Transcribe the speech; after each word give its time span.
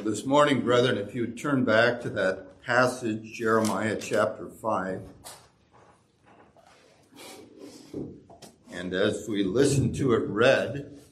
Well, 0.00 0.10
this 0.10 0.24
morning, 0.24 0.62
brethren, 0.62 0.96
if 0.96 1.14
you 1.14 1.26
turn 1.26 1.66
back 1.66 2.00
to 2.00 2.08
that 2.10 2.62
passage, 2.62 3.34
Jeremiah 3.34 3.98
chapter 4.00 4.48
5, 4.48 5.02
and 8.72 8.94
as 8.94 9.28
we 9.28 9.44
listen 9.44 9.92
to 9.92 10.14
it 10.14 10.26
read, 10.26 11.02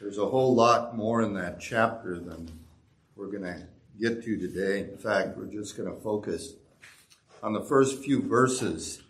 there's 0.00 0.18
a 0.18 0.26
whole 0.26 0.56
lot 0.56 0.96
more 0.96 1.22
in 1.22 1.34
that 1.34 1.60
chapter 1.60 2.18
than 2.18 2.50
we're 3.14 3.30
going 3.30 3.44
to 3.44 3.68
get 4.00 4.24
to 4.24 4.36
today. 4.36 4.80
In 4.80 4.98
fact, 4.98 5.38
we're 5.38 5.46
just 5.46 5.76
going 5.76 5.88
to 5.88 6.00
focus 6.00 6.54
on 7.44 7.52
the 7.52 7.62
first 7.62 8.02
few 8.02 8.22
verses. 8.22 9.04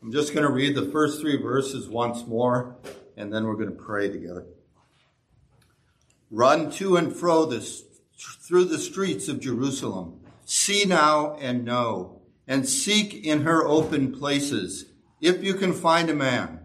I'm 0.00 0.12
just 0.12 0.32
going 0.32 0.46
to 0.46 0.52
read 0.52 0.76
the 0.76 0.88
first 0.92 1.20
three 1.20 1.42
verses 1.42 1.88
once 1.88 2.28
more, 2.28 2.76
and 3.16 3.32
then 3.32 3.44
we're 3.44 3.56
going 3.56 3.76
to 3.76 3.82
pray 3.82 4.08
together. 4.08 4.44
Run 6.34 6.70
to 6.72 6.96
and 6.96 7.14
fro 7.14 7.44
this, 7.44 7.84
through 8.16 8.64
the 8.64 8.78
streets 8.78 9.28
of 9.28 9.38
Jerusalem. 9.38 10.18
See 10.46 10.86
now 10.86 11.36
and 11.36 11.62
know, 11.62 12.22
and 12.48 12.66
seek 12.66 13.12
in 13.12 13.42
her 13.42 13.66
open 13.66 14.12
places, 14.12 14.86
if 15.20 15.44
you 15.44 15.52
can 15.52 15.74
find 15.74 16.08
a 16.08 16.14
man. 16.14 16.60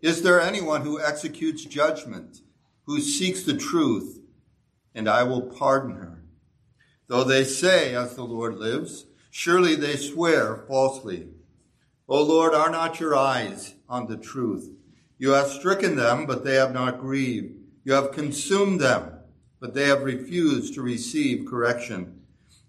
Is 0.00 0.22
there 0.22 0.40
anyone 0.40 0.82
who 0.82 1.00
executes 1.00 1.64
judgment, 1.64 2.40
who 2.86 3.00
seeks 3.00 3.44
the 3.44 3.56
truth, 3.56 4.18
and 4.92 5.08
I 5.08 5.22
will 5.22 5.42
pardon 5.42 5.94
her? 5.94 6.24
Though 7.06 7.22
they 7.22 7.44
say, 7.44 7.94
as 7.94 8.16
the 8.16 8.24
Lord 8.24 8.56
lives, 8.56 9.06
surely 9.30 9.76
they 9.76 9.94
swear 9.94 10.64
falsely. 10.66 11.28
O 12.08 12.20
Lord, 12.24 12.54
are 12.54 12.70
not 12.70 12.98
your 12.98 13.14
eyes 13.14 13.74
on 13.88 14.08
the 14.08 14.16
truth? 14.16 14.68
You 15.16 15.30
have 15.30 15.46
stricken 15.46 15.94
them, 15.94 16.26
but 16.26 16.42
they 16.42 16.56
have 16.56 16.74
not 16.74 16.98
grieved. 16.98 17.60
You 17.84 17.92
have 17.92 18.12
consumed 18.12 18.80
them, 18.80 19.11
but 19.62 19.74
they 19.74 19.84
have 19.84 20.02
refused 20.02 20.74
to 20.74 20.82
receive 20.82 21.46
correction. 21.48 22.20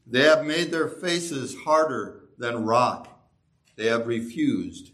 They 0.06 0.22
have 0.22 0.45
made 0.45 0.70
their 0.70 0.88
faces 0.88 1.56
harder 1.66 2.26
than 2.38 2.66
rock. 2.66 3.20
They 3.76 3.88
have 3.88 4.06
refused 4.06 4.92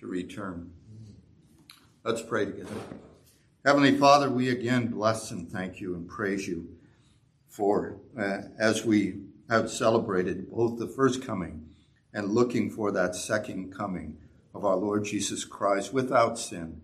to 0.00 0.06
return. 0.06 0.70
Let's 2.04 2.20
pray 2.20 2.44
together. 2.44 2.74
Heavenly 3.64 3.96
Father, 3.96 4.28
we 4.28 4.50
again 4.50 4.88
bless 4.88 5.30
and 5.30 5.50
thank 5.50 5.80
you 5.80 5.94
and 5.94 6.06
praise 6.06 6.46
you 6.46 6.76
for 7.48 7.96
uh, 8.18 8.42
as 8.58 8.84
we 8.84 9.22
have 9.48 9.70
celebrated 9.70 10.50
both 10.50 10.78
the 10.78 10.88
first 10.88 11.24
coming 11.24 11.66
and 12.12 12.32
looking 12.34 12.68
for 12.68 12.92
that 12.92 13.16
second 13.16 13.74
coming 13.74 14.18
of 14.54 14.66
our 14.66 14.76
Lord 14.76 15.06
Jesus 15.06 15.46
Christ 15.46 15.94
without 15.94 16.38
sin 16.38 16.82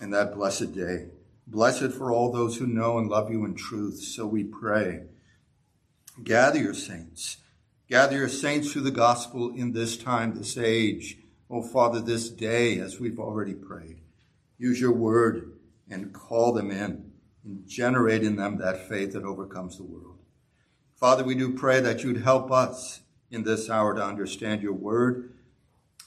in 0.00 0.08
that 0.12 0.34
blessed 0.34 0.72
day. 0.74 1.08
Blessed 1.52 1.92
for 1.92 2.10
all 2.10 2.32
those 2.32 2.56
who 2.56 2.66
know 2.66 2.96
and 2.96 3.10
love 3.10 3.30
you 3.30 3.44
in 3.44 3.54
truth. 3.54 4.02
So 4.02 4.26
we 4.26 4.42
pray. 4.42 5.02
Gather 6.24 6.58
your 6.58 6.72
saints. 6.72 7.36
Gather 7.90 8.16
your 8.16 8.30
saints 8.30 8.72
through 8.72 8.82
the 8.82 8.90
gospel 8.90 9.52
in 9.54 9.72
this 9.72 9.98
time, 9.98 10.34
this 10.34 10.56
age. 10.56 11.18
Oh, 11.50 11.60
Father, 11.60 12.00
this 12.00 12.30
day, 12.30 12.78
as 12.78 12.98
we've 12.98 13.18
already 13.18 13.52
prayed. 13.52 14.00
Use 14.56 14.80
your 14.80 14.94
word 14.94 15.52
and 15.90 16.14
call 16.14 16.54
them 16.54 16.70
in 16.70 17.12
and 17.44 17.68
generate 17.68 18.22
in 18.22 18.36
them 18.36 18.56
that 18.56 18.88
faith 18.88 19.12
that 19.12 19.24
overcomes 19.24 19.76
the 19.76 19.84
world. 19.84 20.20
Father, 20.96 21.22
we 21.22 21.34
do 21.34 21.52
pray 21.52 21.80
that 21.80 22.02
you'd 22.02 22.22
help 22.22 22.50
us 22.50 23.00
in 23.30 23.42
this 23.42 23.68
hour 23.68 23.94
to 23.94 24.02
understand 24.02 24.62
your 24.62 24.72
word. 24.72 25.34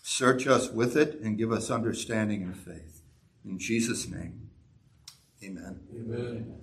Search 0.02 0.48
us 0.48 0.72
with 0.72 0.98
it 0.98 1.20
and 1.20 1.38
give 1.38 1.52
us 1.52 1.70
understanding 1.70 2.42
and 2.42 2.58
faith. 2.58 3.04
In 3.46 3.60
Jesus' 3.60 4.08
name. 4.08 4.45
Amen. 5.44 5.80
Amen. 5.94 6.56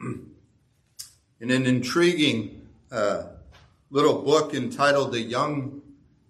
In 1.40 1.50
an 1.50 1.66
intriguing 1.66 2.68
uh, 2.90 3.24
little 3.90 4.22
book 4.22 4.54
entitled 4.54 5.12
The 5.12 5.20
Young 5.20 5.82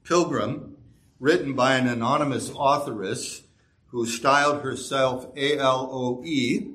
Pilgrim, 0.04 0.76
written 1.20 1.52
by 1.54 1.74
an 1.76 1.86
anonymous 1.86 2.50
authoress 2.58 3.42
who 3.88 4.06
styled 4.06 4.62
herself 4.62 5.26
A 5.36 5.58
L 5.58 5.88
O 5.92 6.24
E, 6.24 6.72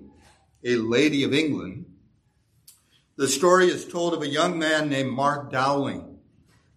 a 0.64 0.76
lady 0.76 1.24
of 1.24 1.34
England, 1.34 1.86
the 3.16 3.28
story 3.28 3.68
is 3.68 3.84
told 3.84 4.14
of 4.14 4.22
a 4.22 4.28
young 4.28 4.60
man 4.60 4.90
named 4.90 5.12
Mark 5.12 5.52
Dowling 5.52 6.07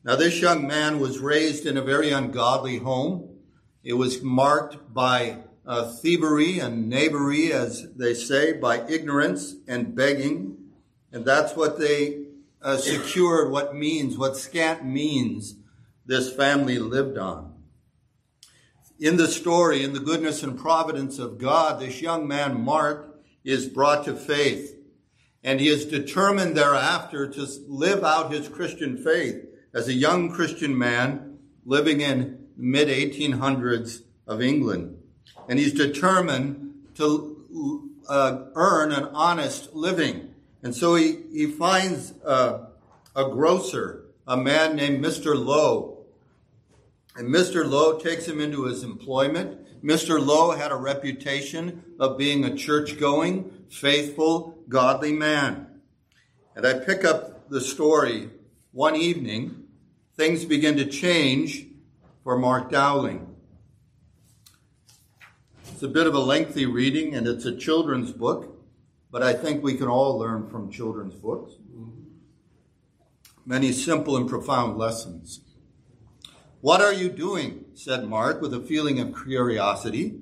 now, 0.03 0.17
this 0.17 0.41
young 0.41 0.67
man 0.67 0.99
was 0.99 1.19
raised 1.19 1.67
in 1.67 1.77
a 1.77 1.83
very 1.83 2.11
ungodly 2.11 2.79
home. 2.79 3.37
It 3.85 3.93
was 3.95 4.23
marked 4.23 4.95
by 4.95 5.39
uh, 5.67 5.93
thievery 5.93 6.59
and 6.59 6.89
knavery, 6.89 7.53
as 7.53 7.93
they 7.95 8.15
say, 8.15 8.55
by 8.55 8.81
ignorance 8.89 9.57
and 9.69 9.95
begging. 9.95 10.57
And 11.13 11.27
that's 11.27 11.55
what 11.55 11.79
they 11.79 12.25
uh, 12.63 12.79
secured, 12.79 13.51
what 13.51 13.75
means, 13.75 14.17
what 14.17 14.39
scant 14.39 14.87
means 14.87 15.57
this 16.07 16.33
family 16.33 16.79
lived 16.79 17.19
on. 17.19 17.53
In 18.99 19.19
the 19.19 19.29
story, 19.29 19.83
in 19.83 19.93
the 19.93 20.01
goodness 20.01 20.43
and 20.43 20.59
providence 20.59 21.19
of 21.19 21.37
God, 21.37 21.79
this 21.79 22.01
young 22.01 22.27
man, 22.27 22.59
Mark, 22.59 23.21
is 23.45 23.69
brought 23.69 24.07
to 24.07 24.17
faith. 24.17 24.77
And 25.45 25.61
he 25.61 25.69
is 25.69 25.85
determined 25.85 26.57
thereafter 26.57 27.27
to 27.29 27.47
live 27.67 28.03
out 28.03 28.33
his 28.33 28.49
Christian 28.49 28.97
faith 28.97 29.45
as 29.75 29.89
a 29.89 29.93
young 29.93 30.31
Christian 30.31 30.77
man 30.77 31.39
living 31.65 32.01
in 32.01 32.47
the 32.57 32.63
mid 32.63 32.89
1800s 32.89 34.03
of 34.27 34.43
England. 34.43 34.97
And 35.49 35.59
he's 35.59 35.75
determined 35.75 36.75
to 36.97 37.89
uh, 38.09 38.45
earn 38.55 38.93
an 38.93 39.05
honest 39.15 39.75
living. 39.75 40.35
And 40.63 40.75
so 40.75 40.95
he, 40.95 41.19
he 41.33 41.47
finds 41.47 42.13
uh, 42.25 42.67
a 43.17 43.25
grocer, 43.25 44.05
a 44.27 44.37
man 44.37 44.77
named 44.77 45.05
Mr. 45.05 45.35
Lowe. 45.35 46.05
And 47.17 47.29
Mr. 47.29 47.69
Lowe 47.69 47.99
takes 47.99 48.27
him 48.27 48.41
into 48.41 48.65
his 48.65 48.83
employment. 48.83 49.83
Mr. 49.85 50.25
Lowe 50.25 50.53
had 50.53 50.71
a 50.71 50.77
reputation 50.77 51.83
of 51.99 52.19
being 52.19 52.45
a 52.45 52.55
church 52.55 52.99
going, 52.99 53.51
faithful, 53.71 54.59
godly 54.69 55.13
man. 55.13 55.67
And 56.55 56.67
I 56.67 56.75
pick 56.75 57.05
up 57.05 57.49
the 57.49 57.61
story 57.61 58.31
one 58.73 58.97
evening, 58.97 59.60
things 60.21 60.45
begin 60.45 60.77
to 60.77 60.85
change 60.85 61.67
for 62.25 62.37
Mark 62.37 62.71
Dowling. 62.71 63.27
It's 65.73 65.83
a 65.83 65.89
bit 65.89 66.07
of 66.07 66.15
a 66.15 66.19
lengthy 66.19 66.67
reading 66.67 67.15
and 67.15 67.27
it's 67.27 67.47
a 67.47 67.57
children's 67.57 68.13
book, 68.13 68.55
but 69.11 69.23
I 69.23 69.33
think 69.33 69.65
we 69.65 69.79
can 69.79 69.89
all 69.89 70.19
learn 70.19 70.51
from 70.51 70.71
children's 70.71 71.15
books. 71.15 71.55
Many 73.47 73.73
simple 73.73 74.15
and 74.19 74.29
profound 74.29 74.77
lessons. 74.77 75.41
What 76.61 76.83
are 76.83 76.93
you 76.93 77.09
doing? 77.09 77.65
said 77.73 78.05
Mark 78.05 78.43
with 78.43 78.53
a 78.53 78.61
feeling 78.61 79.01
of 79.01 79.17
curiosity. 79.25 80.19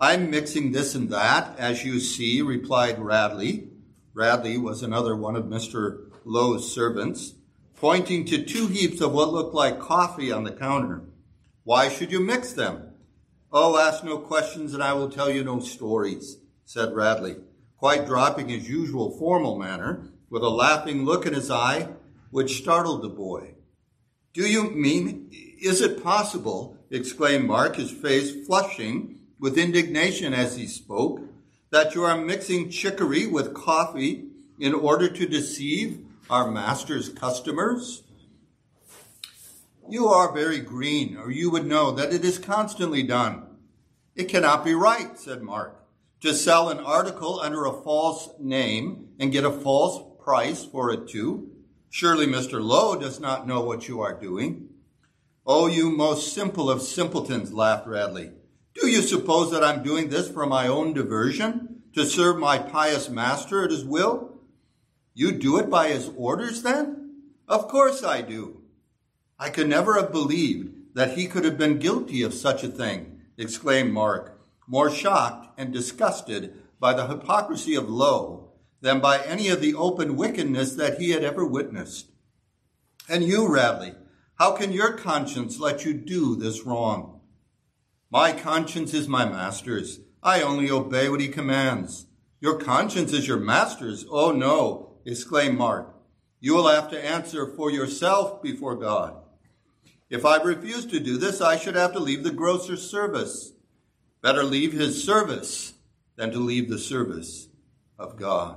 I'm 0.00 0.30
mixing 0.30 0.72
this 0.72 0.94
and 0.94 1.10
that, 1.10 1.54
as 1.58 1.84
you 1.84 2.00
see, 2.00 2.40
replied 2.40 2.98
Radley. 2.98 3.68
Radley 4.14 4.56
was 4.56 4.82
another 4.82 5.14
one 5.14 5.36
of 5.36 5.44
Mr. 5.44 6.08
Lowe's 6.24 6.74
servants 6.74 7.34
pointing 7.80 8.24
to 8.24 8.44
two 8.44 8.66
heaps 8.66 9.00
of 9.00 9.12
what 9.12 9.32
looked 9.32 9.54
like 9.54 9.78
coffee 9.78 10.32
on 10.32 10.42
the 10.42 10.52
counter. 10.52 11.02
Why 11.62 11.88
should 11.88 12.10
you 12.10 12.20
mix 12.20 12.52
them? 12.52 12.90
Oh, 13.52 13.78
ask 13.78 14.02
no 14.02 14.18
questions 14.18 14.74
and 14.74 14.82
I 14.82 14.92
will 14.94 15.08
tell 15.08 15.30
you 15.30 15.44
no 15.44 15.60
stories, 15.60 16.38
said 16.64 16.94
Radley, 16.94 17.36
quite 17.76 18.06
dropping 18.06 18.48
his 18.48 18.68
usual 18.68 19.16
formal 19.16 19.58
manner 19.58 20.10
with 20.28 20.42
a 20.42 20.48
laughing 20.48 21.04
look 21.04 21.24
in 21.24 21.34
his 21.34 21.50
eye 21.50 21.88
which 22.30 22.58
startled 22.58 23.02
the 23.02 23.08
boy. 23.08 23.54
Do 24.34 24.42
you 24.42 24.70
mean, 24.70 25.30
is 25.60 25.80
it 25.80 26.02
possible, 26.02 26.76
exclaimed 26.90 27.46
Mark, 27.46 27.76
his 27.76 27.90
face 27.90 28.44
flushing 28.46 29.20
with 29.38 29.56
indignation 29.56 30.34
as 30.34 30.56
he 30.56 30.66
spoke, 30.66 31.20
that 31.70 31.94
you 31.94 32.02
are 32.02 32.18
mixing 32.18 32.70
chicory 32.70 33.26
with 33.26 33.54
coffee 33.54 34.24
in 34.58 34.74
order 34.74 35.08
to 35.08 35.26
deceive 35.26 36.04
our 36.30 36.50
master's 36.50 37.08
customers? 37.08 38.02
You 39.88 40.08
are 40.08 40.34
very 40.34 40.60
green, 40.60 41.16
or 41.16 41.30
you 41.30 41.50
would 41.50 41.66
know 41.66 41.90
that 41.92 42.12
it 42.12 42.24
is 42.24 42.38
constantly 42.38 43.02
done. 43.02 43.44
It 44.14 44.28
cannot 44.28 44.64
be 44.64 44.74
right, 44.74 45.18
said 45.18 45.42
Mark, 45.42 45.86
to 46.20 46.34
sell 46.34 46.68
an 46.68 46.78
article 46.78 47.40
under 47.40 47.64
a 47.64 47.82
false 47.82 48.28
name 48.38 49.08
and 49.18 49.32
get 49.32 49.44
a 49.44 49.50
false 49.50 50.02
price 50.22 50.64
for 50.64 50.90
it 50.92 51.08
too. 51.08 51.50
Surely 51.88 52.26
Mr. 52.26 52.62
Lowe 52.62 53.00
does 53.00 53.18
not 53.18 53.46
know 53.46 53.62
what 53.62 53.88
you 53.88 54.00
are 54.02 54.20
doing. 54.20 54.68
Oh, 55.46 55.66
you 55.66 55.88
most 55.88 56.34
simple 56.34 56.70
of 56.70 56.82
simpletons, 56.82 57.54
laughed 57.54 57.86
Radley. 57.86 58.32
Do 58.74 58.88
you 58.88 59.00
suppose 59.00 59.50
that 59.52 59.64
I'm 59.64 59.82
doing 59.82 60.10
this 60.10 60.30
for 60.30 60.44
my 60.44 60.66
own 60.66 60.92
diversion, 60.92 61.82
to 61.94 62.04
serve 62.04 62.38
my 62.38 62.58
pious 62.58 63.08
master 63.08 63.64
at 63.64 63.70
his 63.70 63.86
will? 63.86 64.27
You 65.18 65.32
do 65.32 65.58
it 65.58 65.68
by 65.68 65.88
his 65.88 66.12
orders 66.16 66.62
then? 66.62 67.24
Of 67.48 67.66
course 67.66 68.04
I 68.04 68.22
do. 68.22 68.62
I 69.36 69.50
could 69.50 69.68
never 69.68 69.94
have 69.94 70.12
believed 70.12 70.94
that 70.94 71.18
he 71.18 71.26
could 71.26 71.44
have 71.44 71.58
been 71.58 71.80
guilty 71.80 72.22
of 72.22 72.32
such 72.32 72.62
a 72.62 72.68
thing, 72.68 73.22
exclaimed 73.36 73.92
Mark, 73.92 74.40
more 74.68 74.88
shocked 74.88 75.58
and 75.58 75.72
disgusted 75.72 76.54
by 76.78 76.94
the 76.94 77.08
hypocrisy 77.08 77.74
of 77.74 77.90
Lowe 77.90 78.52
than 78.80 79.00
by 79.00 79.18
any 79.18 79.48
of 79.48 79.60
the 79.60 79.74
open 79.74 80.14
wickedness 80.14 80.76
that 80.76 81.00
he 81.00 81.10
had 81.10 81.24
ever 81.24 81.44
witnessed. 81.44 82.12
And 83.08 83.24
you, 83.24 83.52
Radley, 83.52 83.94
how 84.36 84.52
can 84.52 84.70
your 84.70 84.92
conscience 84.92 85.58
let 85.58 85.84
you 85.84 85.94
do 85.94 86.36
this 86.36 86.64
wrong? 86.64 87.22
My 88.08 88.30
conscience 88.30 88.94
is 88.94 89.08
my 89.08 89.24
master's. 89.24 89.98
I 90.22 90.42
only 90.42 90.70
obey 90.70 91.08
what 91.08 91.20
he 91.20 91.26
commands. 91.26 92.06
Your 92.40 92.60
conscience 92.60 93.12
is 93.12 93.26
your 93.26 93.40
master's. 93.40 94.06
Oh 94.08 94.30
no, 94.30 94.87
exclaimed 95.08 95.56
Mark. 95.56 95.94
You 96.40 96.54
will 96.54 96.68
have 96.68 96.90
to 96.90 97.04
answer 97.04 97.46
for 97.46 97.70
yourself 97.70 98.42
before 98.42 98.76
God. 98.76 99.14
If 100.10 100.24
I 100.24 100.42
refuse 100.42 100.86
to 100.86 101.00
do 101.00 101.16
this, 101.16 101.40
I 101.40 101.56
should 101.56 101.74
have 101.74 101.92
to 101.92 101.98
leave 101.98 102.22
the 102.22 102.30
grocer's 102.30 102.88
service. 102.88 103.52
Better 104.22 104.44
leave 104.44 104.72
his 104.72 105.02
service 105.02 105.74
than 106.16 106.30
to 106.32 106.38
leave 106.38 106.68
the 106.68 106.78
service 106.78 107.48
of 107.98 108.16
God. 108.16 108.56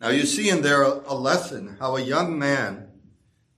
Now 0.00 0.08
you 0.08 0.24
see 0.24 0.48
in 0.48 0.62
there 0.62 0.82
a 0.82 1.14
lesson 1.14 1.76
how 1.78 1.96
a 1.96 2.00
young 2.00 2.38
man 2.38 2.88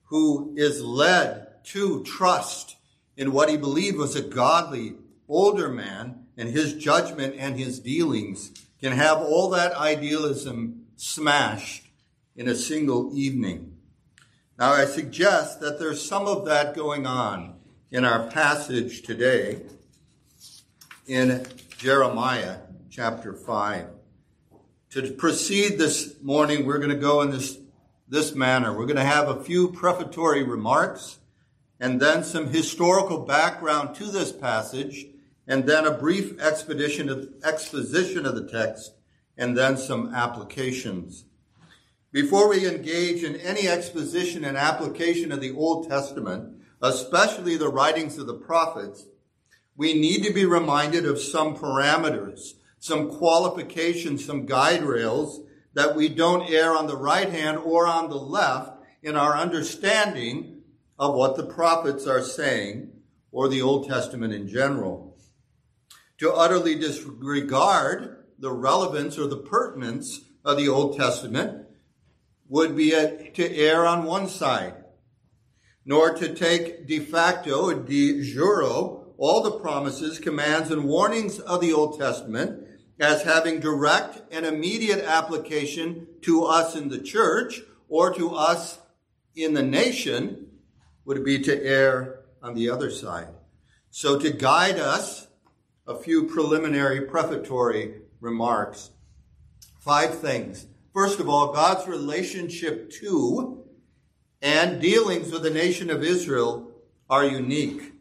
who 0.05 0.55
is 0.57 0.83
led 0.83 1.65
to 1.67 2.03
trust 2.03 2.77
in 3.17 3.33
what 3.33 3.49
he 3.49 3.57
believed 3.57 3.97
was 3.97 4.17
a 4.17 4.23
godly 4.23 4.95
older 5.29 5.69
man 5.69 6.27
and 6.37 6.49
his 6.49 6.75
judgment 6.75 7.37
and 7.39 7.59
his 7.59 7.79
dealings 7.79 8.51
can 8.83 8.93
have 8.93 9.19
all 9.19 9.49
that 9.51 9.73
idealism 9.75 10.87
smashed 10.97 11.87
in 12.35 12.49
a 12.49 12.55
single 12.55 13.17
evening. 13.17 13.77
Now 14.59 14.73
I 14.73 14.87
suggest 14.87 15.61
that 15.61 15.79
there's 15.79 16.05
some 16.05 16.27
of 16.27 16.47
that 16.47 16.75
going 16.75 17.07
on 17.07 17.55
in 17.93 18.05
our 18.05 18.27
passage 18.27 19.03
today 19.03 19.63
in 21.07 21.47
Jeremiah 21.79 22.57
chapter 22.91 23.33
5. 23.33 23.87
To 24.91 25.13
proceed 25.13 25.79
this 25.79 26.21
morning, 26.21 26.67
we're 26.67 26.79
going 26.79 26.91
to 26.91 26.97
go 26.97 27.23
in 27.23 27.31
this, 27.31 27.59
this 28.09 28.35
manner. 28.35 28.73
We're 28.73 28.87
going 28.87 28.97
to 28.97 29.05
have 29.05 29.29
a 29.29 29.45
few 29.45 29.71
prefatory 29.71 30.43
remarks 30.43 31.21
and 31.79 32.01
then 32.01 32.25
some 32.25 32.49
historical 32.49 33.21
background 33.21 33.95
to 33.97 34.07
this 34.07 34.33
passage 34.33 35.07
and 35.47 35.67
then 35.67 35.87
a 35.87 35.97
brief 35.97 36.41
expedition 36.41 37.09
of, 37.09 37.29
exposition 37.45 38.27
of 38.27 38.35
the 38.35 38.47
text 38.47 38.93
and 39.37 39.57
then 39.57 39.77
some 39.77 40.15
applications. 40.15 41.25
Before 42.13 42.49
we 42.49 42.69
engage 42.69 43.25
in 43.25 43.37
any 43.37 43.69
exposition 43.69 44.45
and 44.45 44.57
application 44.57 45.33
of 45.33 45.41
the 45.41 45.55
Old 45.55 45.89
Testament, 45.89 46.63
especially 46.83 47.57
the 47.57 47.71
writings 47.71 48.19
of 48.19 48.27
the 48.27 48.35
prophets, 48.35 49.07
we 49.77 49.95
need 49.95 50.23
to 50.25 50.33
be 50.33 50.45
reminded 50.45 51.07
of 51.07 51.19
some 51.19 51.57
parameters, 51.57 52.53
some 52.79 53.09
qualifications, 53.09 54.25
some 54.25 54.45
guide 54.45 54.83
rails 54.83 55.41
that 55.75 55.97
we 55.97 56.09
don't 56.09 56.51
err 56.51 56.77
on 56.77 56.87
the 56.87 56.97
right 56.97 57.31
hand 57.31 57.57
or 57.59 57.87
on 57.87 58.11
the 58.11 58.17
left 58.17 58.73
in 59.03 59.17
our 59.17 59.37
understanding 59.37 60.61
of 60.99 61.15
what 61.15 61.37
the 61.37 61.47
prophets 61.47 62.07
are 62.07 62.23
saying 62.23 62.93
or 63.31 63.49
the 63.49 63.63
Old 63.63 63.89
Testament 63.89 64.35
in 64.35 64.47
general. 64.47 65.12
To 66.23 66.33
utterly 66.33 66.77
disregard 66.77 68.27
the 68.39 68.53
relevance 68.53 69.19
or 69.19 69.27
the 69.27 69.39
pertinence 69.39 70.21
of 70.45 70.57
the 70.57 70.69
Old 70.69 70.97
Testament 70.97 71.67
would 72.49 72.77
be 72.77 72.93
a, 72.93 73.33
to 73.33 73.57
err 73.57 73.85
on 73.85 74.05
one 74.05 74.29
side, 74.29 74.85
nor 75.85 76.15
to 76.15 76.33
take 76.33 76.87
de 76.87 77.01
facto, 77.01 77.75
de 77.75 78.23
jure, 78.23 79.05
all 79.19 79.43
the 79.43 79.59
promises, 79.59 80.21
commands, 80.21 80.71
and 80.71 80.85
warnings 80.85 81.41
of 81.41 81.61
the 81.61 81.73
Old 81.73 81.99
Testament 81.99 82.69
as 83.01 83.25
having 83.25 83.59
direct 83.59 84.23
and 84.33 84.47
immediate 84.47 85.05
application 85.05 86.07
to 86.21 86.45
us 86.45 86.77
in 86.77 86.89
the 86.89 87.01
church 87.01 87.63
or 87.89 88.15
to 88.15 88.33
us 88.33 88.79
in 89.35 89.55
the 89.55 89.63
nation 89.65 90.47
would 91.05 91.25
be 91.25 91.41
to 91.41 91.65
err 91.65 92.21
on 92.41 92.55
the 92.55 92.71
other 92.71 92.93
side. 92.93 93.35
So 93.91 94.21
to 94.21 94.31
guide 94.31 94.79
us, 94.79 95.27
a 95.87 95.97
few 95.97 96.25
preliminary 96.25 97.03
prefatory 97.03 98.03
remarks. 98.21 98.91
Five 99.81 100.19
things. 100.19 100.67
First 100.95 101.19
of 101.19 101.29
all, 101.29 101.53
God's 101.53 101.89
relationship 101.89 102.91
to 103.01 103.65
and 104.41 104.81
dealings 104.81 105.33
with 105.33 105.43
the 105.43 105.51
nation 105.51 105.91
of 105.91 106.03
Israel 106.03 106.71
are 107.09 107.25
unique. 107.25 107.93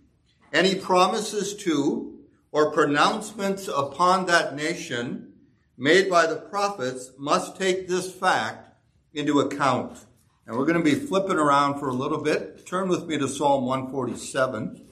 Any 0.54 0.76
promises 0.76 1.56
to 1.64 2.20
or 2.52 2.72
pronouncements 2.72 3.68
upon 3.68 4.26
that 4.26 4.56
nation 4.56 5.34
made 5.78 6.10
by 6.10 6.28
the 6.28 6.36
prophets 6.36 7.12
must 7.18 7.58
take 7.58 7.88
this 7.88 8.12
fact 8.12 8.76
into 9.14 9.40
account. 9.40 10.06
And 10.46 10.58
we're 10.58 10.66
going 10.66 10.84
to 10.84 10.84
be 10.84 10.96
flipping 10.96 11.38
around 11.38 11.80
for 11.80 11.88
a 11.88 11.94
little 11.94 12.22
bit. 12.22 12.66
Turn 12.66 12.90
with 12.90 13.06
me 13.08 13.18
to 13.18 13.28
Psalm 13.28 13.66
147. 13.66 14.86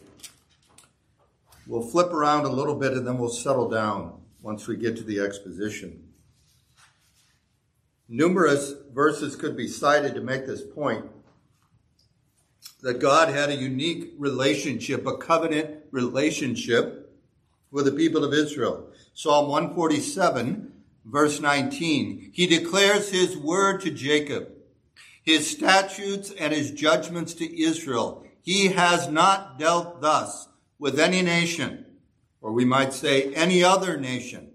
We'll 1.70 1.84
flip 1.84 2.12
around 2.12 2.46
a 2.46 2.50
little 2.50 2.74
bit 2.74 2.94
and 2.94 3.06
then 3.06 3.20
we'll 3.20 3.30
settle 3.30 3.70
down 3.70 4.22
once 4.42 4.66
we 4.66 4.76
get 4.76 4.98
to 4.98 5.04
the 5.04 5.20
exposition. 5.20 6.04
Numerous 8.08 8.74
verses 8.92 9.36
could 9.36 9.56
be 9.56 9.68
cited 9.68 10.16
to 10.16 10.22
make 10.22 10.48
this 10.48 10.64
point 10.64 11.06
that 12.82 13.00
God 13.00 13.30
had 13.30 13.50
a 13.50 13.56
unique 13.56 14.16
relationship, 14.18 15.06
a 15.06 15.16
covenant 15.16 15.84
relationship 15.92 17.16
with 17.70 17.86
the 17.86 17.92
people 17.92 18.24
of 18.24 18.34
Israel. 18.34 18.90
Psalm 19.14 19.48
147, 19.48 20.72
verse 21.06 21.40
19. 21.40 22.32
He 22.34 22.48
declares 22.48 23.12
his 23.12 23.38
word 23.38 23.82
to 23.82 23.92
Jacob, 23.92 24.50
his 25.22 25.48
statutes 25.48 26.34
and 26.40 26.52
his 26.52 26.72
judgments 26.72 27.36
to 27.36 27.62
Israel. 27.62 28.26
He 28.42 28.70
has 28.70 29.08
not 29.08 29.60
dealt 29.60 30.02
thus 30.02 30.48
with 30.80 30.98
any 30.98 31.22
nation, 31.22 31.86
or 32.42 32.54
we 32.54 32.66
might 32.66 32.94
say 32.94 33.34
any 33.34 33.64
other 33.64 33.98
nation. 33.98 34.52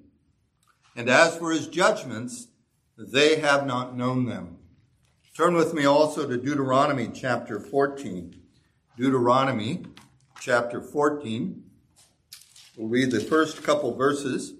And 0.96 1.08
as 1.10 1.36
for 1.36 1.52
his 1.52 1.68
judgments, 1.68 2.48
they 2.96 3.36
have 3.36 3.66
not 3.66 3.96
known 3.96 4.24
them. 4.24 4.58
Turn 5.36 5.54
with 5.54 5.74
me 5.74 5.84
also 5.84 6.28
to 6.28 6.36
Deuteronomy 6.36 7.10
chapter 7.12 7.58
14. 7.60 8.40
Deuteronomy 8.96 9.84
chapter 10.40 10.80
14. 10.80 11.64
We'll 12.76 12.88
read 12.88 13.10
the 13.10 13.20
first 13.20 13.62
couple 13.64 13.96
verses. 13.96 14.54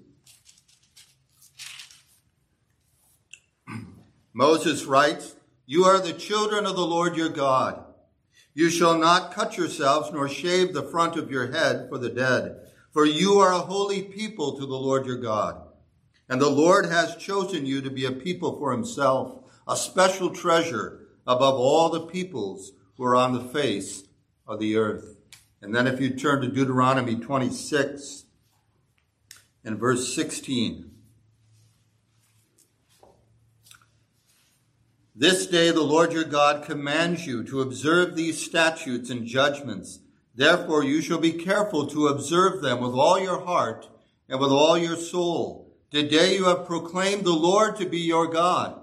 Moses 4.33 4.83
writes, 4.83 5.35
You 5.65 5.85
are 5.85 5.99
the 5.99 6.11
children 6.13 6.65
of 6.65 6.75
the 6.75 6.85
Lord 6.85 7.15
your 7.15 7.29
God. 7.29 7.84
You 8.55 8.69
shall 8.69 8.97
not 8.97 9.33
cut 9.33 9.57
yourselves 9.57 10.11
nor 10.13 10.29
shave 10.29 10.73
the 10.73 10.81
front 10.81 11.17
of 11.17 11.29
your 11.29 11.51
head 11.51 11.89
for 11.89 11.97
the 11.97 12.09
dead, 12.09 12.61
for 12.89 13.05
you 13.05 13.39
are 13.39 13.51
a 13.51 13.59
holy 13.59 14.01
people 14.01 14.57
to 14.57 14.65
the 14.65 14.77
Lord 14.77 15.05
your 15.05 15.17
God. 15.17 15.61
And 16.29 16.41
the 16.41 16.49
Lord 16.49 16.85
has 16.85 17.17
chosen 17.17 17.65
you 17.65 17.81
to 17.81 17.91
be 17.91 18.05
a 18.05 18.11
people 18.11 18.57
for 18.57 18.71
himself 18.71 19.43
a 19.67 19.75
special 19.75 20.29
treasure 20.29 21.01
above 21.27 21.55
all 21.55 21.89
the 21.89 22.05
peoples 22.05 22.71
who 22.97 23.03
are 23.03 23.15
on 23.15 23.33
the 23.33 23.43
face 23.43 24.03
of 24.47 24.59
the 24.59 24.77
earth. 24.77 25.17
And 25.61 25.75
then 25.75 25.87
if 25.87 25.99
you 25.99 26.11
turn 26.11 26.41
to 26.41 26.47
Deuteronomy 26.47 27.15
26 27.15 28.25
and 29.65 29.79
verse 29.79 30.13
16. 30.13 30.94
This 35.17 35.47
day 35.47 35.71
the 35.71 35.81
Lord 35.81 36.11
your 36.11 36.25
God 36.25 36.65
commands 36.65 37.25
you 37.25 37.41
to 37.45 37.61
observe 37.61 38.17
these 38.17 38.43
statutes 38.43 39.09
and 39.09 39.25
judgments. 39.25 39.99
Therefore 40.35 40.83
you 40.83 41.01
shall 41.01 41.19
be 41.19 41.31
careful 41.31 41.87
to 41.87 42.07
observe 42.07 42.61
them 42.61 42.81
with 42.81 42.91
all 42.91 43.17
your 43.17 43.45
heart 43.45 43.87
and 44.27 44.41
with 44.41 44.51
all 44.51 44.77
your 44.77 44.97
soul. 44.97 45.73
Today 45.89 46.35
you 46.35 46.43
have 46.43 46.65
proclaimed 46.65 47.23
the 47.23 47.31
Lord 47.31 47.77
to 47.77 47.85
be 47.85 47.99
your 47.99 48.27
God 48.27 48.81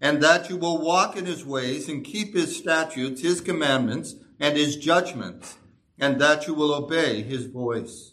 and 0.00 0.22
that 0.22 0.48
you 0.48 0.56
will 0.56 0.78
walk 0.78 1.16
in 1.16 1.26
his 1.26 1.44
ways 1.44 1.88
and 1.88 2.04
keep 2.04 2.36
his 2.36 2.56
statutes, 2.56 3.22
his 3.22 3.40
commandments, 3.40 4.14
and 4.38 4.56
his 4.56 4.76
judgments, 4.76 5.56
and 5.98 6.20
that 6.20 6.46
you 6.46 6.54
will 6.54 6.72
obey 6.72 7.22
his 7.22 7.46
voice. 7.46 8.12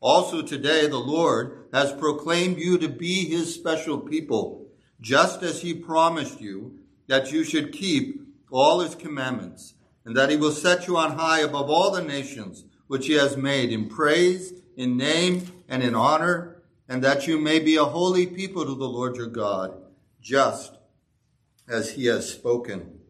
Also 0.00 0.40
today 0.40 0.86
the 0.86 0.96
Lord 0.96 1.66
has 1.70 1.92
proclaimed 1.92 2.58
you 2.58 2.78
to 2.78 2.88
be 2.88 3.26
his 3.26 3.54
special 3.54 3.98
people, 3.98 4.68
just 5.02 5.42
as 5.42 5.60
he 5.60 5.74
promised 5.74 6.40
you 6.40 6.77
that 7.08 7.32
you 7.32 7.42
should 7.42 7.72
keep 7.72 8.22
all 8.50 8.80
his 8.80 8.94
commandments, 8.94 9.74
and 10.04 10.16
that 10.16 10.30
he 10.30 10.36
will 10.36 10.52
set 10.52 10.86
you 10.86 10.96
on 10.96 11.18
high 11.18 11.40
above 11.40 11.68
all 11.68 11.90
the 11.90 12.02
nations 12.02 12.64
which 12.86 13.06
he 13.06 13.14
has 13.14 13.36
made 13.36 13.70
in 13.70 13.88
praise, 13.88 14.54
in 14.76 14.96
name, 14.96 15.52
and 15.68 15.82
in 15.82 15.94
honor, 15.94 16.62
and 16.88 17.04
that 17.04 17.26
you 17.26 17.38
may 17.38 17.58
be 17.58 17.76
a 17.76 17.84
holy 17.84 18.26
people 18.26 18.64
to 18.64 18.74
the 18.74 18.88
Lord 18.88 19.16
your 19.16 19.26
God, 19.26 19.74
just 20.22 20.78
as 21.68 21.92
he 21.92 22.06
has 22.06 22.30
spoken. 22.30 23.00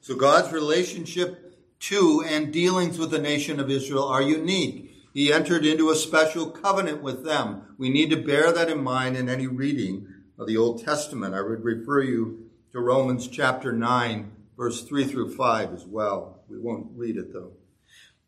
So 0.00 0.14
God's 0.14 0.52
relationship 0.52 1.58
to 1.80 2.24
and 2.26 2.50
dealings 2.50 2.98
with 2.98 3.10
the 3.10 3.18
nation 3.18 3.60
of 3.60 3.70
Israel 3.70 4.04
are 4.04 4.22
unique. 4.22 4.94
He 5.12 5.32
entered 5.32 5.66
into 5.66 5.90
a 5.90 5.96
special 5.96 6.50
covenant 6.50 7.02
with 7.02 7.24
them. 7.24 7.62
We 7.76 7.90
need 7.90 8.10
to 8.10 8.16
bear 8.16 8.50
that 8.52 8.70
in 8.70 8.82
mind 8.82 9.16
in 9.16 9.28
any 9.28 9.46
reading 9.46 10.06
of 10.38 10.46
the 10.46 10.56
Old 10.56 10.82
Testament. 10.82 11.34
I 11.34 11.42
would 11.42 11.62
refer 11.62 12.00
you 12.02 12.47
to 12.72 12.80
Romans 12.80 13.28
chapter 13.28 13.72
9, 13.72 14.30
verse 14.56 14.82
3 14.82 15.04
through 15.04 15.34
5 15.34 15.72
as 15.72 15.86
well. 15.86 16.40
We 16.48 16.58
won't 16.58 16.90
read 16.94 17.16
it 17.16 17.32
though. 17.32 17.52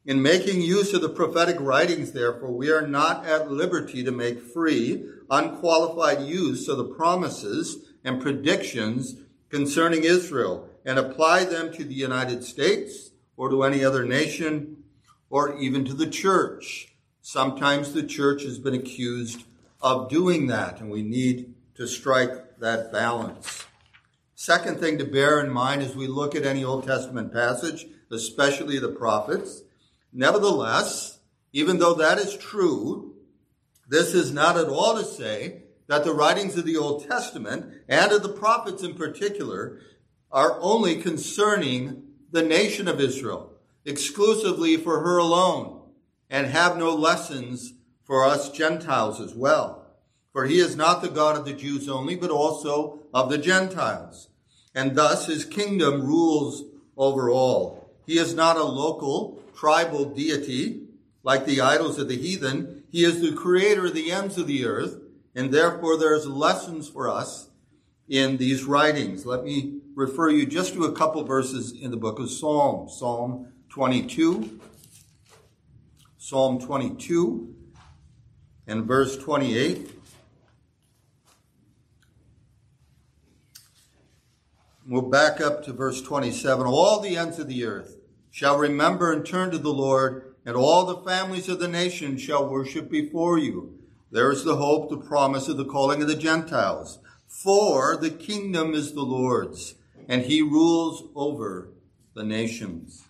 In 0.06 0.22
making 0.22 0.62
use 0.62 0.94
of 0.94 1.02
the 1.02 1.10
prophetic 1.10 1.56
writings, 1.60 2.12
therefore, 2.12 2.50
we 2.52 2.70
are 2.70 2.86
not 2.86 3.26
at 3.26 3.50
liberty 3.50 4.02
to 4.02 4.10
make 4.10 4.40
free, 4.40 5.04
unqualified 5.30 6.22
use 6.22 6.68
of 6.68 6.78
the 6.78 6.84
promises 6.84 7.84
and 8.02 8.22
predictions 8.22 9.16
concerning 9.50 10.04
Israel 10.04 10.68
and 10.86 10.98
apply 10.98 11.44
them 11.44 11.70
to 11.74 11.84
the 11.84 11.94
United 11.94 12.42
States 12.44 13.10
or 13.36 13.50
to 13.50 13.62
any 13.62 13.84
other 13.84 14.04
nation 14.06 14.84
or 15.28 15.56
even 15.58 15.84
to 15.84 15.92
the 15.92 16.08
church. 16.08 16.94
Sometimes 17.20 17.92
the 17.92 18.02
church 18.02 18.42
has 18.42 18.58
been 18.58 18.74
accused 18.74 19.44
of 19.82 20.08
doing 20.08 20.46
that, 20.46 20.80
and 20.80 20.90
we 20.90 21.02
need 21.02 21.54
to 21.74 21.86
strike 21.86 22.58
that 22.58 22.90
balance. 22.90 23.59
Second 24.42 24.80
thing 24.80 24.96
to 24.96 25.04
bear 25.04 25.38
in 25.38 25.52
mind 25.52 25.82
as 25.82 25.94
we 25.94 26.06
look 26.06 26.34
at 26.34 26.46
any 26.46 26.64
Old 26.64 26.86
Testament 26.86 27.30
passage, 27.30 27.86
especially 28.10 28.78
the 28.78 28.88
prophets, 28.88 29.64
nevertheless, 30.14 31.18
even 31.52 31.78
though 31.78 31.92
that 31.92 32.16
is 32.16 32.38
true, 32.38 33.16
this 33.86 34.14
is 34.14 34.32
not 34.32 34.56
at 34.56 34.70
all 34.70 34.96
to 34.96 35.04
say 35.04 35.64
that 35.88 36.04
the 36.04 36.14
writings 36.14 36.56
of 36.56 36.64
the 36.64 36.78
Old 36.78 37.06
Testament 37.06 37.82
and 37.86 38.12
of 38.12 38.22
the 38.22 38.30
prophets 38.30 38.82
in 38.82 38.94
particular 38.94 39.78
are 40.32 40.56
only 40.62 41.02
concerning 41.02 42.04
the 42.30 42.42
nation 42.42 42.88
of 42.88 42.98
Israel, 42.98 43.52
exclusively 43.84 44.78
for 44.78 45.00
her 45.00 45.18
alone, 45.18 45.82
and 46.30 46.46
have 46.46 46.78
no 46.78 46.94
lessons 46.94 47.74
for 48.04 48.24
us 48.24 48.50
Gentiles 48.50 49.20
as 49.20 49.34
well. 49.34 49.86
For 50.32 50.46
he 50.46 50.60
is 50.60 50.76
not 50.76 51.02
the 51.02 51.10
God 51.10 51.36
of 51.36 51.44
the 51.44 51.52
Jews 51.52 51.90
only, 51.90 52.16
but 52.16 52.30
also 52.30 53.00
of 53.12 53.28
the 53.28 53.36
Gentiles. 53.36 54.28
And 54.74 54.94
thus 54.94 55.26
his 55.26 55.44
kingdom 55.44 56.06
rules 56.06 56.64
over 56.96 57.30
all. 57.30 57.90
He 58.06 58.18
is 58.18 58.34
not 58.34 58.56
a 58.56 58.64
local, 58.64 59.42
tribal 59.54 60.04
deity 60.04 60.82
like 61.22 61.44
the 61.44 61.60
idols 61.60 61.98
of 61.98 62.08
the 62.08 62.16
heathen. 62.16 62.84
He 62.90 63.04
is 63.04 63.20
the 63.20 63.32
creator 63.32 63.86
of 63.86 63.94
the 63.94 64.10
ends 64.10 64.38
of 64.38 64.46
the 64.46 64.64
earth, 64.64 64.96
and 65.34 65.52
therefore 65.52 65.98
there's 65.98 66.26
lessons 66.26 66.88
for 66.88 67.08
us 67.08 67.48
in 68.08 68.36
these 68.36 68.64
writings. 68.64 69.24
Let 69.24 69.44
me 69.44 69.80
refer 69.94 70.30
you 70.30 70.46
just 70.46 70.74
to 70.74 70.84
a 70.84 70.92
couple 70.92 71.22
verses 71.24 71.72
in 71.72 71.90
the 71.90 71.96
book 71.96 72.18
of 72.18 72.30
Psalms. 72.30 72.98
Psalm 72.98 73.52
22. 73.68 74.60
Psalm 76.18 76.60
22 76.60 77.54
and 78.66 78.84
verse 78.84 79.16
28. 79.16 79.99
We'll 84.90 85.02
back 85.02 85.40
up 85.40 85.62
to 85.66 85.72
verse 85.72 86.02
27. 86.02 86.66
All 86.66 86.98
the 86.98 87.16
ends 87.16 87.38
of 87.38 87.46
the 87.46 87.64
earth 87.64 87.98
shall 88.28 88.58
remember 88.58 89.12
and 89.12 89.24
turn 89.24 89.52
to 89.52 89.58
the 89.58 89.72
Lord, 89.72 90.34
and 90.44 90.56
all 90.56 90.84
the 90.84 91.08
families 91.08 91.48
of 91.48 91.60
the 91.60 91.68
nations 91.68 92.20
shall 92.20 92.50
worship 92.50 92.90
before 92.90 93.38
you. 93.38 93.78
There 94.10 94.32
is 94.32 94.42
the 94.42 94.56
hope, 94.56 94.90
the 94.90 94.96
promise 94.96 95.46
of 95.46 95.58
the 95.58 95.64
calling 95.64 96.02
of 96.02 96.08
the 96.08 96.16
Gentiles. 96.16 96.98
For 97.28 97.96
the 97.96 98.10
kingdom 98.10 98.74
is 98.74 98.92
the 98.92 99.02
Lord's, 99.02 99.76
and 100.08 100.22
he 100.22 100.42
rules 100.42 101.04
over 101.14 101.68
the 102.14 102.24
nations. 102.24 103.04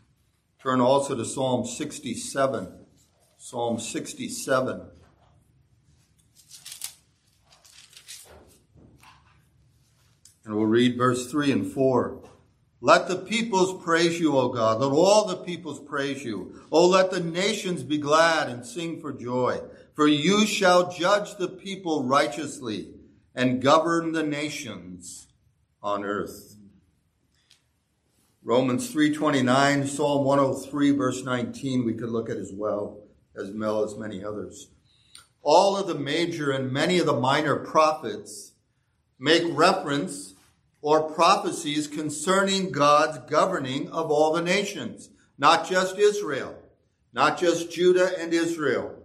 Turn 0.62 0.82
also 0.82 1.16
to 1.16 1.24
Psalm 1.24 1.64
67. 1.64 2.74
Psalm 3.38 3.78
67. 3.78 4.82
And 10.44 10.54
we'll 10.54 10.66
read 10.66 10.96
verse 10.96 11.30
3 11.30 11.52
and 11.52 11.72
4. 11.72 12.22
Let 12.82 13.08
the 13.08 13.16
peoples 13.16 13.82
praise 13.84 14.18
you, 14.18 14.36
O 14.38 14.48
God. 14.48 14.80
Let 14.80 14.92
all 14.92 15.26
the 15.26 15.36
peoples 15.36 15.80
praise 15.80 16.24
you. 16.24 16.62
O 16.72 16.86
let 16.86 17.10
the 17.10 17.20
nations 17.20 17.82
be 17.82 17.98
glad 17.98 18.48
and 18.48 18.64
sing 18.64 19.00
for 19.00 19.12
joy. 19.12 19.60
For 19.94 20.06
you 20.08 20.46
shall 20.46 20.90
judge 20.90 21.36
the 21.36 21.48
people 21.48 22.04
righteously 22.04 22.94
and 23.34 23.60
govern 23.60 24.12
the 24.12 24.22
nations 24.22 25.28
on 25.82 26.04
earth. 26.04 26.56
Romans 28.42 28.90
3:29, 28.90 29.86
Psalm 29.86 30.24
103 30.24 30.90
verse 30.92 31.22
19 31.22 31.84
we 31.84 31.92
could 31.92 32.08
look 32.08 32.30
at 32.30 32.38
as 32.38 32.52
well 32.52 33.02
as 33.36 33.50
well 33.50 33.84
as 33.84 33.98
many 33.98 34.24
others. 34.24 34.68
All 35.42 35.76
of 35.76 35.86
the 35.86 35.94
major 35.94 36.50
and 36.50 36.72
many 36.72 36.98
of 36.98 37.06
the 37.06 37.20
minor 37.20 37.56
prophets 37.56 38.49
make 39.20 39.44
reference 39.50 40.34
or 40.80 41.10
prophecies 41.10 41.86
concerning 41.86 42.72
God's 42.72 43.18
governing 43.30 43.88
of 43.90 44.10
all 44.10 44.32
the 44.32 44.42
nations, 44.42 45.10
not 45.38 45.68
just 45.68 45.98
Israel, 45.98 46.56
not 47.12 47.38
just 47.38 47.70
Judah 47.70 48.18
and 48.18 48.32
Israel, 48.32 48.96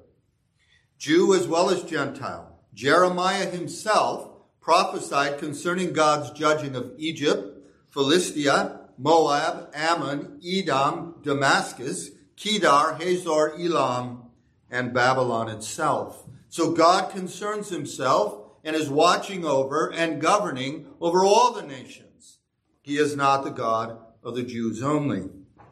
Jew 0.98 1.34
as 1.34 1.48
well 1.48 1.70
as 1.70 1.84
Gentile. 1.84 2.58
Jeremiah 2.74 3.50
himself 3.50 4.32
prophesied 4.62 5.38
concerning 5.38 5.94
God's 5.94 6.32
judging 6.32 6.76
of 6.76 6.94
Egypt, 6.98 7.68
Philistia, 7.90 8.80
Moab, 8.98 9.70
Ammon, 9.74 10.40
Edom, 10.46 11.16
Damascus, 11.22 12.12
Kedar, 12.38 12.96
Hazor, 12.96 13.54
Elam, 13.60 14.24
and 14.72 14.94
Babylon 14.94 15.50
itself. 15.50 16.24
So 16.50 16.72
God 16.72 17.12
concerns 17.12 17.70
himself 17.70 18.45
and 18.66 18.76
is 18.76 18.90
watching 18.90 19.46
over 19.46 19.94
and 19.94 20.20
governing 20.20 20.88
over 21.00 21.24
all 21.24 21.54
the 21.54 21.62
nations. 21.62 22.40
He 22.82 22.98
is 22.98 23.16
not 23.16 23.44
the 23.44 23.52
God 23.52 23.98
of 24.24 24.36
the 24.36 24.44
Jews 24.44 24.82
only. 24.82 25.30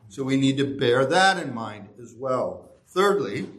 So 0.08 0.24
we 0.24 0.38
need 0.38 0.58
to 0.58 0.78
bear 0.78 1.06
that 1.08 1.42
in 1.42 1.54
mind 1.54 1.90
as 2.02 2.14
well. 2.16 2.70
Thirdly, 2.88 3.50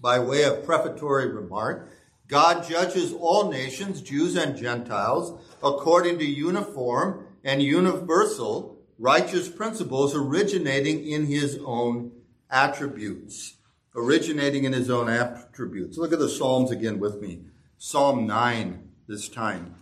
by 0.00 0.20
way 0.20 0.44
of 0.44 0.64
prefatory 0.64 1.26
remark, 1.26 1.90
God 2.28 2.66
judges 2.66 3.12
all 3.12 3.50
nations, 3.50 4.00
Jews 4.00 4.36
and 4.36 4.56
Gentiles, 4.56 5.38
according 5.62 6.18
to 6.20 6.24
uniform 6.24 7.26
and 7.42 7.60
universal 7.60 8.78
righteous 8.98 9.48
principles 9.48 10.14
originating 10.14 11.06
in 11.06 11.26
his 11.26 11.58
own 11.64 12.12
attributes. 12.50 13.56
Originating 13.96 14.64
in 14.64 14.72
his 14.72 14.90
own 14.90 15.08
attributes. 15.08 15.98
Look 15.98 16.12
at 16.12 16.18
the 16.18 16.28
Psalms 16.28 16.70
again 16.70 16.98
with 16.98 17.20
me. 17.20 17.40
Psalm 17.86 18.26
9 18.26 18.88
this 19.06 19.28
time. 19.28 19.74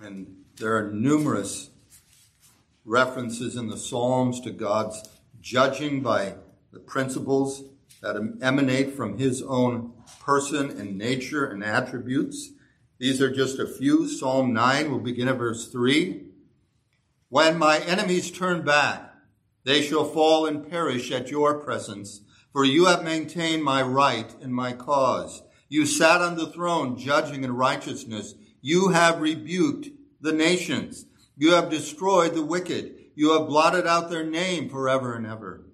And 0.00 0.44
there 0.56 0.76
are 0.76 0.92
numerous 0.92 1.70
references 2.84 3.56
in 3.56 3.66
the 3.66 3.76
Psalms 3.76 4.40
to 4.42 4.52
God's 4.52 5.02
judging 5.40 6.00
by 6.00 6.34
the 6.72 6.78
principles 6.78 7.64
that 8.00 8.14
emanate 8.40 8.94
from 8.94 9.18
his 9.18 9.42
own 9.42 9.92
person 10.20 10.70
and 10.78 10.96
nature 10.96 11.44
and 11.44 11.64
attributes. 11.64 12.50
These 12.98 13.20
are 13.20 13.34
just 13.34 13.58
a 13.58 13.66
few. 13.66 14.06
Psalm 14.06 14.52
9 14.52 14.92
we'll 14.92 15.00
begin 15.00 15.26
at 15.26 15.38
verse 15.38 15.72
3. 15.72 16.22
When 17.30 17.58
my 17.58 17.80
enemies 17.80 18.30
turn 18.30 18.64
back, 18.64 19.12
they 19.64 19.82
shall 19.82 20.04
fall 20.04 20.46
and 20.46 20.70
perish 20.70 21.10
at 21.10 21.32
your 21.32 21.58
presence. 21.58 22.20
For 22.58 22.64
you 22.64 22.86
have 22.86 23.04
maintained 23.04 23.62
my 23.62 23.82
right 23.82 24.34
and 24.42 24.52
my 24.52 24.72
cause. 24.72 25.44
You 25.68 25.86
sat 25.86 26.20
on 26.20 26.34
the 26.34 26.48
throne 26.48 26.98
judging 26.98 27.44
in 27.44 27.54
righteousness. 27.54 28.34
You 28.60 28.88
have 28.88 29.20
rebuked 29.20 29.90
the 30.20 30.32
nations. 30.32 31.06
You 31.36 31.52
have 31.52 31.70
destroyed 31.70 32.34
the 32.34 32.44
wicked. 32.44 32.96
You 33.14 33.34
have 33.34 33.46
blotted 33.46 33.86
out 33.86 34.10
their 34.10 34.24
name 34.24 34.68
forever 34.68 35.14
and 35.14 35.24
ever. 35.24 35.66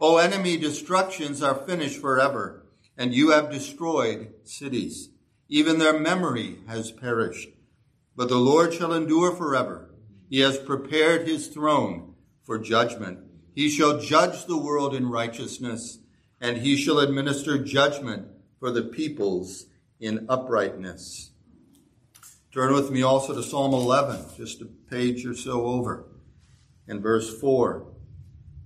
O 0.00 0.18
enemy, 0.18 0.56
destructions 0.56 1.42
are 1.42 1.66
finished 1.66 2.00
forever, 2.00 2.64
and 2.96 3.12
you 3.12 3.32
have 3.32 3.50
destroyed 3.50 4.34
cities. 4.44 5.08
Even 5.48 5.80
their 5.80 5.98
memory 5.98 6.58
has 6.68 6.92
perished. 6.92 7.48
But 8.14 8.28
the 8.28 8.36
Lord 8.36 8.72
shall 8.72 8.92
endure 8.92 9.34
forever. 9.34 9.92
He 10.30 10.38
has 10.38 10.58
prepared 10.58 11.26
his 11.26 11.48
throne 11.48 12.14
for 12.44 12.60
judgment. 12.60 13.18
He 13.56 13.68
shall 13.68 13.98
judge 13.98 14.46
the 14.46 14.56
world 14.56 14.94
in 14.94 15.10
righteousness, 15.10 15.98
and 16.44 16.58
he 16.58 16.76
shall 16.76 16.98
administer 16.98 17.56
judgment 17.56 18.28
for 18.60 18.70
the 18.70 18.82
peoples 18.82 19.64
in 19.98 20.26
uprightness. 20.28 21.30
Turn 22.52 22.74
with 22.74 22.90
me 22.90 23.00
also 23.02 23.34
to 23.34 23.42
Psalm 23.42 23.72
11, 23.72 24.26
just 24.36 24.60
a 24.60 24.66
page 24.66 25.24
or 25.24 25.34
so 25.34 25.64
over, 25.64 26.04
in 26.86 27.00
verse 27.00 27.40
4. 27.40 27.86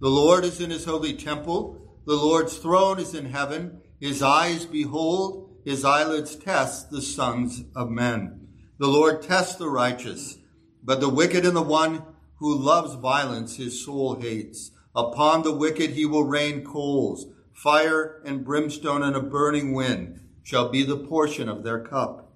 The 0.01 0.09
Lord 0.09 0.45
is 0.45 0.61
in 0.61 0.71
his 0.71 0.87
holy 0.87 1.13
temple. 1.13 2.01
The 2.05 2.17
Lord's 2.17 2.59
throne 2.59 2.99
is 2.99 3.15
in 3.15 3.27
heaven. 3.27 3.81
His 4.01 4.23
eyes 4.23 4.67
behold, 4.67 5.57
his 5.65 5.85
eyelids 5.85 6.35
test 6.35 6.91
the 6.91 7.01
sons 7.01 7.63
of 7.77 7.91
men. 7.91 8.49
The 8.79 8.89
Lord 8.89 9.23
tests 9.23 9.55
the 9.55 9.71
righteous, 9.71 10.39
but 10.83 10.99
the 10.99 11.09
wicked 11.09 11.47
and 11.47 11.55
the 11.55 11.63
one 11.63 12.03
who 12.41 12.57
loves 12.57 12.95
violence 12.95 13.55
his 13.55 13.85
soul 13.85 14.17
hates. 14.17 14.73
Upon 14.97 15.45
the 15.45 15.55
wicked 15.55 15.91
he 15.91 16.07
will 16.07 16.25
rain 16.25 16.65
coals. 16.65 17.27
Fire 17.59 18.23
and 18.25 18.45
brimstone 18.45 19.03
and 19.03 19.17
a 19.17 19.21
burning 19.21 19.75
wind 19.75 20.21
shall 20.45 20.69
be 20.69 20.85
the 20.85 20.97
portion 20.97 21.49
of 21.49 21.65
their 21.65 21.81
cup. 21.81 22.33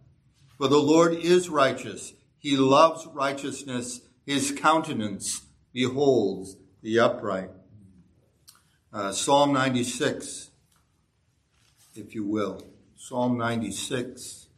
For 0.58 0.66
the 0.66 0.80
Lord 0.80 1.14
is 1.14 1.48
righteous. 1.48 2.14
He 2.40 2.56
loves 2.56 3.06
righteousness. 3.06 4.00
His 4.26 4.50
countenance 4.50 5.42
beholds 5.72 6.56
the 6.82 6.98
upright. 6.98 7.50
Uh, 8.92 9.12
Psalm 9.12 9.52
96, 9.52 10.50
if 11.94 12.16
you 12.16 12.26
will. 12.26 12.60
Psalm 12.96 13.38
96. 13.38 14.48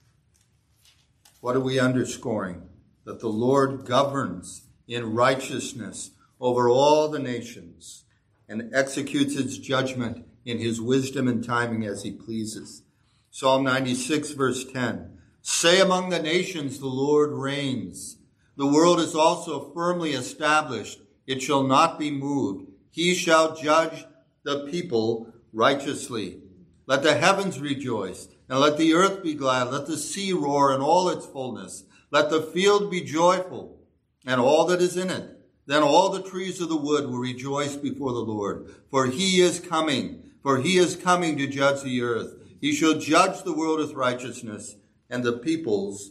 What 1.43 1.57
are 1.57 1.61
we 1.61 1.79
underscoring? 1.79 2.63
That 3.05 3.21
the 3.21 3.29
Lord 3.29 3.85
governs 3.85 4.63
in 4.89 5.13
righteousness 5.13 6.13
over 6.41 6.71
all 6.71 7.09
the 7.09 7.19
nations 7.19 8.05
and 8.49 8.75
executes 8.75 9.37
its 9.37 9.59
judgment 9.59 10.25
in 10.45 10.59
his 10.59 10.81
wisdom 10.81 11.29
and 11.29 11.45
timing 11.45 11.85
as 11.85 12.03
he 12.03 12.13
pleases. 12.13 12.83
Psalm 13.31 13.65
96 13.65 14.33
verse 14.33 14.65
10. 14.65 15.19
Say 15.43 15.81
among 15.81 16.11
the 16.11 16.23
nations, 16.23 16.79
the 16.79 16.87
Lord 16.87 17.31
reigns. 17.33 18.19
The 18.57 18.67
world 18.67 19.01
is 19.01 19.15
also 19.15 19.73
firmly 19.73 20.13
established. 20.13 21.01
It 21.27 21.43
shall 21.43 21.65
not 21.65 21.99
be 21.99 22.11
moved. 22.11 22.69
He 22.91 23.15
shall 23.15 23.57
judge 23.57 24.07
the 24.45 24.67
people 24.71 25.33
righteously. 25.53 26.41
Let 26.87 27.03
the 27.03 27.15
heavens 27.15 27.59
rejoice 27.59 28.29
and 28.49 28.61
let 28.61 28.77
the 28.77 28.95
earth 28.95 29.23
be 29.23 29.35
glad. 29.35 29.65
Let 29.65 29.87
the 29.87 29.97
sea 29.97 30.33
roar 30.33 30.73
in 30.75 30.81
all 30.81 31.09
its 31.09 31.27
fullness. 31.27 31.85
Let 32.11 32.31
the 32.31 32.43
field 32.43 32.91
be 32.91 33.01
joyful 33.01 33.81
and 34.27 34.41
all 34.41 34.67
that 34.67 34.81
is 34.81 34.97
in 34.97 35.11
it. 35.11 35.31
Then 35.67 35.83
all 35.83 36.11
the 36.11 36.23
trees 36.23 36.61
of 36.61 36.69
the 36.69 36.77
wood 36.77 37.07
will 37.07 37.19
rejoice 37.19 37.77
before 37.77 38.13
the 38.13 38.19
Lord, 38.19 38.75
for 38.91 39.07
he 39.07 39.41
is 39.41 39.61
coming, 39.61 40.24
for 40.45 40.59
he 40.59 40.77
is 40.77 40.95
coming 40.95 41.39
to 41.39 41.47
judge 41.47 41.83
the 41.83 42.03
earth. 42.03 42.35
He 42.61 42.75
shall 42.75 42.99
judge 42.99 43.43
the 43.43 43.55
world 43.55 43.79
with 43.79 43.95
righteousness 43.95 44.77
and 45.09 45.25
the 45.25 45.33
peoples 45.33 46.11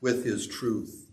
with 0.00 0.24
his 0.24 0.46
truth. 0.46 1.06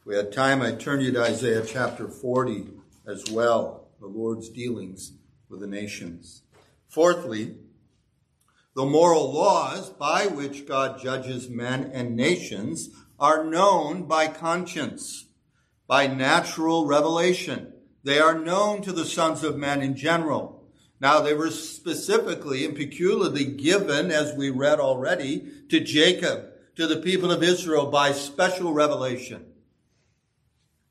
If 0.00 0.06
we 0.06 0.16
had 0.16 0.32
time, 0.32 0.60
I'd 0.60 0.80
turn 0.80 1.00
you 1.00 1.12
to 1.12 1.22
Isaiah 1.22 1.64
chapter 1.64 2.08
40 2.08 2.66
as 3.06 3.30
well, 3.30 3.86
the 4.00 4.08
Lord's 4.08 4.48
dealings 4.48 5.12
with 5.48 5.60
the 5.60 5.68
nations. 5.68 6.42
Fourthly, 6.88 7.54
the 8.74 8.84
moral 8.84 9.32
laws 9.32 9.90
by 9.90 10.26
which 10.26 10.66
God 10.66 11.00
judges 11.00 11.48
men 11.48 11.92
and 11.94 12.16
nations 12.16 12.90
are 13.20 13.44
known 13.44 14.08
by 14.08 14.26
conscience, 14.26 15.26
by 15.86 16.08
natural 16.08 16.86
revelation. 16.86 17.72
They 18.06 18.20
are 18.20 18.38
known 18.38 18.82
to 18.82 18.92
the 18.92 19.04
sons 19.04 19.42
of 19.42 19.58
men 19.58 19.82
in 19.82 19.96
general. 19.96 20.62
Now, 21.00 21.18
they 21.18 21.34
were 21.34 21.50
specifically 21.50 22.64
and 22.64 22.76
peculiarly 22.76 23.44
given, 23.44 24.12
as 24.12 24.32
we 24.32 24.48
read 24.48 24.78
already, 24.78 25.44
to 25.70 25.80
Jacob, 25.80 26.50
to 26.76 26.86
the 26.86 26.98
people 26.98 27.32
of 27.32 27.42
Israel 27.42 27.86
by 27.86 28.12
special 28.12 28.72
revelation. 28.72 29.46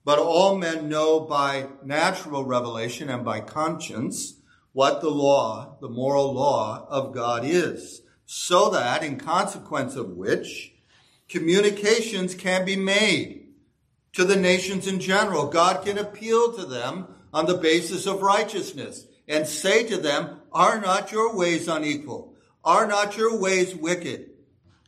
But 0.04 0.20
all 0.20 0.58
men 0.58 0.90
know 0.90 1.22
by 1.22 1.70
natural 1.86 2.44
revelation 2.44 3.08
and 3.08 3.24
by 3.24 3.40
conscience 3.40 4.42
what 4.74 5.00
the 5.00 5.10
law, 5.10 5.78
the 5.80 5.88
moral 5.88 6.34
law 6.34 6.86
of 6.90 7.16
God 7.16 7.46
is, 7.46 8.02
so 8.26 8.70
that 8.72 9.06
in 9.06 9.18
consequence 9.18 9.96
of 9.96 10.10
which 10.10 10.74
communications 11.30 12.36
can 12.36 12.66
be 12.66 12.76
made 12.76 13.45
to 14.16 14.26
the 14.26 14.36
nations 14.36 14.88
in 14.88 15.00
general. 15.00 15.48
God 15.48 15.86
can 15.86 15.98
appeal 15.98 16.54
to 16.54 16.66
them 16.66 17.08
on 17.34 17.46
the 17.46 17.58
basis 17.58 18.06
of 18.08 18.22
righteousness 18.22 19.06
and 19.28 19.46
say 19.46 19.84
to 19.88 19.98
them, 19.98 20.42
are 20.52 20.80
not 20.80 21.12
your 21.12 21.36
ways 21.36 21.68
unequal? 21.68 22.34
Are 22.64 22.88
not 22.88 23.18
your 23.18 23.38
ways 23.38 23.76
wicked? 23.76 24.32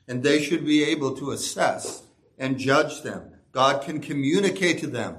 And 0.08 0.24
they 0.24 0.42
should 0.42 0.66
be 0.66 0.84
able 0.86 1.16
to 1.18 1.32
assess 1.32 2.04
and 2.38 2.58
judge 2.58 3.02
them. 3.02 3.32
God 3.52 3.84
can 3.84 4.00
communicate 4.00 4.80
to 4.80 4.88
them, 4.88 5.18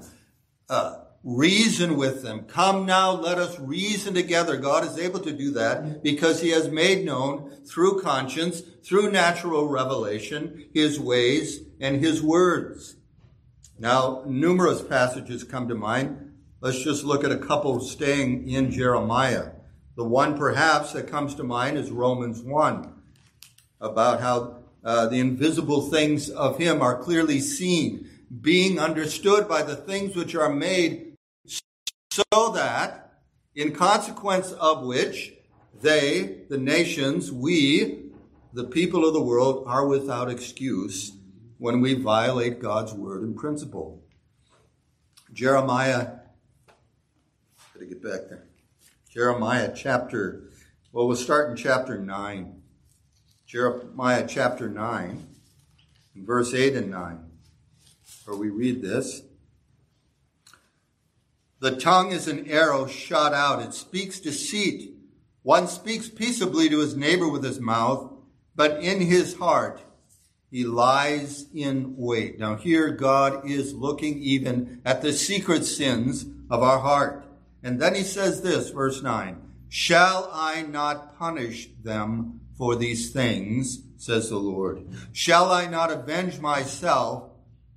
uh, 0.69 1.03
reason 1.23 1.97
with 1.97 2.23
them. 2.23 2.45
Come 2.45 2.85
now, 2.85 3.11
let 3.11 3.37
us 3.37 3.59
reason 3.59 4.13
together. 4.13 4.57
God 4.57 4.85
is 4.85 4.97
able 4.97 5.19
to 5.19 5.33
do 5.33 5.51
that 5.51 6.01
because 6.01 6.41
he 6.41 6.49
has 6.49 6.69
made 6.69 7.05
known 7.05 7.51
through 7.65 8.01
conscience, 8.01 8.61
through 8.83 9.11
natural 9.11 9.67
revelation, 9.67 10.69
his 10.73 10.99
ways 10.99 11.59
and 11.79 12.03
his 12.03 12.23
words. 12.23 12.95
Now, 13.81 14.23
numerous 14.25 14.81
passages 14.81 15.45
come 15.45 15.69
to 15.69 15.75
mind. 15.75 16.33
Let's 16.59 16.83
just 16.83 17.05
look 17.05 17.23
at 17.23 17.31
a 17.31 17.37
couple 17.37 17.79
staying 17.79 18.49
in 18.49 18.71
Jeremiah. 18.71 19.51
The 19.95 20.03
one 20.03 20.37
perhaps 20.37 20.91
that 20.91 21.07
comes 21.07 21.33
to 21.35 21.43
mind 21.43 21.77
is 21.77 21.89
Romans 21.89 22.41
1 22.41 22.93
about 23.79 24.19
how 24.19 24.57
uh, 24.83 25.07
the 25.07 25.19
invisible 25.19 25.89
things 25.89 26.29
of 26.29 26.57
him 26.57 26.81
are 26.81 27.01
clearly 27.01 27.39
seen, 27.39 28.09
being 28.41 28.79
understood 28.79 29.47
by 29.47 29.63
the 29.63 29.77
things 29.77 30.13
which 30.13 30.35
are 30.35 30.53
made 30.53 31.15
so 32.11 32.51
that 32.53 33.21
in 33.55 33.73
consequence 33.73 34.51
of 34.51 34.83
which 34.83 35.33
they, 35.81 36.41
the 36.49 36.57
nations, 36.57 37.31
we, 37.31 38.09
the 38.51 38.65
people 38.65 39.07
of 39.07 39.13
the 39.13 39.21
world, 39.21 39.63
are 39.67 39.87
without 39.87 40.29
excuse 40.29 41.13
when 41.59 41.81
we 41.81 41.93
violate 41.93 42.59
God's 42.59 42.93
word 42.93 43.21
and 43.21 43.35
principle. 43.35 44.01
Jeremiah, 45.31 46.07
gotta 47.73 47.85
get 47.85 48.01
back 48.01 48.21
there. 48.29 48.45
Jeremiah 49.11 49.71
chapter, 49.75 50.49
well, 50.91 51.05
we'll 51.05 51.17
start 51.17 51.51
in 51.51 51.57
chapter 51.57 51.99
9. 51.99 52.61
Jeremiah 53.45 54.25
chapter 54.27 54.69
9, 54.69 55.27
verse 56.15 56.53
8 56.53 56.75
and 56.75 56.91
9, 56.91 57.25
where 58.25 58.37
we 58.37 58.49
read 58.49 58.81
this. 58.81 59.23
The 61.59 61.75
tongue 61.75 62.11
is 62.11 62.27
an 62.27 62.49
arrow 62.49 62.87
shot 62.87 63.33
out. 63.33 63.61
It 63.61 63.73
speaks 63.73 64.19
deceit. 64.19 64.93
One 65.41 65.67
speaks 65.67 66.07
peaceably 66.07 66.69
to 66.69 66.79
his 66.79 66.95
neighbor 66.95 67.27
with 67.27 67.43
his 67.43 67.59
mouth, 67.59 68.13
but 68.55 68.81
in 68.81 69.01
his 69.01 69.35
heart 69.35 69.81
he 70.51 70.63
lies 70.65 71.45
in 71.53 71.95
wait. 71.97 72.39
Now 72.39 72.55
here 72.55 72.89
God 72.89 73.47
is 73.49 73.73
looking 73.73 74.17
even 74.19 74.81
at 74.83 75.01
the 75.01 75.13
secret 75.13 75.65
sins 75.65 76.25
of 76.49 76.63
our 76.63 76.79
heart. 76.79 77.25
And 77.63 77.79
then 77.79 77.95
he 77.95 78.03
says 78.03 78.41
this, 78.41 78.69
verse 78.69 79.01
9, 79.01 79.41
Shall 79.67 80.29
I 80.33 80.63
not 80.63 81.17
punish 81.19 81.69
them 81.83 82.41
for 82.57 82.75
these 82.75 83.11
things, 83.11 83.83
says 83.97 84.29
the 84.29 84.37
Lord? 84.37 84.87
Shall 85.11 85.51
I 85.51 85.67
not 85.67 85.91
avenge 85.91 86.39
myself 86.39 87.29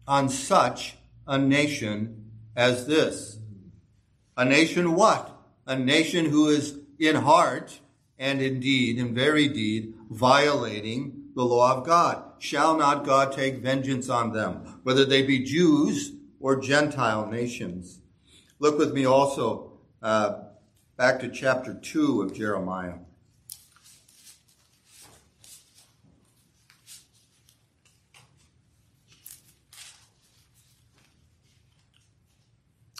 on 0.06 0.28
such 0.28 0.96
a 1.26 1.36
nation 1.36 2.30
as 2.56 2.86
this? 2.86 3.38
A 4.36 4.44
nation 4.44 4.94
what? 4.94 5.36
A 5.66 5.78
nation 5.78 6.26
who 6.26 6.48
is 6.48 6.78
in 6.98 7.16
heart 7.16 7.80
and 8.18 8.40
in 8.40 8.60
deed, 8.60 8.98
in 8.98 9.14
very 9.14 9.48
deed, 9.48 9.94
violating 10.10 11.30
the 11.34 11.44
law 11.44 11.76
of 11.76 11.84
God. 11.84 12.31
Shall 12.42 12.76
not 12.76 13.04
God 13.04 13.30
take 13.30 13.58
vengeance 13.58 14.08
on 14.08 14.32
them, 14.32 14.80
whether 14.82 15.04
they 15.04 15.22
be 15.22 15.44
Jews 15.44 16.10
or 16.40 16.56
Gentile 16.56 17.28
nations? 17.28 18.00
Look 18.58 18.78
with 18.78 18.92
me 18.92 19.04
also 19.04 19.74
uh, 20.02 20.40
back 20.96 21.20
to 21.20 21.28
chapter 21.28 21.72
2 21.72 22.20
of 22.20 22.34
Jeremiah. 22.34 22.94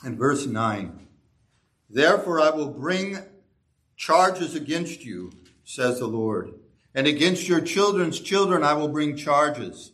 In 0.05 0.17
verse 0.17 0.47
9. 0.47 1.09
Therefore 1.91 2.39
I 2.39 2.51
will 2.51 2.71
bring 2.71 3.19
charges 3.97 4.55
against 4.55 5.05
you, 5.05 5.33
says 5.65 5.99
the 5.99 6.07
Lord. 6.07 6.62
And 6.95 7.07
against 7.07 7.49
your 7.49 7.61
children's 7.61 8.21
children 8.21 8.63
I 8.63 8.75
will 8.75 8.89
bring 8.89 9.17
charges. 9.17 9.93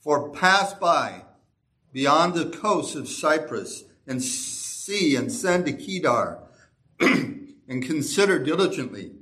For 0.00 0.30
pass 0.30 0.74
by 0.74 1.24
beyond 1.92 2.34
the 2.34 2.50
coasts 2.50 2.94
of 2.94 3.08
Cyprus 3.08 3.84
and 4.06 4.22
see 4.22 5.16
and 5.16 5.32
send 5.32 5.66
to 5.66 5.72
Kedar 5.72 6.42
and 7.00 7.82
consider 7.82 8.38
diligently 8.38 9.12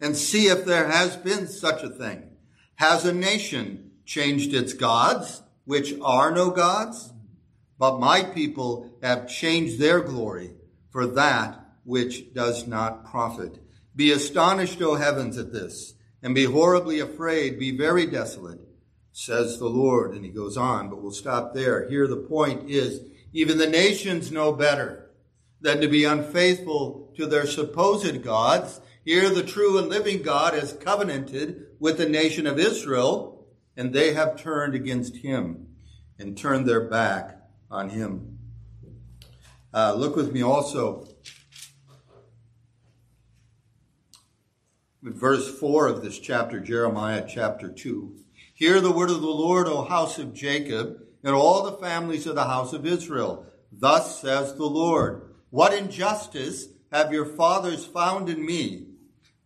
and 0.00 0.16
see 0.16 0.46
if 0.46 0.64
there 0.64 0.88
has 0.88 1.16
been 1.16 1.48
such 1.48 1.82
a 1.82 1.90
thing. 1.90 2.30
Has 2.76 3.04
a 3.04 3.12
nation 3.12 3.90
changed 4.04 4.54
its 4.54 4.72
gods, 4.72 5.42
which 5.64 5.94
are 6.02 6.30
no 6.30 6.50
gods? 6.50 7.12
But 7.78 7.98
my 7.98 8.22
people 8.22 8.90
have 9.02 9.28
changed 9.28 9.78
their 9.78 10.00
glory 10.00 10.52
for 10.90 11.06
that 11.06 11.60
which 11.84 12.32
does 12.34 12.66
not 12.66 13.04
profit. 13.04 13.58
Be 13.96 14.12
astonished, 14.12 14.80
O 14.80 14.94
heavens, 14.94 15.36
at 15.36 15.52
this, 15.52 15.94
and 16.22 16.34
be 16.34 16.44
horribly 16.44 17.00
afraid, 17.00 17.58
be 17.58 17.76
very 17.76 18.06
desolate, 18.06 18.60
says 19.12 19.58
the 19.58 19.68
Lord. 19.68 20.12
And 20.14 20.24
he 20.24 20.30
goes 20.30 20.56
on, 20.56 20.90
but 20.90 21.02
we'll 21.02 21.12
stop 21.12 21.54
there. 21.54 21.88
Here 21.88 22.06
the 22.06 22.16
point 22.16 22.70
is, 22.70 23.00
Even 23.32 23.58
the 23.58 23.66
nations 23.66 24.32
know 24.32 24.52
better 24.52 25.10
than 25.60 25.80
to 25.80 25.88
be 25.88 26.04
unfaithful 26.04 27.12
to 27.16 27.26
their 27.26 27.46
supposed 27.46 28.22
gods. 28.22 28.80
Here, 29.04 29.30
the 29.30 29.42
true 29.42 29.78
and 29.78 29.88
living 29.88 30.22
God 30.22 30.54
has 30.54 30.72
covenanted 30.72 31.66
with 31.78 31.96
the 31.96 32.08
nation 32.08 32.46
of 32.46 32.58
Israel, 32.58 33.46
and 33.76 33.92
they 33.92 34.12
have 34.14 34.40
turned 34.40 34.74
against 34.74 35.16
him 35.16 35.68
and 36.18 36.36
turned 36.36 36.66
their 36.66 36.88
back 36.88 37.38
on 37.70 37.90
him. 37.90 38.38
Uh, 39.72 39.94
look 39.94 40.16
with 40.16 40.32
me 40.32 40.42
also 40.42 41.06
verse 45.02 45.58
4 45.58 45.88
of 45.88 46.02
this 46.02 46.18
chapter, 46.18 46.60
Jeremiah 46.60 47.24
chapter 47.26 47.70
2. 47.70 48.16
Hear 48.54 48.80
the 48.80 48.92
word 48.92 49.10
of 49.10 49.22
the 49.22 49.28
Lord, 49.28 49.66
O 49.66 49.84
house 49.84 50.18
of 50.18 50.34
Jacob, 50.34 51.02
and 51.24 51.34
all 51.34 51.62
the 51.62 51.78
families 51.78 52.26
of 52.26 52.34
the 52.34 52.44
house 52.44 52.72
of 52.72 52.84
Israel. 52.84 53.46
Thus 53.72 54.20
says 54.20 54.54
the 54.54 54.66
Lord, 54.66 55.22
What 55.48 55.72
injustice 55.72 56.68
have 56.92 57.12
your 57.12 57.24
fathers 57.24 57.84
found 57.84 58.28
in 58.28 58.44
me, 58.44 58.88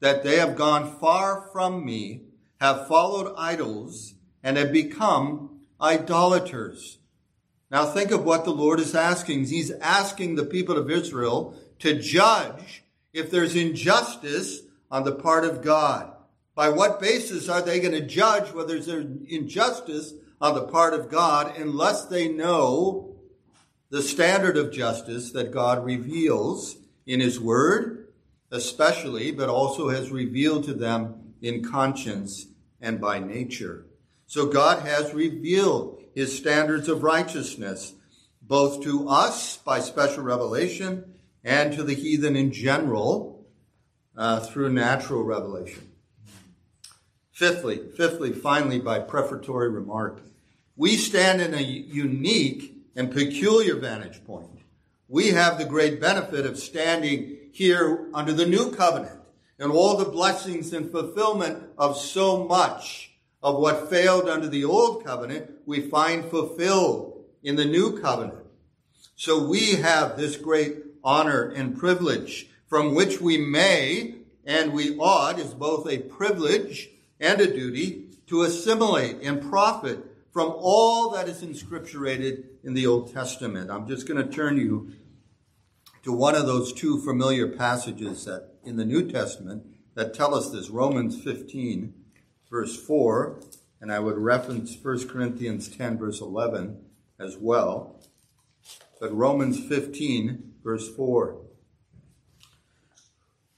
that 0.00 0.24
they 0.24 0.38
have 0.38 0.56
gone 0.56 0.98
far 0.98 1.48
from 1.52 1.84
me, 1.84 2.22
have 2.60 2.88
followed 2.88 3.34
idols, 3.38 4.14
and 4.42 4.56
have 4.56 4.72
become 4.72 5.60
idolaters. 5.80 6.98
Now 7.70 7.86
think 7.86 8.10
of 8.10 8.24
what 8.24 8.44
the 8.44 8.50
Lord 8.50 8.80
is 8.80 8.94
asking. 8.94 9.46
He's 9.46 9.70
asking 9.70 10.34
the 10.34 10.44
people 10.44 10.76
of 10.76 10.90
Israel 10.90 11.56
to 11.78 11.98
judge 11.98 12.82
if 13.12 13.30
there's 13.30 13.54
injustice 13.54 14.63
on 14.94 15.02
the 15.02 15.12
part 15.12 15.44
of 15.44 15.60
God. 15.60 16.12
By 16.54 16.68
what 16.68 17.00
basis 17.00 17.48
are 17.48 17.60
they 17.60 17.80
going 17.80 17.94
to 17.94 18.00
judge 18.00 18.52
whether 18.52 18.78
there's 18.78 19.04
injustice 19.28 20.14
on 20.40 20.54
the 20.54 20.68
part 20.68 20.94
of 20.94 21.10
God 21.10 21.56
unless 21.56 22.04
they 22.04 22.28
know 22.28 23.16
the 23.90 24.02
standard 24.02 24.56
of 24.56 24.70
justice 24.70 25.32
that 25.32 25.50
God 25.50 25.84
reveals 25.84 26.76
in 27.06 27.18
His 27.18 27.40
Word, 27.40 28.06
especially, 28.52 29.32
but 29.32 29.48
also 29.48 29.88
has 29.88 30.10
revealed 30.10 30.62
to 30.66 30.74
them 30.74 31.34
in 31.42 31.64
conscience 31.64 32.46
and 32.80 33.00
by 33.00 33.18
nature. 33.18 33.86
So 34.28 34.46
God 34.46 34.86
has 34.86 35.12
revealed 35.12 36.04
his 36.14 36.38
standards 36.38 36.88
of 36.88 37.02
righteousness, 37.02 37.94
both 38.40 38.84
to 38.84 39.08
us 39.08 39.56
by 39.56 39.80
special 39.80 40.22
revelation 40.22 41.14
and 41.42 41.72
to 41.72 41.82
the 41.82 41.94
heathen 41.94 42.36
in 42.36 42.52
general 42.52 43.33
uh, 44.16 44.40
through 44.40 44.72
natural 44.72 45.22
revelation. 45.22 45.90
Fifthly, 47.32 47.80
fifthly, 47.96 48.32
finally, 48.32 48.78
by 48.78 49.00
prefatory 49.00 49.68
remark, 49.68 50.22
we 50.76 50.96
stand 50.96 51.40
in 51.40 51.54
a 51.54 51.60
unique 51.60 52.76
and 52.96 53.10
peculiar 53.10 53.74
vantage 53.74 54.24
point. 54.24 54.60
We 55.08 55.28
have 55.28 55.58
the 55.58 55.64
great 55.64 56.00
benefit 56.00 56.46
of 56.46 56.58
standing 56.58 57.38
here 57.52 58.08
under 58.14 58.32
the 58.32 58.46
new 58.46 58.70
covenant 58.72 59.20
and 59.58 59.70
all 59.70 59.96
the 59.96 60.04
blessings 60.04 60.72
and 60.72 60.90
fulfillment 60.90 61.62
of 61.78 61.96
so 61.96 62.44
much 62.44 63.12
of 63.42 63.58
what 63.58 63.90
failed 63.90 64.28
under 64.28 64.48
the 64.48 64.64
old 64.64 65.04
covenant, 65.04 65.50
we 65.66 65.80
find 65.80 66.24
fulfilled 66.24 67.24
in 67.42 67.56
the 67.56 67.64
new 67.64 68.00
covenant. 68.00 68.38
So 69.16 69.46
we 69.46 69.76
have 69.76 70.16
this 70.16 70.36
great 70.36 70.78
honor 71.04 71.50
and 71.50 71.78
privilege 71.78 72.48
from 72.74 72.92
which 72.92 73.20
we 73.20 73.38
may 73.38 74.16
and 74.44 74.72
we 74.72 74.96
ought 74.96 75.38
is 75.38 75.54
both 75.54 75.88
a 75.88 75.98
privilege 75.98 76.88
and 77.20 77.40
a 77.40 77.46
duty 77.46 78.06
to 78.26 78.42
assimilate 78.42 79.16
and 79.22 79.40
profit 79.48 80.00
from 80.32 80.52
all 80.56 81.10
that 81.10 81.28
is 81.28 81.40
inscripturated 81.40 82.42
in 82.64 82.74
the 82.74 82.84
Old 82.84 83.14
Testament. 83.14 83.70
I'm 83.70 83.86
just 83.86 84.08
going 84.08 84.26
to 84.26 84.28
turn 84.28 84.56
you 84.56 84.90
to 86.02 86.10
one 86.10 86.34
of 86.34 86.46
those 86.46 86.72
two 86.72 87.00
familiar 87.02 87.46
passages 87.46 88.24
that 88.24 88.54
in 88.64 88.74
the 88.74 88.84
New 88.84 89.08
Testament 89.08 89.64
that 89.94 90.12
tell 90.12 90.34
us 90.34 90.50
this, 90.50 90.68
Romans 90.68 91.22
15 91.22 91.94
verse 92.50 92.76
4, 92.76 93.40
and 93.80 93.92
I 93.92 94.00
would 94.00 94.18
reference 94.18 94.76
1 94.82 95.06
Corinthians 95.06 95.68
10, 95.68 95.96
verse 95.96 96.20
11 96.20 96.84
as 97.20 97.36
well. 97.36 98.00
But 98.98 99.16
Romans 99.16 99.64
15, 99.64 100.54
verse 100.64 100.92
4. 100.92 101.43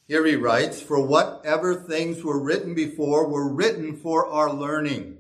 Here 0.07 0.25
he 0.25 0.37
writes, 0.37 0.81
For 0.81 1.05
whatever 1.05 1.75
things 1.75 2.23
were 2.23 2.39
written 2.39 2.75
before 2.75 3.29
were 3.29 3.49
written 3.49 3.97
for 3.97 4.27
our 4.27 4.53
learning, 4.53 5.19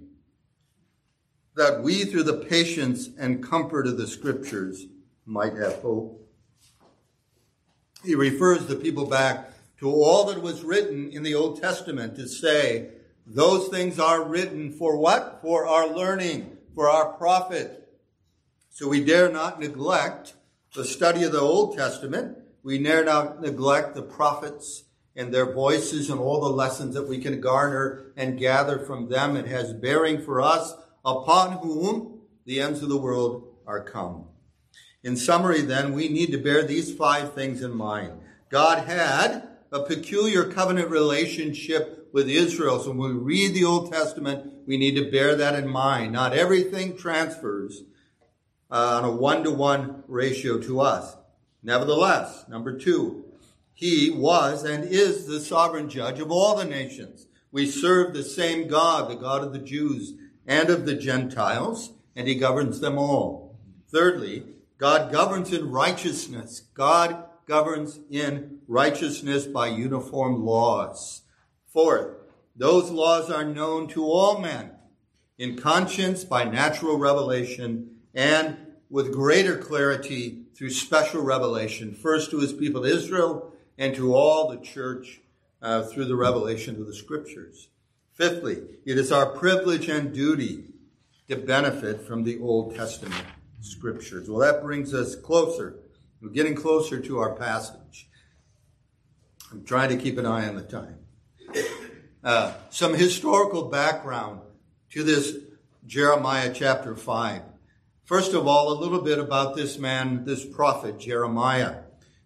that 1.56 1.82
we 1.82 2.04
through 2.04 2.24
the 2.24 2.44
patience 2.44 3.08
and 3.18 3.42
comfort 3.42 3.86
of 3.86 3.96
the 3.96 4.06
scriptures 4.06 4.86
might 5.24 5.54
have 5.54 5.80
hope. 5.80 6.22
He 8.04 8.14
refers 8.14 8.66
the 8.66 8.76
people 8.76 9.06
back 9.06 9.52
to 9.78 9.90
all 9.90 10.24
that 10.26 10.40
was 10.40 10.62
written 10.62 11.10
in 11.10 11.22
the 11.22 11.34
Old 11.34 11.60
Testament 11.60 12.14
to 12.16 12.28
say, 12.28 12.90
those 13.26 13.68
things 13.68 13.98
are 13.98 14.22
written 14.22 14.70
for 14.70 14.96
what? 14.96 15.40
For 15.42 15.66
our 15.66 15.88
learning, 15.88 16.56
for 16.74 16.88
our 16.88 17.12
profit. 17.14 17.88
So 18.70 18.88
we 18.88 19.04
dare 19.04 19.30
not 19.30 19.58
neglect 19.58 20.34
the 20.74 20.84
study 20.84 21.24
of 21.24 21.32
the 21.32 21.40
Old 21.40 21.76
Testament. 21.76 22.38
We 22.66 22.82
dare 22.82 23.04
not 23.04 23.40
neglect 23.40 23.94
the 23.94 24.02
prophets 24.02 24.86
and 25.14 25.32
their 25.32 25.52
voices 25.52 26.10
and 26.10 26.18
all 26.18 26.40
the 26.40 26.48
lessons 26.48 26.94
that 26.94 27.06
we 27.06 27.18
can 27.18 27.40
garner 27.40 28.06
and 28.16 28.36
gather 28.36 28.80
from 28.80 29.08
them. 29.08 29.36
It 29.36 29.46
has 29.46 29.72
bearing 29.72 30.20
for 30.20 30.40
us 30.40 30.74
upon 31.04 31.58
whom 31.58 32.22
the 32.44 32.60
ends 32.60 32.82
of 32.82 32.88
the 32.88 32.96
world 32.96 33.54
are 33.68 33.84
come. 33.84 34.24
In 35.04 35.16
summary, 35.16 35.60
then, 35.60 35.92
we 35.92 36.08
need 36.08 36.32
to 36.32 36.38
bear 36.38 36.64
these 36.64 36.92
five 36.92 37.34
things 37.34 37.62
in 37.62 37.72
mind. 37.72 38.14
God 38.50 38.88
had 38.88 39.48
a 39.70 39.84
peculiar 39.84 40.50
covenant 40.50 40.90
relationship 40.90 42.08
with 42.12 42.28
Israel. 42.28 42.80
So 42.80 42.90
when 42.90 42.98
we 42.98 43.22
read 43.22 43.54
the 43.54 43.64
Old 43.64 43.92
Testament, 43.92 44.66
we 44.66 44.76
need 44.76 44.96
to 44.96 45.08
bear 45.08 45.36
that 45.36 45.54
in 45.54 45.68
mind. 45.68 46.12
Not 46.12 46.32
everything 46.32 46.96
transfers 46.96 47.84
uh, 48.72 49.00
on 49.00 49.04
a 49.04 49.12
one 49.12 49.44
to 49.44 49.52
one 49.52 50.02
ratio 50.08 50.58
to 50.62 50.80
us. 50.80 51.16
Nevertheless, 51.66 52.44
number 52.48 52.78
two, 52.78 53.24
he 53.74 54.08
was 54.08 54.62
and 54.62 54.84
is 54.84 55.26
the 55.26 55.40
sovereign 55.40 55.90
judge 55.90 56.20
of 56.20 56.30
all 56.30 56.56
the 56.56 56.64
nations. 56.64 57.26
We 57.50 57.66
serve 57.66 58.14
the 58.14 58.22
same 58.22 58.68
God, 58.68 59.10
the 59.10 59.16
God 59.16 59.42
of 59.42 59.52
the 59.52 59.58
Jews 59.58 60.14
and 60.46 60.70
of 60.70 60.86
the 60.86 60.94
Gentiles, 60.94 61.92
and 62.14 62.28
he 62.28 62.36
governs 62.36 62.78
them 62.78 62.96
all. 62.96 63.58
Thirdly, 63.90 64.44
God 64.78 65.10
governs 65.10 65.52
in 65.52 65.72
righteousness. 65.72 66.60
God 66.72 67.24
governs 67.48 67.98
in 68.10 68.60
righteousness 68.68 69.46
by 69.46 69.66
uniform 69.66 70.46
laws. 70.46 71.22
Fourth, 71.66 72.14
those 72.54 72.92
laws 72.92 73.28
are 73.28 73.44
known 73.44 73.88
to 73.88 74.04
all 74.04 74.38
men 74.38 74.70
in 75.36 75.56
conscience 75.56 76.22
by 76.22 76.44
natural 76.44 76.96
revelation 76.96 77.96
and 78.14 78.56
with 78.88 79.12
greater 79.12 79.58
clarity 79.58 80.45
through 80.56 80.70
special 80.70 81.22
revelation, 81.22 81.94
first 81.94 82.30
to 82.30 82.38
his 82.38 82.52
people 82.52 82.84
Israel 82.84 83.52
and 83.78 83.94
to 83.94 84.14
all 84.14 84.48
the 84.48 84.58
church 84.58 85.20
uh, 85.60 85.82
through 85.82 86.06
the 86.06 86.16
revelation 86.16 86.80
of 86.80 86.86
the 86.86 86.94
scriptures. 86.94 87.68
Fifthly, 88.14 88.62
it 88.86 88.96
is 88.96 89.12
our 89.12 89.26
privilege 89.26 89.88
and 89.88 90.14
duty 90.14 90.64
to 91.28 91.36
benefit 91.36 92.06
from 92.06 92.24
the 92.24 92.38
Old 92.40 92.74
Testament 92.74 93.24
scriptures. 93.60 94.30
Well, 94.30 94.40
that 94.40 94.62
brings 94.62 94.94
us 94.94 95.14
closer 95.16 95.76
we're 96.20 96.30
getting 96.30 96.54
closer 96.54 96.98
to 97.00 97.18
our 97.18 97.34
passage. 97.34 98.08
I'm 99.52 99.64
trying 99.64 99.90
to 99.90 99.96
keep 99.96 100.18
an 100.18 100.26
eye 100.26 100.48
on 100.48 100.56
the 100.56 100.62
time. 100.62 100.98
Uh, 102.24 102.54
some 102.70 102.94
historical 102.94 103.64
background 103.66 104.40
to 104.90 105.02
this 105.02 105.36
Jeremiah 105.86 106.52
chapter 106.52 106.96
5. 106.96 107.42
First 108.06 108.34
of 108.34 108.46
all, 108.46 108.72
a 108.72 108.78
little 108.80 109.00
bit 109.00 109.18
about 109.18 109.56
this 109.56 109.78
man, 109.78 110.24
this 110.24 110.44
prophet, 110.44 110.96
Jeremiah. 110.96 111.78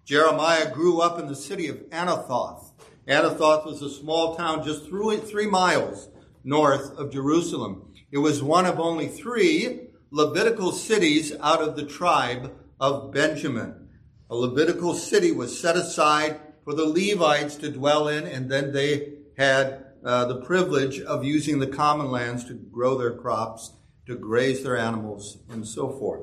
Jeremiah 0.04 0.70
grew 0.70 1.00
up 1.00 1.18
in 1.18 1.26
the 1.26 1.34
city 1.34 1.68
of 1.68 1.78
Anathoth. 1.88 2.72
Anathoth 3.08 3.64
was 3.64 3.80
a 3.80 3.88
small 3.88 4.36
town 4.36 4.62
just 4.62 4.90
three 4.90 5.46
miles 5.46 6.10
north 6.44 6.90
of 6.98 7.10
Jerusalem. 7.10 7.94
It 8.12 8.18
was 8.18 8.42
one 8.42 8.66
of 8.66 8.78
only 8.78 9.08
three 9.08 9.86
Levitical 10.10 10.72
cities 10.72 11.34
out 11.40 11.62
of 11.62 11.76
the 11.76 11.86
tribe 11.86 12.52
of 12.78 13.10
Benjamin. 13.10 13.88
A 14.28 14.34
Levitical 14.34 14.92
city 14.92 15.32
was 15.32 15.58
set 15.58 15.76
aside 15.76 16.38
for 16.62 16.74
the 16.74 16.84
Levites 16.84 17.56
to 17.56 17.70
dwell 17.70 18.06
in, 18.06 18.26
and 18.26 18.50
then 18.50 18.74
they 18.74 19.14
had 19.38 19.86
uh, 20.04 20.26
the 20.26 20.42
privilege 20.42 21.00
of 21.00 21.24
using 21.24 21.58
the 21.58 21.66
common 21.66 22.10
lands 22.10 22.44
to 22.44 22.52
grow 22.52 22.98
their 22.98 23.14
crops, 23.14 23.72
to 24.10 24.16
graze 24.16 24.62
their 24.62 24.76
animals, 24.76 25.38
and 25.48 25.66
so 25.66 25.88
forth. 25.88 26.22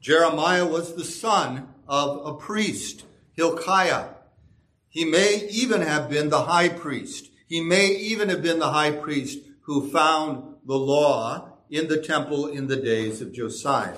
Jeremiah 0.00 0.66
was 0.66 0.94
the 0.94 1.04
son 1.04 1.68
of 1.86 2.26
a 2.26 2.34
priest, 2.34 3.04
Hilkiah. 3.32 4.08
He 4.88 5.04
may 5.04 5.46
even 5.50 5.82
have 5.82 6.08
been 6.08 6.30
the 6.30 6.42
high 6.42 6.68
priest. 6.68 7.30
He 7.48 7.60
may 7.60 7.88
even 7.88 8.28
have 8.28 8.42
been 8.42 8.58
the 8.58 8.72
high 8.72 8.92
priest 8.92 9.38
who 9.62 9.90
found 9.90 10.56
the 10.66 10.78
law 10.78 11.58
in 11.70 11.88
the 11.88 12.00
temple 12.00 12.46
in 12.46 12.66
the 12.66 12.76
days 12.76 13.20
of 13.20 13.32
Josiah. 13.32 13.96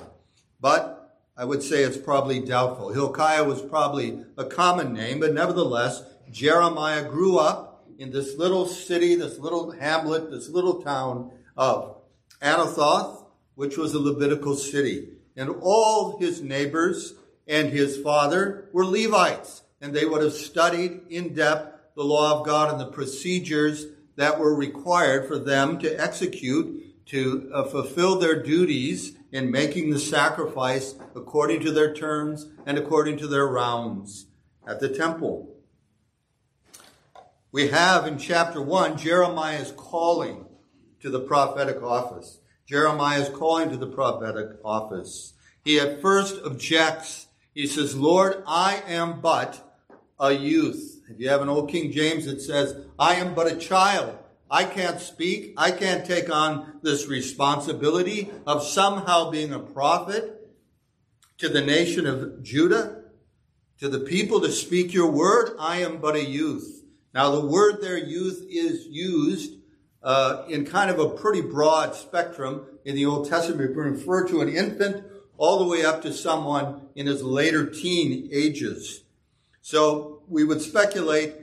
But 0.61 1.19
I 1.37 1.45
would 1.45 1.63
say 1.63 1.83
it's 1.83 1.97
probably 1.97 2.41
doubtful. 2.41 2.93
Hilkiah 2.93 3.45
was 3.45 3.63
probably 3.63 4.25
a 4.37 4.45
common 4.45 4.93
name, 4.93 5.21
but 5.21 5.35
nevertheless, 5.35 6.03
Jeremiah 6.31 7.09
grew 7.09 7.39
up 7.39 7.87
in 7.99 8.11
this 8.11 8.37
little 8.37 8.67
city, 8.67 9.15
this 9.15 9.39
little 9.39 9.71
hamlet, 9.71 10.31
this 10.31 10.49
little 10.49 10.83
town 10.83 11.31
of 11.57 11.96
Anathoth, 12.41 13.25
which 13.55 13.77
was 13.77 13.95
a 13.95 13.99
Levitical 13.99 14.55
city. 14.55 15.09
And 15.37 15.51
all 15.61 16.19
his 16.19 16.43
neighbors 16.43 17.15
and 17.47 17.71
his 17.71 17.99
father 17.99 18.69
were 18.73 18.85
Levites, 18.85 19.63
and 19.81 19.95
they 19.95 20.05
would 20.05 20.23
have 20.23 20.33
studied 20.33 21.01
in 21.09 21.35
depth 21.35 21.95
the 21.95 22.05
law 22.05 22.39
of 22.39 22.47
God 22.47 22.71
and 22.71 22.81
the 22.81 22.87
procedures 22.87 23.87
that 24.17 24.39
were 24.39 24.55
required 24.55 25.27
for 25.27 25.39
them 25.39 25.79
to 25.79 26.01
execute, 26.01 27.07
to 27.07 27.51
uh, 27.55 27.65
fulfill 27.65 28.19
their 28.19 28.43
duties 28.43 29.17
in 29.31 29.51
making 29.51 29.91
the 29.91 29.99
sacrifice 29.99 30.95
according 31.15 31.61
to 31.61 31.71
their 31.71 31.95
terms 31.95 32.49
and 32.65 32.79
according 32.79 33.19
to 33.19 33.27
their 33.27 33.47
rounds 33.47 34.27
at 34.67 34.81
the 34.81 34.89
temple. 34.89 35.55
We 37.53 37.69
have 37.69 38.07
in 38.07 38.19
chapter 38.19 38.61
1 38.61 38.99
Jeremiah's 38.99 39.73
calling 39.77 40.47
to 41.01 41.11
the 41.11 41.21
prophetic 41.21 41.83
office. 41.83 42.39
Jeremiah 42.67 43.21
is 43.21 43.29
calling 43.29 43.71
to 43.71 43.77
the 43.77 43.87
prophetic 43.87 44.59
office. 44.65 45.35
He 45.65 45.79
at 45.79 46.01
first 46.01 46.41
objects. 46.45 47.27
He 47.55 47.67
says, 47.67 47.97
Lord, 47.97 48.43
I 48.47 48.83
am 48.87 49.21
but 49.21 49.81
a 50.19 50.33
youth. 50.33 51.01
If 51.09 51.21
you 51.21 51.29
have 51.29 51.43
an 51.43 51.49
old 51.49 51.71
King 51.71 51.93
James, 51.93 52.27
it 52.27 52.41
says, 52.41 52.77
I 52.99 53.15
am 53.15 53.35
but 53.35 53.51
a 53.51 53.57
child. 53.57 54.19
I 54.51 54.65
can't 54.65 55.01
speak. 55.01 55.55
I 55.57 55.71
can't 55.71 56.05
take 56.05 56.31
on 56.31 56.79
this 56.83 57.07
responsibility 57.07 58.31
of 58.47 58.63
somehow 58.63 59.31
being 59.31 59.53
a 59.53 59.59
prophet 59.59 60.51
to 61.39 61.49
the 61.49 61.63
nation 61.63 62.07
of 62.07 62.43
Judah, 62.43 63.03
to 63.79 63.89
the 63.89 64.01
people 64.01 64.41
to 64.41 64.51
speak 64.53 64.93
your 64.93 65.11
word. 65.11 65.57
I 65.59 65.79
am 65.79 65.99
but 65.99 66.17
a 66.17 66.25
youth. 66.25 66.85
Now, 67.13 67.31
the 67.31 67.47
word 67.47 67.81
there, 67.81 67.99
youth, 67.99 68.45
is 68.49 68.87
used 68.87 69.56
uh, 70.07 70.45
in 70.49 70.65
kind 70.65 70.89
of 70.89 71.01
a 71.01 71.09
pretty 71.09 71.41
broad 71.41 71.93
spectrum 71.93 72.65
in 72.85 72.95
the 72.95 73.05
Old 73.05 73.29
Testament. 73.29 73.77
We 73.77 73.83
refer 73.83 74.27
to 74.29 74.41
an 74.41 74.49
infant 74.49 75.05
all 75.37 75.59
the 75.59 75.67
way 75.67 75.85
up 75.85 76.01
to 76.03 76.13
someone 76.13 76.83
in 76.95 77.09
his 77.09 77.25
later 77.25 77.67
teen 77.67 78.29
ages. 78.33 79.03
So 79.63 80.23
we 80.29 80.45
would 80.45 80.63
speculate 80.63 81.35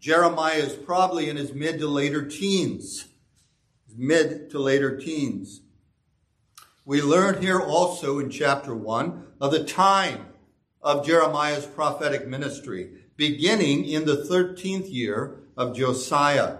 Jeremiah 0.00 0.54
is 0.54 0.72
probably 0.72 1.28
in 1.28 1.36
his 1.36 1.52
mid 1.52 1.80
to 1.80 1.86
later 1.86 2.26
teens. 2.26 3.08
Mid 3.94 4.48
to 4.50 4.58
later 4.58 4.96
teens. 4.96 5.60
We 6.86 7.02
learn 7.02 7.42
here 7.42 7.60
also 7.60 8.20
in 8.20 8.30
chapter 8.30 8.74
1 8.74 9.24
of 9.38 9.50
the 9.50 9.64
time 9.64 10.28
of 10.80 11.04
Jeremiah's 11.04 11.66
prophetic 11.66 12.26
ministry, 12.26 12.90
beginning 13.16 13.84
in 13.84 14.06
the 14.06 14.16
13th 14.16 14.90
year 14.90 15.40
of 15.58 15.76
Josiah 15.76 16.58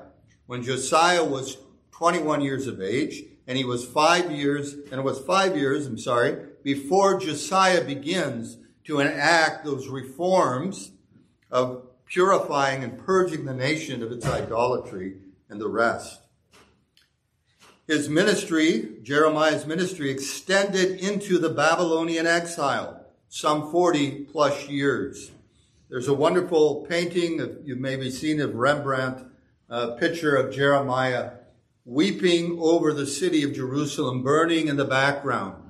when 0.48 0.62
Josiah 0.62 1.22
was 1.22 1.58
21 1.90 2.40
years 2.40 2.66
of 2.66 2.80
age, 2.80 3.22
and 3.46 3.58
he 3.58 3.64
was 3.64 3.84
five 3.84 4.32
years, 4.32 4.72
and 4.72 4.94
it 4.94 5.04
was 5.04 5.20
five 5.20 5.54
years, 5.54 5.86
I'm 5.86 5.98
sorry, 5.98 6.38
before 6.62 7.20
Josiah 7.20 7.84
begins 7.84 8.56
to 8.84 9.00
enact 9.00 9.66
those 9.66 9.88
reforms 9.88 10.92
of 11.50 11.82
purifying 12.06 12.82
and 12.82 12.98
purging 12.98 13.44
the 13.44 13.52
nation 13.52 14.02
of 14.02 14.10
its 14.10 14.24
idolatry 14.24 15.16
and 15.50 15.60
the 15.60 15.68
rest. 15.68 16.22
His 17.86 18.08
ministry, 18.08 18.96
Jeremiah's 19.02 19.66
ministry, 19.66 20.10
extended 20.10 20.98
into 20.98 21.38
the 21.38 21.50
Babylonian 21.50 22.26
exile, 22.26 23.04
some 23.28 23.70
40 23.70 24.24
plus 24.32 24.66
years. 24.66 25.30
There's 25.90 26.08
a 26.08 26.14
wonderful 26.14 26.86
painting, 26.88 27.58
you've 27.64 27.78
maybe 27.78 28.10
seen 28.10 28.40
of 28.40 28.54
Rembrandt, 28.54 29.26
a 29.68 29.96
picture 29.96 30.34
of 30.34 30.54
Jeremiah 30.54 31.32
weeping 31.84 32.58
over 32.60 32.92
the 32.92 33.06
city 33.06 33.42
of 33.42 33.54
Jerusalem, 33.54 34.22
burning 34.22 34.68
in 34.68 34.76
the 34.76 34.84
background. 34.84 35.62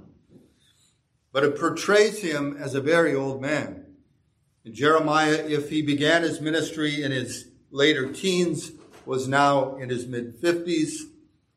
But 1.32 1.44
it 1.44 1.58
portrays 1.58 2.20
him 2.20 2.56
as 2.58 2.74
a 2.74 2.80
very 2.80 3.14
old 3.14 3.40
man. 3.40 3.86
And 4.64 4.74
Jeremiah, 4.74 5.44
if 5.46 5.70
he 5.70 5.82
began 5.82 6.22
his 6.22 6.40
ministry 6.40 7.02
in 7.02 7.12
his 7.12 7.48
later 7.70 8.12
teens, 8.12 8.72
was 9.04 9.28
now 9.28 9.76
in 9.76 9.88
his 9.88 10.06
mid 10.06 10.40
50s. 10.40 11.02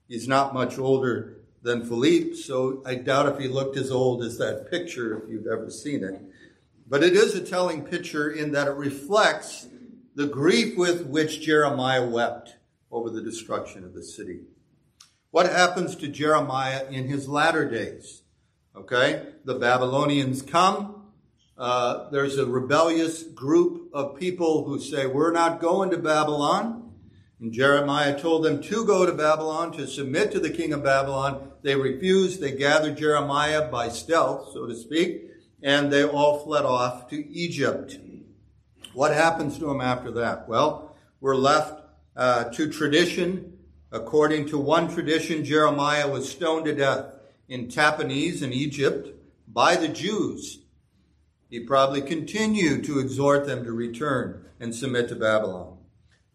He's 0.07 0.27
not 0.27 0.53
much 0.53 0.77
older 0.77 1.37
than 1.61 1.85
Philippe, 1.85 2.35
so 2.35 2.81
I 2.85 2.95
doubt 2.95 3.33
if 3.33 3.39
he 3.39 3.47
looked 3.47 3.77
as 3.77 3.91
old 3.91 4.23
as 4.23 4.37
that 4.37 4.69
picture, 4.69 5.21
if 5.21 5.29
you've 5.29 5.47
ever 5.47 5.69
seen 5.69 6.03
it. 6.03 6.19
But 6.87 7.03
it 7.03 7.13
is 7.13 7.35
a 7.35 7.41
telling 7.41 7.83
picture 7.83 8.29
in 8.29 8.51
that 8.51 8.67
it 8.67 8.75
reflects 8.75 9.67
the 10.15 10.27
grief 10.27 10.77
with 10.77 11.05
which 11.05 11.41
Jeremiah 11.41 12.05
wept 12.05 12.55
over 12.91 13.09
the 13.09 13.21
destruction 13.21 13.83
of 13.83 13.93
the 13.93 14.03
city. 14.03 14.41
What 15.31 15.49
happens 15.49 15.95
to 15.95 16.09
Jeremiah 16.09 16.85
in 16.89 17.07
his 17.07 17.29
latter 17.29 17.69
days? 17.69 18.23
Okay, 18.75 19.27
the 19.45 19.55
Babylonians 19.55 20.41
come. 20.41 21.05
Uh, 21.57 22.09
there's 22.09 22.37
a 22.37 22.45
rebellious 22.45 23.23
group 23.23 23.89
of 23.93 24.17
people 24.19 24.65
who 24.65 24.79
say, 24.79 25.05
We're 25.05 25.31
not 25.31 25.61
going 25.61 25.91
to 25.91 25.97
Babylon. 25.97 26.91
And 27.39 27.53
Jeremiah 27.53 28.19
told 28.19 28.43
them 28.43 28.61
to 28.63 28.85
go 28.85 29.05
to 29.05 29.13
Babylon, 29.13 29.71
to 29.73 29.87
submit 29.87 30.31
to 30.31 30.39
the 30.39 30.49
king 30.49 30.73
of 30.73 30.83
Babylon. 30.83 31.51
They 31.63 31.75
refused. 31.75 32.39
They 32.39 32.51
gathered 32.51 32.97
Jeremiah 32.97 33.69
by 33.69 33.89
stealth, 33.89 34.51
so 34.53 34.67
to 34.67 34.75
speak, 34.75 35.29
and 35.63 35.91
they 35.91 36.03
all 36.03 36.43
fled 36.43 36.65
off 36.65 37.09
to 37.09 37.27
Egypt. 37.29 37.97
What 38.93 39.13
happens 39.13 39.57
to 39.59 39.69
him 39.71 39.79
after 39.79 40.11
that? 40.11 40.49
Well, 40.49 40.95
we're 41.21 41.35
left 41.35 41.81
uh, 42.15 42.45
to 42.45 42.69
tradition. 42.69 43.57
According 43.91 44.47
to 44.47 44.57
one 44.57 44.93
tradition, 44.93 45.45
Jeremiah 45.45 46.09
was 46.09 46.29
stoned 46.29 46.65
to 46.65 46.75
death 46.75 47.05
in 47.47 47.67
Tahpanhes 47.67 48.41
in 48.41 48.51
Egypt 48.51 49.09
by 49.47 49.75
the 49.75 49.87
Jews. 49.87 50.59
He 51.49 51.61
probably 51.61 52.01
continued 52.01 52.83
to 52.85 52.99
exhort 52.99 53.45
them 53.45 53.63
to 53.63 53.71
return 53.71 54.45
and 54.59 54.75
submit 54.75 55.07
to 55.09 55.15
Babylon. 55.15 55.77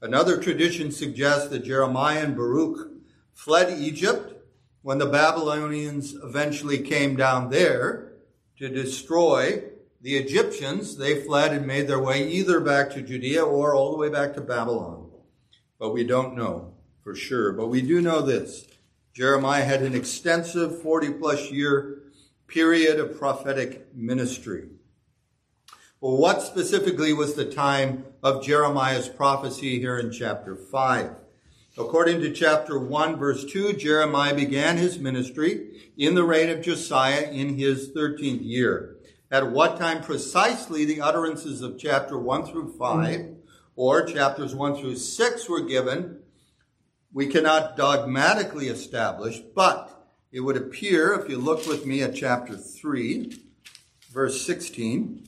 Another 0.01 0.39
tradition 0.39 0.93
suggests 0.93 1.49
that 1.49 1.65
Jeremiah 1.65 2.23
and 2.23 2.37
Baruch 2.37 2.91
fled 3.33 3.79
Egypt 3.79 4.35
when 4.83 4.99
the 4.99 5.07
Babylonians 5.07 6.15
eventually 6.23 6.79
came 6.79 7.17
down 7.17 7.51
there 7.51 8.13
to 8.59 8.69
destroy 8.69 9.63
the 10.01 10.17
Egyptians, 10.17 10.97
they 10.97 11.23
fled 11.23 11.53
and 11.53 11.67
made 11.67 11.89
their 11.89 11.99
way 11.99 12.29
either 12.29 12.61
back 12.61 12.91
to 12.91 13.03
Judea 13.03 13.45
or 13.45 13.75
all 13.75 13.93
the 13.93 13.99
way 13.99 14.09
back 14.09 14.35
to 14.35 14.41
Babylon. 14.41 15.11
But 15.79 15.93
we 15.93 16.05
don't 16.05 16.37
know 16.37 16.75
for 17.03 17.15
sure. 17.15 17.53
But 17.53 17.69
we 17.69 17.83
do 17.83 18.01
know 18.01 18.21
this. 18.21 18.67
Jeremiah 19.15 19.65
had 19.65 19.83
an 19.83 19.95
extensive 19.95 20.83
40 20.83 21.13
plus 21.15 21.51
year 21.51 22.03
period 22.47 23.01
of 23.01 23.19
prophetic 23.19 23.95
ministry. 23.95 24.69
Well, 26.01 26.19
what 26.19 26.43
specifically 26.43 27.13
was 27.13 27.35
the 27.35 27.47
time 27.47 28.05
of 28.23 28.45
Jeremiah's 28.45 29.09
prophecy 29.09 29.79
here 29.79 29.99
in 29.99 30.13
chapter 30.13 30.55
5? 30.55 31.11
According 31.79 32.21
to 32.21 32.33
chapter 32.33 32.79
1, 32.79 33.17
verse 33.17 33.45
2, 33.45 33.75
Jeremiah 33.75 34.35
began 34.35 34.77
his 34.77 34.99
ministry 34.99 35.91
in 35.97 36.15
the 36.15 36.25
reign 36.25 36.51
of 36.51 36.63
Josiah 36.63 37.31
in 37.31 37.59
his 37.59 37.91
13th 37.91 38.45
year 38.45 38.96
at 39.31 39.51
what 39.51 39.79
time 39.79 40.03
precisely 40.03 40.85
the 40.85 41.01
utterances 41.01 41.63
of 41.63 41.79
chapter 41.79 42.19
1 42.19 42.47
through 42.47 42.77
5 42.79 43.35
or 43.75 44.05
chapters 44.05 44.55
1 44.55 44.77
through 44.77 44.97
6 44.97 45.49
were 45.49 45.63
given, 45.63 46.21
we 47.13 47.27
cannot 47.27 47.77
dogmatically 47.77 48.69
establish, 48.69 49.41
but 49.55 49.93
it 50.33 50.41
would 50.41 50.57
appear, 50.57 51.15
if 51.15 51.29
you 51.29 51.39
look 51.39 51.67
with 51.67 51.87
me 51.87 52.03
at 52.03 52.15
chapter 52.15 52.57
3, 52.57 53.37
verse 54.13 54.45
16, 54.47 55.27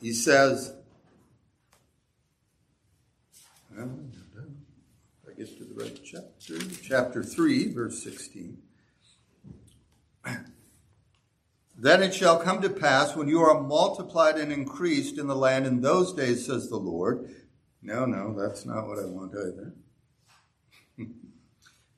he 0.00 0.12
says, 0.12 0.74
I 3.76 3.82
get 5.36 5.58
to 5.58 5.64
the 5.64 5.74
right 5.74 5.98
chapter, 6.04 6.58
chapter 6.82 7.22
3, 7.22 7.72
verse 7.72 8.02
16. 8.02 8.58
Then 11.84 12.02
it 12.02 12.14
shall 12.14 12.38
come 12.38 12.62
to 12.62 12.70
pass 12.70 13.14
when 13.14 13.28
you 13.28 13.42
are 13.42 13.60
multiplied 13.60 14.38
and 14.38 14.50
increased 14.50 15.18
in 15.18 15.26
the 15.26 15.36
land 15.36 15.66
in 15.66 15.82
those 15.82 16.14
days, 16.14 16.46
says 16.46 16.70
the 16.70 16.78
Lord. 16.78 17.28
No, 17.82 18.06
no, 18.06 18.34
that's 18.34 18.64
not 18.64 18.88
what 18.88 18.98
I 18.98 19.04
want 19.04 19.32
either. 19.32 19.74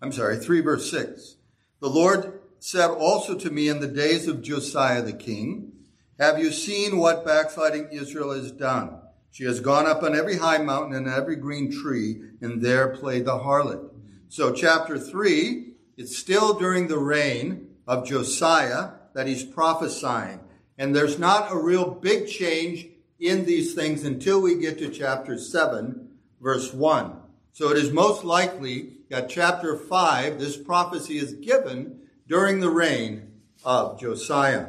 I'm 0.03 0.11
sorry, 0.11 0.39
3 0.39 0.61
verse 0.63 0.91
6. 0.91 1.37
The 1.79 1.89
Lord 1.89 2.41
said 2.59 2.89
also 2.89 3.37
to 3.37 3.49
me 3.49 3.69
in 3.69 3.79
the 3.79 3.87
days 3.87 4.27
of 4.27 4.43
Josiah 4.43 5.03
the 5.03 5.13
king, 5.13 5.71
Have 6.19 6.41
you 6.41 6.51
seen 6.51 6.97
what 6.97 7.25
backsliding 7.25 7.91
Israel 7.93 8.33
has 8.35 8.51
done? 8.51 8.99
She 9.31 9.45
has 9.45 9.61
gone 9.61 9.87
up 9.87 10.03
on 10.03 10.17
every 10.17 10.39
high 10.39 10.59
mountain 10.59 10.97
and 10.97 11.07
every 11.07 11.37
green 11.37 11.71
tree, 11.71 12.23
and 12.41 12.61
there 12.61 12.89
played 12.89 13.25
the 13.25 13.39
harlot. 13.39 13.89
So, 14.31 14.53
chapter 14.53 14.99
3, 14.99 15.75
it's 15.97 16.19
still 16.19 16.55
during 16.55 16.89
the 16.89 16.99
reign 16.99 17.69
of 17.87 18.05
Josiah 18.05 18.89
that 19.17 19.27
he's 19.27 19.43
prophesying. 19.43 20.39
And 20.77 20.95
there's 20.95 21.19
not 21.19 21.51
a 21.51 21.57
real 21.57 21.91
big 21.91 22.29
change 22.29 22.87
in 23.19 23.47
these 23.47 23.73
things 23.73 24.05
until 24.05 24.43
we 24.43 24.57
get 24.57 24.79
to 24.79 24.91
chapter 24.91 25.39
7, 25.39 26.11
verse 26.39 26.75
1. 26.75 27.17
So 27.55 27.71
it 27.71 27.79
is 27.79 27.91
most 27.91 28.25
likely 28.25 28.91
that 29.09 29.31
chapter 29.31 29.75
5, 29.75 30.39
this 30.39 30.59
prophecy 30.59 31.17
is 31.17 31.33
given 31.33 31.99
during 32.29 32.61
the 32.61 32.69
reign 32.69 33.33
of 33.65 33.99
Josiah. 33.99 34.67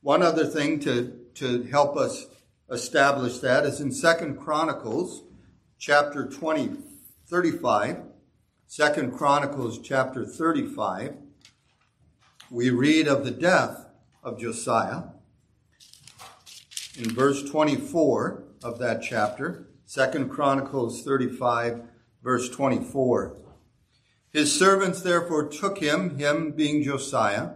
One 0.00 0.20
other 0.20 0.46
thing 0.46 0.80
to, 0.80 1.16
to 1.34 1.62
help 1.62 1.96
us 1.96 2.26
establish 2.68 3.38
that 3.38 3.64
is 3.64 3.80
in 3.80 3.92
Second 3.92 4.38
Chronicles 4.38 5.22
chapter 5.78 6.26
20, 6.26 6.76
35. 7.28 7.98
Second 8.66 9.16
Chronicles 9.16 9.78
chapter 9.78 10.26
35. 10.26 11.18
We 12.50 12.70
read 12.70 13.08
of 13.08 13.24
the 13.24 13.32
death 13.32 13.86
of 14.22 14.38
Josiah 14.38 15.02
in 16.96 17.10
verse 17.10 17.42
24 17.42 18.44
of 18.62 18.78
that 18.78 19.02
chapter. 19.02 19.66
Second 19.84 20.30
Chronicles 20.30 21.02
35 21.02 21.82
verse 22.22 22.48
24. 22.48 23.36
His 24.32 24.56
servants 24.56 25.02
therefore 25.02 25.48
took 25.48 25.78
him, 25.78 26.18
him 26.18 26.52
being 26.52 26.84
Josiah, 26.84 27.50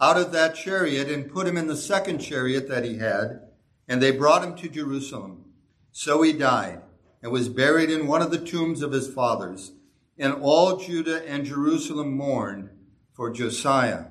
out 0.00 0.16
of 0.16 0.32
that 0.32 0.56
chariot 0.56 1.08
and 1.08 1.30
put 1.30 1.46
him 1.46 1.56
in 1.56 1.68
the 1.68 1.76
second 1.76 2.18
chariot 2.18 2.68
that 2.68 2.84
he 2.84 2.98
had, 2.98 3.42
and 3.86 4.02
they 4.02 4.10
brought 4.10 4.42
him 4.42 4.56
to 4.56 4.68
Jerusalem. 4.68 5.44
So 5.92 6.22
he 6.22 6.32
died 6.32 6.82
and 7.22 7.30
was 7.30 7.48
buried 7.48 7.90
in 7.90 8.08
one 8.08 8.22
of 8.22 8.32
the 8.32 8.38
tombs 8.38 8.82
of 8.82 8.90
his 8.90 9.08
fathers. 9.12 9.72
And 10.18 10.34
all 10.34 10.78
Judah 10.78 11.24
and 11.28 11.44
Jerusalem 11.44 12.16
mourned 12.16 12.70
for 13.12 13.30
Josiah. 13.30 14.06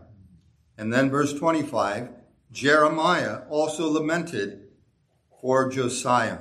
And 0.82 0.92
then 0.92 1.12
verse 1.12 1.32
25, 1.32 2.10
Jeremiah 2.52 3.42
also 3.52 3.88
lamented 3.88 4.64
for 5.40 5.70
Josiah. 5.70 6.40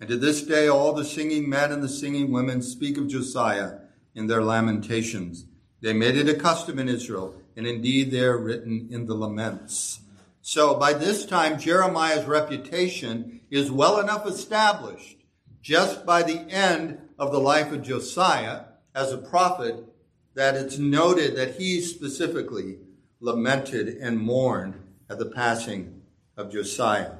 And 0.00 0.08
to 0.08 0.16
this 0.16 0.40
day, 0.40 0.68
all 0.68 0.94
the 0.94 1.04
singing 1.04 1.50
men 1.50 1.70
and 1.70 1.82
the 1.82 1.88
singing 1.90 2.32
women 2.32 2.62
speak 2.62 2.96
of 2.96 3.08
Josiah 3.08 3.80
in 4.14 4.26
their 4.26 4.42
lamentations. 4.42 5.44
They 5.82 5.92
made 5.92 6.16
it 6.16 6.30
a 6.30 6.34
custom 6.34 6.78
in 6.78 6.88
Israel, 6.88 7.34
and 7.54 7.66
indeed 7.66 8.10
they 8.10 8.24
are 8.24 8.38
written 8.38 8.88
in 8.90 9.04
the 9.04 9.14
laments. 9.14 10.00
So 10.40 10.76
by 10.76 10.94
this 10.94 11.26
time, 11.26 11.58
Jeremiah's 11.58 12.24
reputation 12.24 13.42
is 13.50 13.70
well 13.70 14.00
enough 14.00 14.26
established 14.26 15.18
just 15.60 16.06
by 16.06 16.22
the 16.22 16.40
end 16.50 17.02
of 17.18 17.32
the 17.32 17.40
life 17.40 17.70
of 17.70 17.82
Josiah 17.82 18.62
as 18.94 19.12
a 19.12 19.18
prophet 19.18 19.84
that 20.32 20.54
it's 20.54 20.78
noted 20.78 21.36
that 21.36 21.56
he 21.56 21.82
specifically 21.82 22.78
lamented 23.22 23.86
and 23.86 24.18
mourned 24.18 24.74
at 25.08 25.18
the 25.18 25.26
passing 25.26 26.02
of 26.36 26.52
Josiah. 26.52 27.12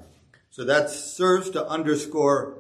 So 0.51 0.65
that 0.65 0.91
serves 0.91 1.49
to 1.51 1.67
underscore 1.67 2.59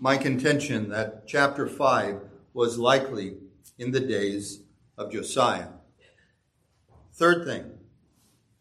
my 0.00 0.16
contention 0.16 0.88
that 0.90 1.26
chapter 1.26 1.66
5 1.66 2.20
was 2.54 2.78
likely 2.78 3.34
in 3.76 3.90
the 3.90 4.00
days 4.00 4.60
of 4.96 5.12
Josiah. 5.12 5.68
Third 7.12 7.44
thing, 7.44 7.72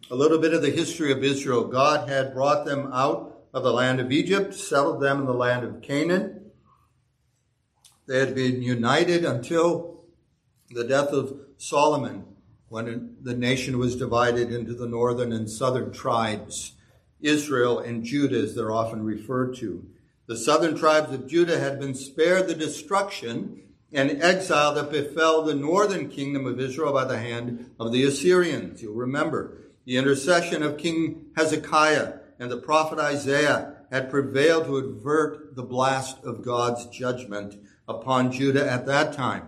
a 0.10 0.16
little 0.16 0.40
bit 0.40 0.54
of 0.54 0.62
the 0.62 0.72
history 0.72 1.12
of 1.12 1.24
Israel. 1.24 1.66
God 1.66 2.10
had 2.10 2.34
brought 2.34 2.66
them 2.66 2.90
out 2.92 3.44
of 3.54 3.64
the 3.64 3.74
land 3.74 4.00
of 4.00 4.12
Egypt, 4.12 4.54
settled 4.56 5.02
them 5.02 5.20
in 5.20 5.26
the 5.26 5.34
land 5.34 5.64
of 5.64 5.82
Canaan. 5.82 6.52
They 8.08 8.20
had 8.20 8.34
been 8.34 8.62
united 8.62 9.24
until 9.24 10.04
the 10.72 10.84
death 10.84 11.10
of 11.10 11.40
Solomon, 11.58 12.26
when 12.76 13.16
the 13.22 13.34
nation 13.34 13.80
was 13.80 13.96
divided 13.96 14.52
into 14.52 14.74
the 14.74 14.86
northern 14.86 15.32
and 15.32 15.50
southern 15.50 15.94
tribes, 15.94 16.74
Israel 17.22 17.80
and 17.80 18.04
Judah, 18.04 18.40
as 18.40 18.54
they're 18.54 18.70
often 18.70 19.06
referred 19.06 19.56
to. 19.56 19.86
The 20.28 20.36
southern 20.36 20.76
tribes 20.76 21.14
of 21.14 21.26
Judah 21.26 21.58
had 21.58 21.80
been 21.80 21.96
spared 21.96 22.50
the 22.50 22.54
destruction 22.54 23.62
and 23.94 24.22
exile 24.22 24.74
that 24.74 24.92
befell 24.92 25.44
the 25.44 25.56
northern 25.56 26.10
kingdom 26.10 26.46
of 26.46 26.60
Israel 26.60 26.92
by 26.92 27.06
the 27.06 27.18
hand 27.18 27.72
of 27.80 27.94
the 27.94 28.04
Assyrians. 28.04 28.82
You'll 28.82 28.94
remember 28.94 29.58
the 29.86 29.96
intercession 29.96 30.62
of 30.62 30.78
King 30.78 31.28
Hezekiah 31.38 32.16
and 32.40 32.52
the 32.52 32.58
prophet 32.58 33.00
Isaiah 33.00 33.78
had 33.90 34.12
prevailed 34.12 34.66
to 34.66 34.76
avert 34.76 35.56
the 35.56 35.64
blast 35.64 36.22
of 36.26 36.44
God's 36.44 36.88
judgment 36.88 37.56
upon 37.88 38.34
Judah 38.34 38.70
at 38.70 38.86
that 38.88 39.14
time. 39.14 39.48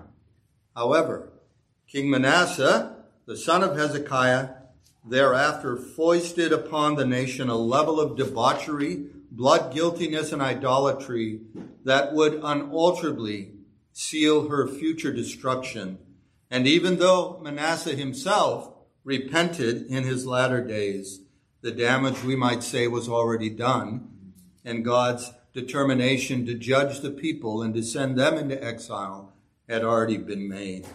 However, 0.74 1.34
King 1.90 2.10
Manasseh, 2.10 2.97
the 3.28 3.36
son 3.38 3.62
of 3.62 3.76
Hezekiah, 3.76 4.50
thereafter 5.06 5.76
foisted 5.76 6.54
upon 6.54 6.96
the 6.96 7.06
nation 7.06 7.50
a 7.50 7.58
level 7.58 8.00
of 8.00 8.16
debauchery, 8.16 9.08
blood 9.30 9.74
guiltiness, 9.74 10.32
and 10.32 10.42
idolatry 10.42 11.42
that 11.84 12.14
would 12.14 12.36
unalterably 12.42 13.52
seal 13.92 14.48
her 14.48 14.66
future 14.66 15.12
destruction. 15.12 15.98
And 16.50 16.66
even 16.66 17.00
though 17.00 17.40
Manasseh 17.44 17.96
himself 17.96 18.74
repented 19.04 19.88
in 19.88 20.06
his 20.06 20.26
latter 20.26 20.66
days, 20.66 21.20
the 21.62 21.72
damage 21.72 22.24
we 22.24 22.38
might 22.38 22.64
say 22.64 22.88
was 22.88 23.10
already 23.10 23.50
done, 23.50 24.10
and 24.64 24.86
God's 24.86 25.34
determination 25.54 26.46
to 26.46 26.54
judge 26.54 27.02
the 27.02 27.12
people 27.12 27.62
and 27.62 27.74
to 27.74 27.84
send 27.84 28.18
them 28.18 28.38
into 28.38 28.64
exile 28.64 29.34
had 29.68 29.84
already 29.84 30.18
been 30.18 30.48
made. 30.48 30.86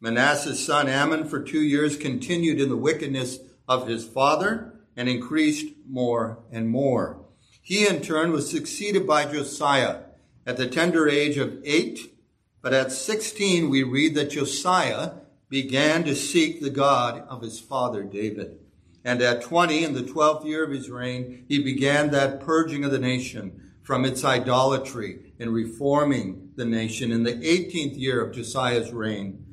Manasseh's 0.00 0.64
son 0.64 0.88
Amon 0.88 1.26
for 1.26 1.42
two 1.42 1.62
years 1.62 1.96
continued 1.96 2.60
in 2.60 2.68
the 2.68 2.76
wickedness 2.76 3.38
of 3.68 3.88
his 3.88 4.06
father 4.06 4.74
and 4.96 5.08
increased 5.08 5.74
more 5.88 6.38
and 6.52 6.68
more. 6.68 7.24
He 7.62 7.86
in 7.86 8.02
turn 8.02 8.32
was 8.32 8.50
succeeded 8.50 9.06
by 9.06 9.24
Josiah 9.24 10.00
at 10.46 10.56
the 10.56 10.68
tender 10.68 11.08
age 11.08 11.38
of 11.38 11.60
eight, 11.64 12.14
but 12.60 12.74
at 12.74 12.92
16 12.92 13.70
we 13.70 13.82
read 13.82 14.14
that 14.14 14.30
Josiah 14.30 15.12
began 15.48 16.04
to 16.04 16.14
seek 16.14 16.60
the 16.60 16.70
God 16.70 17.24
of 17.28 17.42
his 17.42 17.60
father 17.60 18.02
David. 18.02 18.58
And 19.04 19.20
at 19.20 19.42
20, 19.42 19.84
in 19.84 19.92
the 19.92 20.02
12th 20.02 20.46
year 20.46 20.64
of 20.64 20.70
his 20.70 20.88
reign, 20.88 21.44
he 21.46 21.62
began 21.62 22.10
that 22.10 22.40
purging 22.40 22.84
of 22.84 22.90
the 22.90 22.98
nation 22.98 23.72
from 23.82 24.04
its 24.06 24.24
idolatry 24.24 25.34
and 25.38 25.52
reforming 25.52 26.50
the 26.56 26.64
nation. 26.64 27.12
In 27.12 27.22
the 27.22 27.34
18th 27.34 27.98
year 27.98 28.24
of 28.24 28.34
Josiah's 28.34 28.92
reign, 28.92 29.43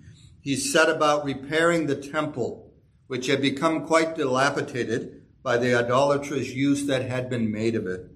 he 0.42 0.56
set 0.56 0.90
about 0.90 1.24
repairing 1.24 1.86
the 1.86 1.96
temple, 1.96 2.74
which 3.08 3.28
had 3.28 3.42
become 3.42 3.86
quite 3.86 4.16
dilapidated 4.16 5.22
by 5.44 5.58
the 5.58 5.76
idolatrous 5.76 6.50
use 6.50 6.86
that 6.86 7.08
had 7.08 7.30
been 7.30 7.52
made 7.52 7.76
of 7.76 7.88
it. 7.88 8.08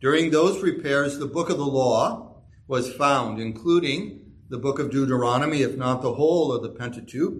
During 0.00 0.30
those 0.30 0.62
repairs, 0.62 1.18
the 1.18 1.26
book 1.26 1.48
of 1.48 1.58
the 1.58 1.64
law 1.64 2.42
was 2.66 2.92
found, 2.92 3.40
including 3.40 4.32
the 4.48 4.58
book 4.58 4.78
of 4.78 4.90
Deuteronomy, 4.90 5.62
if 5.62 5.76
not 5.76 6.02
the 6.02 6.14
whole 6.14 6.52
of 6.52 6.62
the 6.62 6.68
Pentateuch. 6.68 7.34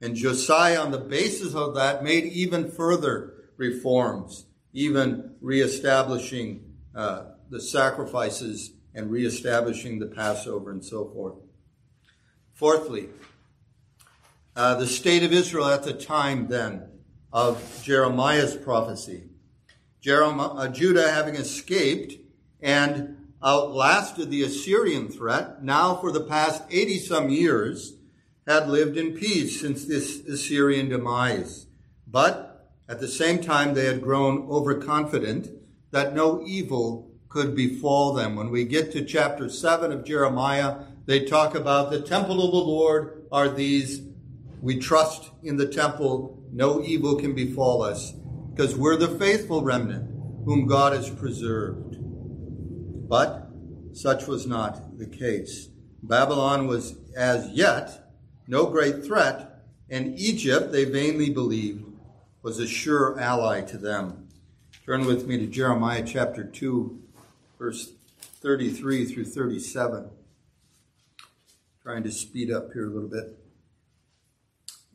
And 0.00 0.16
Josiah, 0.16 0.80
on 0.80 0.90
the 0.90 0.98
basis 0.98 1.54
of 1.54 1.74
that, 1.74 2.04
made 2.04 2.24
even 2.24 2.70
further 2.70 3.34
reforms, 3.56 4.46
even 4.72 5.34
reestablishing 5.40 6.72
uh, 6.94 7.24
the 7.50 7.60
sacrifices 7.60 8.72
and 8.94 9.10
reestablishing 9.10 9.98
the 9.98 10.06
Passover 10.06 10.70
and 10.70 10.84
so 10.84 11.10
forth. 11.10 11.34
Fourthly, 12.52 13.08
uh, 14.56 14.74
the 14.76 14.86
state 14.86 15.22
of 15.22 15.32
Israel 15.32 15.66
at 15.66 15.82
the 15.82 15.92
time 15.92 16.48
then 16.48 16.88
of 17.32 17.82
Jeremiah's 17.82 18.54
prophecy. 18.56 19.24
Jeremiah, 20.00 20.48
uh, 20.48 20.68
Judah 20.68 21.10
having 21.10 21.34
escaped 21.34 22.14
and 22.60 23.16
outlasted 23.42 24.30
the 24.30 24.42
Assyrian 24.42 25.08
threat, 25.08 25.62
now 25.62 25.96
for 25.96 26.12
the 26.12 26.20
past 26.20 26.62
80 26.70 26.98
some 26.98 27.30
years 27.30 27.94
had 28.46 28.68
lived 28.68 28.96
in 28.96 29.16
peace 29.16 29.60
since 29.60 29.84
this 29.84 30.20
Assyrian 30.26 30.88
demise. 30.88 31.66
But 32.06 32.70
at 32.88 33.00
the 33.00 33.08
same 33.08 33.40
time, 33.40 33.74
they 33.74 33.86
had 33.86 34.02
grown 34.02 34.46
overconfident 34.48 35.48
that 35.90 36.14
no 36.14 36.42
evil 36.46 37.10
could 37.28 37.56
befall 37.56 38.12
them. 38.12 38.36
When 38.36 38.50
we 38.50 38.64
get 38.64 38.92
to 38.92 39.04
chapter 39.04 39.48
7 39.48 39.90
of 39.90 40.04
Jeremiah, 40.04 40.76
they 41.06 41.24
talk 41.24 41.54
about 41.54 41.90
the 41.90 42.00
temple 42.00 42.44
of 42.44 42.52
the 42.52 42.58
Lord 42.58 43.26
are 43.32 43.48
these. 43.48 44.02
We 44.64 44.78
trust 44.78 45.30
in 45.42 45.58
the 45.58 45.68
temple, 45.68 46.42
no 46.50 46.82
evil 46.82 47.16
can 47.16 47.34
befall 47.34 47.82
us, 47.82 48.14
because 48.50 48.74
we're 48.74 48.96
the 48.96 49.18
faithful 49.18 49.62
remnant 49.62 50.10
whom 50.46 50.66
God 50.66 50.94
has 50.94 51.10
preserved. 51.10 51.98
But 53.06 53.50
such 53.92 54.26
was 54.26 54.46
not 54.46 54.96
the 54.96 55.06
case. 55.06 55.68
Babylon 56.02 56.66
was 56.66 56.96
as 57.14 57.50
yet 57.50 58.10
no 58.48 58.64
great 58.64 59.04
threat, 59.04 59.66
and 59.90 60.18
Egypt, 60.18 60.72
they 60.72 60.86
vainly 60.86 61.28
believed, 61.28 61.84
was 62.40 62.58
a 62.58 62.66
sure 62.66 63.20
ally 63.20 63.60
to 63.60 63.76
them. 63.76 64.28
Turn 64.86 65.04
with 65.04 65.26
me 65.26 65.36
to 65.36 65.46
Jeremiah 65.46 66.04
chapter 66.06 66.42
2, 66.42 67.02
verse 67.58 67.92
33 68.40 69.04
through 69.04 69.26
37. 69.26 70.08
Trying 71.82 72.02
to 72.04 72.10
speed 72.10 72.50
up 72.50 72.72
here 72.72 72.86
a 72.86 72.90
little 72.90 73.10
bit. 73.10 73.43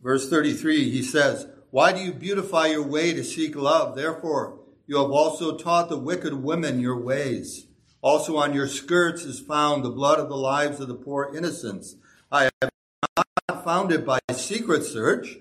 Verse 0.01 0.29
33, 0.29 0.89
he 0.89 1.03
says, 1.03 1.47
Why 1.71 1.91
do 1.91 1.99
you 1.99 2.13
beautify 2.13 2.67
your 2.67 2.83
way 2.85 3.13
to 3.13 3.23
seek 3.23 3.55
love? 3.55 3.95
Therefore, 3.95 4.59
you 4.87 4.97
have 4.97 5.11
also 5.11 5.57
taught 5.57 5.89
the 5.89 5.97
wicked 5.97 6.33
women 6.33 6.79
your 6.79 6.99
ways. 6.99 7.67
Also 8.01 8.37
on 8.37 8.53
your 8.53 8.67
skirts 8.67 9.23
is 9.23 9.39
found 9.39 9.83
the 9.83 9.89
blood 9.89 10.19
of 10.19 10.29
the 10.29 10.37
lives 10.37 10.79
of 10.79 10.87
the 10.87 10.95
poor 10.95 11.31
innocents. 11.35 11.95
I 12.31 12.49
have 12.61 12.71
not 13.17 13.63
found 13.63 13.91
it 13.91 14.05
by 14.05 14.19
secret 14.33 14.83
search, 14.83 15.37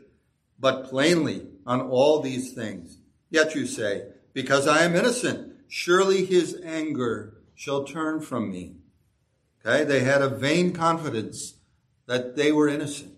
but 0.59 0.85
plainly 0.85 1.47
on 1.67 1.81
all 1.81 2.21
these 2.21 2.53
things. 2.53 2.99
Yet 3.31 3.55
you 3.55 3.67
say, 3.67 4.09
because 4.33 4.67
I 4.67 4.83
am 4.83 4.97
innocent, 4.97 5.53
surely 5.69 6.25
his 6.25 6.61
anger 6.65 7.39
shall 7.55 7.85
turn 7.85 8.21
from 8.21 8.51
me. 8.51 8.77
Okay, 9.65 9.85
they 9.85 10.01
had 10.01 10.23
a 10.23 10.29
vain 10.29 10.73
confidence 10.73 11.55
that 12.07 12.37
they 12.37 12.53
were 12.53 12.69
innocent. 12.69 13.18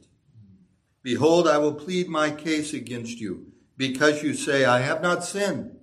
Behold, 1.03 1.49
I 1.49 1.59
will 1.59 1.75
plead 1.75 2.09
my 2.09 2.31
case 2.31 2.75
against 2.75 3.21
you, 3.21 3.53
because 3.77 4.23
you 4.23 4.35
say, 4.35 4.65
I 4.65 4.81
have 4.81 5.01
not 5.01 5.25
sinned. 5.25 5.77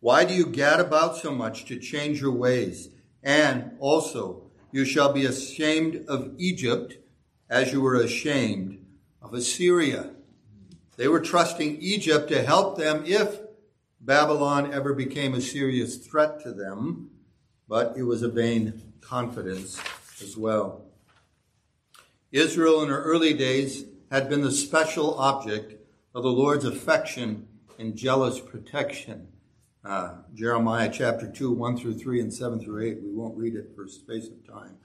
Why 0.00 0.24
do 0.24 0.34
you 0.34 0.46
gad 0.46 0.80
about 0.80 1.16
so 1.16 1.32
much 1.32 1.64
to 1.66 1.78
change 1.78 2.20
your 2.20 2.32
ways? 2.32 2.88
And 3.22 3.72
also, 3.78 4.50
you 4.72 4.84
shall 4.84 5.12
be 5.12 5.26
ashamed 5.26 6.04
of 6.08 6.32
Egypt 6.38 6.96
as 7.50 7.72
you 7.72 7.80
were 7.80 7.96
ashamed 7.96 8.84
of 9.20 9.34
Assyria. 9.34 10.10
They 10.96 11.08
were 11.08 11.20
trusting 11.20 11.78
Egypt 11.80 12.28
to 12.28 12.42
help 12.42 12.78
them 12.78 13.04
if 13.04 13.40
Babylon 14.00 14.72
ever 14.72 14.94
became 14.94 15.34
a 15.34 15.40
serious 15.40 15.96
threat 15.96 16.40
to 16.42 16.52
them, 16.52 17.10
but 17.68 17.96
it 17.96 18.04
was 18.04 18.22
a 18.22 18.28
vain 18.28 18.92
confidence 19.00 19.80
as 20.22 20.36
well. 20.36 20.84
Israel 22.32 22.82
in 22.82 22.88
her 22.88 23.02
early 23.02 23.34
days 23.34 23.84
had 24.10 24.28
been 24.28 24.42
the 24.42 24.52
special 24.52 25.18
object 25.18 25.74
of 26.14 26.22
the 26.22 26.30
Lord's 26.30 26.64
affection 26.64 27.48
and 27.78 27.96
jealous 27.96 28.40
protection. 28.40 29.28
Uh, 29.84 30.14
Jeremiah 30.34 30.90
chapter 30.92 31.30
2, 31.30 31.52
1 31.52 31.76
through 31.76 31.98
3 31.98 32.20
and 32.20 32.32
7 32.32 32.60
through 32.60 32.84
8. 32.84 33.02
We 33.02 33.12
won't 33.12 33.36
read 33.36 33.54
it 33.54 33.72
for 33.74 33.86
space 33.88 34.28
of 34.28 34.46
time. 34.46 34.76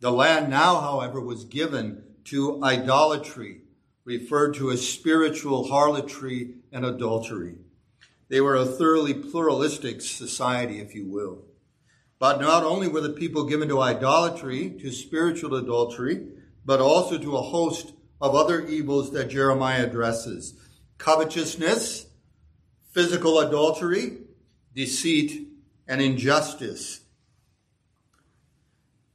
The 0.00 0.12
land 0.12 0.50
now, 0.50 0.80
however, 0.80 1.20
was 1.20 1.44
given 1.44 2.02
to 2.24 2.62
idolatry, 2.62 3.62
referred 4.04 4.54
to 4.54 4.70
as 4.70 4.88
spiritual 4.88 5.68
harlotry 5.68 6.54
and 6.72 6.84
adultery. 6.84 7.56
They 8.28 8.40
were 8.40 8.56
a 8.56 8.64
thoroughly 8.64 9.14
pluralistic 9.14 10.00
society, 10.00 10.80
if 10.80 10.94
you 10.94 11.06
will. 11.06 11.44
But 12.18 12.40
not 12.40 12.62
only 12.62 12.86
were 12.86 13.00
the 13.00 13.10
people 13.10 13.44
given 13.44 13.68
to 13.68 13.80
idolatry, 13.80 14.70
to 14.80 14.92
spiritual 14.92 15.54
adultery, 15.54 16.26
but 16.64 16.80
also 16.80 17.18
to 17.18 17.36
a 17.36 17.42
host 17.42 17.94
of 18.20 18.34
other 18.34 18.66
evils 18.66 19.12
that 19.12 19.30
Jeremiah 19.30 19.86
addresses 19.86 20.54
covetousness, 20.98 22.06
physical 22.92 23.38
adultery, 23.40 24.18
deceit, 24.74 25.48
and 25.88 26.02
injustice. 26.02 27.00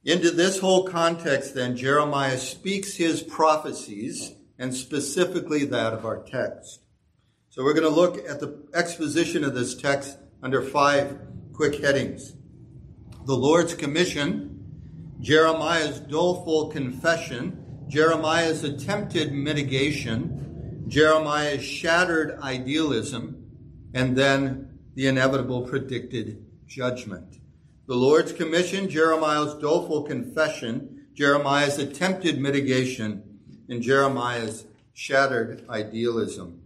Into 0.03 0.31
this 0.31 0.59
whole 0.59 0.85
context, 0.85 1.53
then, 1.55 1.77
Jeremiah 1.77 2.37
speaks 2.37 2.95
his 2.95 3.21
prophecies, 3.23 4.33
and 4.57 4.73
specifically 4.73 5.65
that 5.65 5.93
of 5.93 6.05
our 6.05 6.23
text. 6.23 6.81
So 7.49 7.63
we're 7.63 7.73
going 7.73 7.83
to 7.83 7.89
look 7.89 8.17
at 8.29 8.39
the 8.39 8.67
exposition 8.73 9.43
of 9.43 9.53
this 9.53 9.75
text 9.75 10.17
under 10.43 10.61
five 10.61 11.19
quick 11.53 11.81
headings. 11.81 12.33
The 13.25 13.35
Lord's 13.35 13.73
commission, 13.73 14.63
Jeremiah's 15.19 15.99
doleful 15.99 16.67
confession, 16.69 17.64
Jeremiah's 17.87 18.63
attempted 18.63 19.31
mitigation, 19.31 20.85
Jeremiah's 20.87 21.63
shattered 21.63 22.39
idealism, 22.41 23.45
and 23.93 24.17
then 24.17 24.79
the 24.95 25.07
inevitable 25.07 25.61
predicted 25.61 26.45
judgment. 26.65 27.37
The 27.87 27.95
Lord's 27.95 28.31
commission, 28.31 28.89
Jeremiah's 28.89 29.53
doleful 29.55 30.03
confession, 30.03 31.05
Jeremiah's 31.13 31.77
attempted 31.77 32.39
mitigation, 32.39 33.23
and 33.69 33.81
Jeremiah's 33.81 34.65
shattered 34.93 35.63
idealism. 35.69 36.61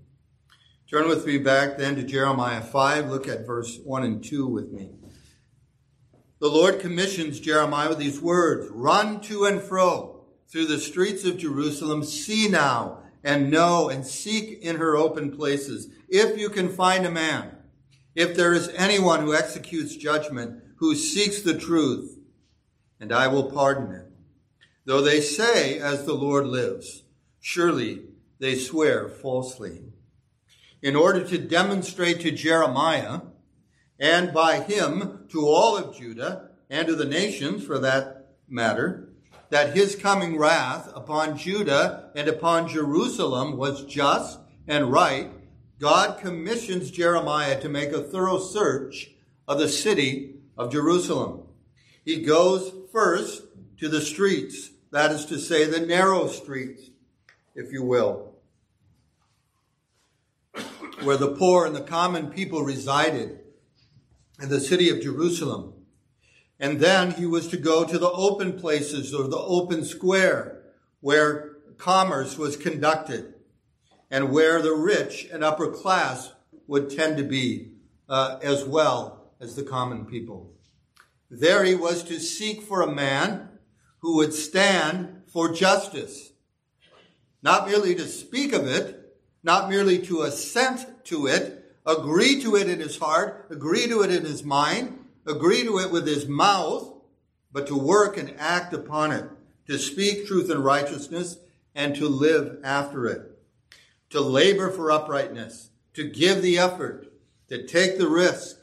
Turn 0.90 1.08
with 1.08 1.26
me 1.26 1.38
back 1.38 1.78
then 1.78 1.96
to 1.98 2.04
Jeremiah 2.04 2.62
5. 2.62 3.10
Look 3.10 3.28
at 3.28 3.46
verse 3.46 3.78
1 3.84 4.04
and 4.04 4.24
2 4.24 4.48
with 4.48 4.72
me. 4.72 4.92
The 6.40 6.48
Lord 6.48 6.80
commissions 6.80 7.40
Jeremiah 7.40 7.90
with 7.90 8.00
these 8.00 8.22
words 8.22 8.70
Run 8.72 9.20
to 9.22 9.46
and 9.46 9.62
fro 9.62 10.09
through 10.50 10.66
the 10.66 10.80
streets 10.80 11.26
of 11.26 11.38
Jerusalem, 11.38 12.04
see 12.04 12.48
now 12.50 13.00
and 13.24 13.52
know 13.52 13.90
and 13.90 14.06
seek 14.06 14.62
in 14.62 14.78
her 14.78 14.96
open 14.96 15.32
places, 15.36 15.90
if 16.08 16.40
you 16.40 16.50
can 16.50 16.70
find 16.70 17.06
a 17.06 17.12
man, 17.12 17.52
if 18.16 18.36
there 18.36 18.54
is 18.54 18.70
anyone 18.70 19.22
who 19.22 19.36
executes 19.36 19.96
judgment, 19.96 20.64
who 20.78 20.96
seeks 20.96 21.42
the 21.42 21.58
truth, 21.58 22.18
and 23.00 23.12
I 23.12 23.28
will 23.28 23.52
pardon 23.52 23.92
him. 23.92 24.06
Though 24.86 25.02
they 25.02 25.22
say, 25.22 25.78
as 25.80 26.06
the 26.06 26.14
Lord 26.14 26.48
lives, 26.48 27.04
surely 27.40 28.04
they 28.40 28.56
swear 28.56 29.08
falsely. 29.08 29.84
In 30.82 30.96
order 30.96 31.24
to 31.26 31.38
demonstrate 31.38 32.22
to 32.22 32.32
Jeremiah, 32.32 33.22
and 34.00 34.34
by 34.34 34.62
him 34.62 35.26
to 35.30 35.46
all 35.46 35.78
of 35.78 35.96
Judah, 35.96 36.52
and 36.70 36.88
to 36.88 36.96
the 36.96 37.06
nations 37.06 37.66
for 37.66 37.78
that 37.80 38.30
matter, 38.48 39.09
that 39.50 39.76
his 39.76 39.96
coming 39.96 40.38
wrath 40.38 40.90
upon 40.94 41.38
Judah 41.38 42.12
and 42.16 42.28
upon 42.28 42.68
Jerusalem 42.68 43.58
was 43.58 43.84
just 43.86 44.40
and 44.68 44.92
right, 44.92 45.32
God 45.80 46.20
commissions 46.20 46.92
Jeremiah 46.92 47.60
to 47.62 47.70
make 47.70 47.92
a 47.92 48.04
thorough 48.04 48.40
search 48.40 49.12
of 49.48 49.58
the 49.58 49.70
city 49.70 50.36
of 50.58 50.72
Jerusalem. 50.72 51.44
He 52.06 52.22
goes 52.22 52.72
first 52.92 53.44
to 53.80 53.90
the 53.90 54.02
streets, 54.02 54.70
that 54.92 55.12
is 55.12 55.26
to 55.28 55.40
say, 55.40 55.66
the 55.66 55.80
narrow 55.80 56.28
streets, 56.28 56.90
if 57.56 57.72
you 57.72 57.84
will, 57.84 58.36
where 61.02 61.18
the 61.18 61.32
poor 61.36 61.66
and 61.66 61.76
the 61.76 61.82
common 61.82 62.30
people 62.30 62.62
resided 62.64 63.40
in 64.42 64.50
the 64.50 64.60
city 64.60 64.90
of 64.90 65.02
Jerusalem. 65.02 65.74
And 66.60 66.80
then 66.80 67.12
he 67.12 67.26
was 67.26 67.48
to 67.50 67.58
go 67.58 67.86
to 67.86 67.98
the 67.98 68.12
open 68.12 68.60
places 68.60 69.14
or 69.14 69.28
the 69.28 69.38
open 69.38 69.86
square 69.86 70.62
where 71.00 71.58
commerce 71.78 72.38
was 72.38 72.58
conducted 72.58 73.34
and 74.12 74.32
where 74.32 74.62
the 74.62 74.74
rich 74.74 75.28
and 75.32 75.44
upper 75.44 75.72
class 75.72 76.34
would 76.68 76.90
tend 76.90 77.18
to 77.18 77.24
be 77.24 77.72
uh, 78.10 78.40
as 78.42 78.66
well 78.66 79.32
as 79.40 79.56
the 79.56 79.64
common 79.64 80.06
people. 80.06 80.54
There 81.32 81.64
he 81.64 81.76
was 81.76 82.04
to 82.04 82.20
seek 82.20 82.62
for 82.62 82.82
a 82.82 82.92
man 82.92 83.50
who 84.00 84.16
would 84.18 84.34
stand 84.34 85.24
for 85.28 85.54
justice, 85.54 86.32
not 87.42 87.68
merely 87.68 87.96
to 87.96 88.08
speak 88.08 88.52
of 88.52 88.68
it, 88.68 89.16
not 89.44 89.70
merely 89.70 90.00
to 90.00 90.24
assent 90.24 91.06
to 91.06 91.28
it, 91.28 91.76
agree 91.86 92.42
to 92.42 92.56
it 92.56 92.68
in 92.68 92.80
his 92.80 92.98
heart, 92.98 93.48
agree 93.50 93.88
to 93.88 94.02
it 94.02 94.12
in 94.12 94.26
his 94.26 94.44
mind, 94.44 94.99
agree 95.30 95.64
to 95.64 95.78
it 95.78 95.92
with 95.92 96.08
his 96.08 96.28
mouth, 96.28 96.92
but 97.52 97.68
to 97.68 97.78
work 97.78 98.18
and 98.18 98.34
act 98.38 98.74
upon 98.74 99.12
it, 99.12 99.26
to 99.68 99.78
speak 99.78 100.26
truth 100.26 100.50
and 100.50 100.66
righteousness, 100.66 101.38
and 101.76 101.96
to 101.96 102.08
live 102.08 102.58
after 102.64 103.06
it, 103.06 103.38
to 104.10 104.20
labor 104.20 104.72
for 104.72 104.92
uprightness, 104.92 105.70
to 105.94 106.10
give 106.10 106.42
the 106.42 106.58
effort, 106.58 107.12
to 107.48 107.66
take 107.66 107.98
the 107.98 108.08
risk 108.08 108.58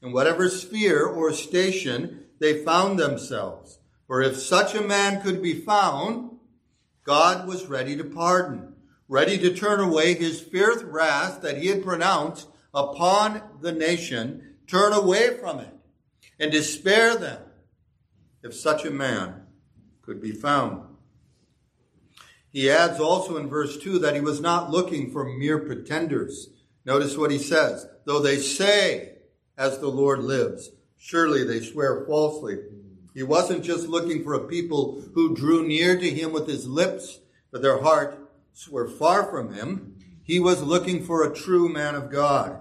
in 0.00 0.12
whatever 0.12 0.48
sphere 0.48 1.04
or 1.04 1.32
station 1.32 2.24
they 2.38 2.64
found 2.64 2.98
themselves. 2.98 3.78
For 4.06 4.22
if 4.22 4.36
such 4.36 4.74
a 4.74 4.80
man 4.80 5.22
could 5.22 5.42
be 5.42 5.54
found, 5.54 6.38
God 7.04 7.48
was 7.48 7.66
ready 7.66 7.96
to 7.96 8.04
pardon, 8.04 8.74
ready 9.08 9.38
to 9.38 9.54
turn 9.54 9.80
away 9.80 10.14
his 10.14 10.40
fierce 10.40 10.82
wrath 10.82 11.42
that 11.42 11.58
he 11.58 11.68
had 11.68 11.84
pronounced 11.84 12.48
upon 12.72 13.42
the 13.60 13.72
nation, 13.72 14.54
turn 14.66 14.92
away 14.92 15.36
from 15.36 15.58
it 15.58 15.72
and 16.42 16.50
to 16.50 16.60
spare 16.60 17.14
them 17.14 17.40
if 18.42 18.52
such 18.52 18.84
a 18.84 18.90
man 18.90 19.46
could 20.02 20.20
be 20.20 20.32
found. 20.32 20.82
He 22.50 22.68
adds 22.68 22.98
also 22.98 23.36
in 23.36 23.48
verse 23.48 23.78
2 23.78 24.00
that 24.00 24.16
he 24.16 24.20
was 24.20 24.40
not 24.40 24.68
looking 24.68 25.12
for 25.12 25.24
mere 25.24 25.60
pretenders. 25.60 26.48
Notice 26.84 27.16
what 27.16 27.30
he 27.30 27.38
says. 27.38 27.86
Though 28.06 28.18
they 28.18 28.38
say, 28.38 29.18
as 29.56 29.78
the 29.78 29.86
Lord 29.86 30.24
lives, 30.24 30.70
surely 30.98 31.44
they 31.44 31.60
swear 31.60 32.04
falsely. 32.06 32.58
He 33.14 33.22
wasn't 33.22 33.62
just 33.62 33.86
looking 33.86 34.24
for 34.24 34.34
a 34.34 34.48
people 34.48 35.00
who 35.14 35.36
drew 35.36 35.64
near 35.64 35.96
to 35.96 36.10
him 36.10 36.32
with 36.32 36.48
his 36.48 36.66
lips, 36.66 37.20
but 37.52 37.62
their 37.62 37.80
hearts 37.80 38.68
were 38.68 38.88
far 38.88 39.30
from 39.30 39.54
him. 39.54 39.96
He 40.24 40.40
was 40.40 40.60
looking 40.60 41.04
for 41.04 41.22
a 41.22 41.34
true 41.34 41.68
man 41.68 41.94
of 41.94 42.10
God. 42.10 42.60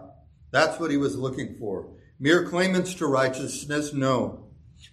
That's 0.52 0.80
what 0.80 0.92
he 0.92 0.98
was 0.98 1.18
looking 1.18 1.56
for. 1.58 1.88
Mere 2.24 2.46
claimants 2.46 2.94
to 2.94 3.08
righteousness, 3.08 3.94
no. 3.94 4.46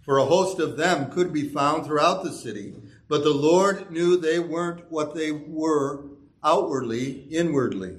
For 0.03 0.17
a 0.17 0.25
host 0.25 0.59
of 0.61 0.79
them 0.79 1.11
could 1.11 1.31
be 1.31 1.47
found 1.47 1.85
throughout 1.85 2.25
the 2.25 2.33
city, 2.33 2.73
but 3.07 3.23
the 3.23 3.35
Lord 3.35 3.91
knew 3.91 4.17
they 4.17 4.39
weren't 4.39 4.91
what 4.91 5.15
they 5.15 5.31
were 5.31 6.07
outwardly, 6.43 7.27
inwardly. 7.31 7.99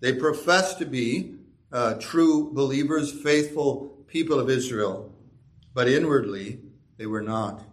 They 0.00 0.12
professed 0.12 0.78
to 0.78 0.84
be 0.84 1.36
uh, 1.72 1.94
true 1.94 2.52
believers, 2.52 3.10
faithful 3.10 4.04
people 4.06 4.38
of 4.38 4.50
Israel, 4.50 5.10
but 5.72 5.88
inwardly 5.88 6.60
they 6.98 7.06
were 7.06 7.22
not. 7.22 7.64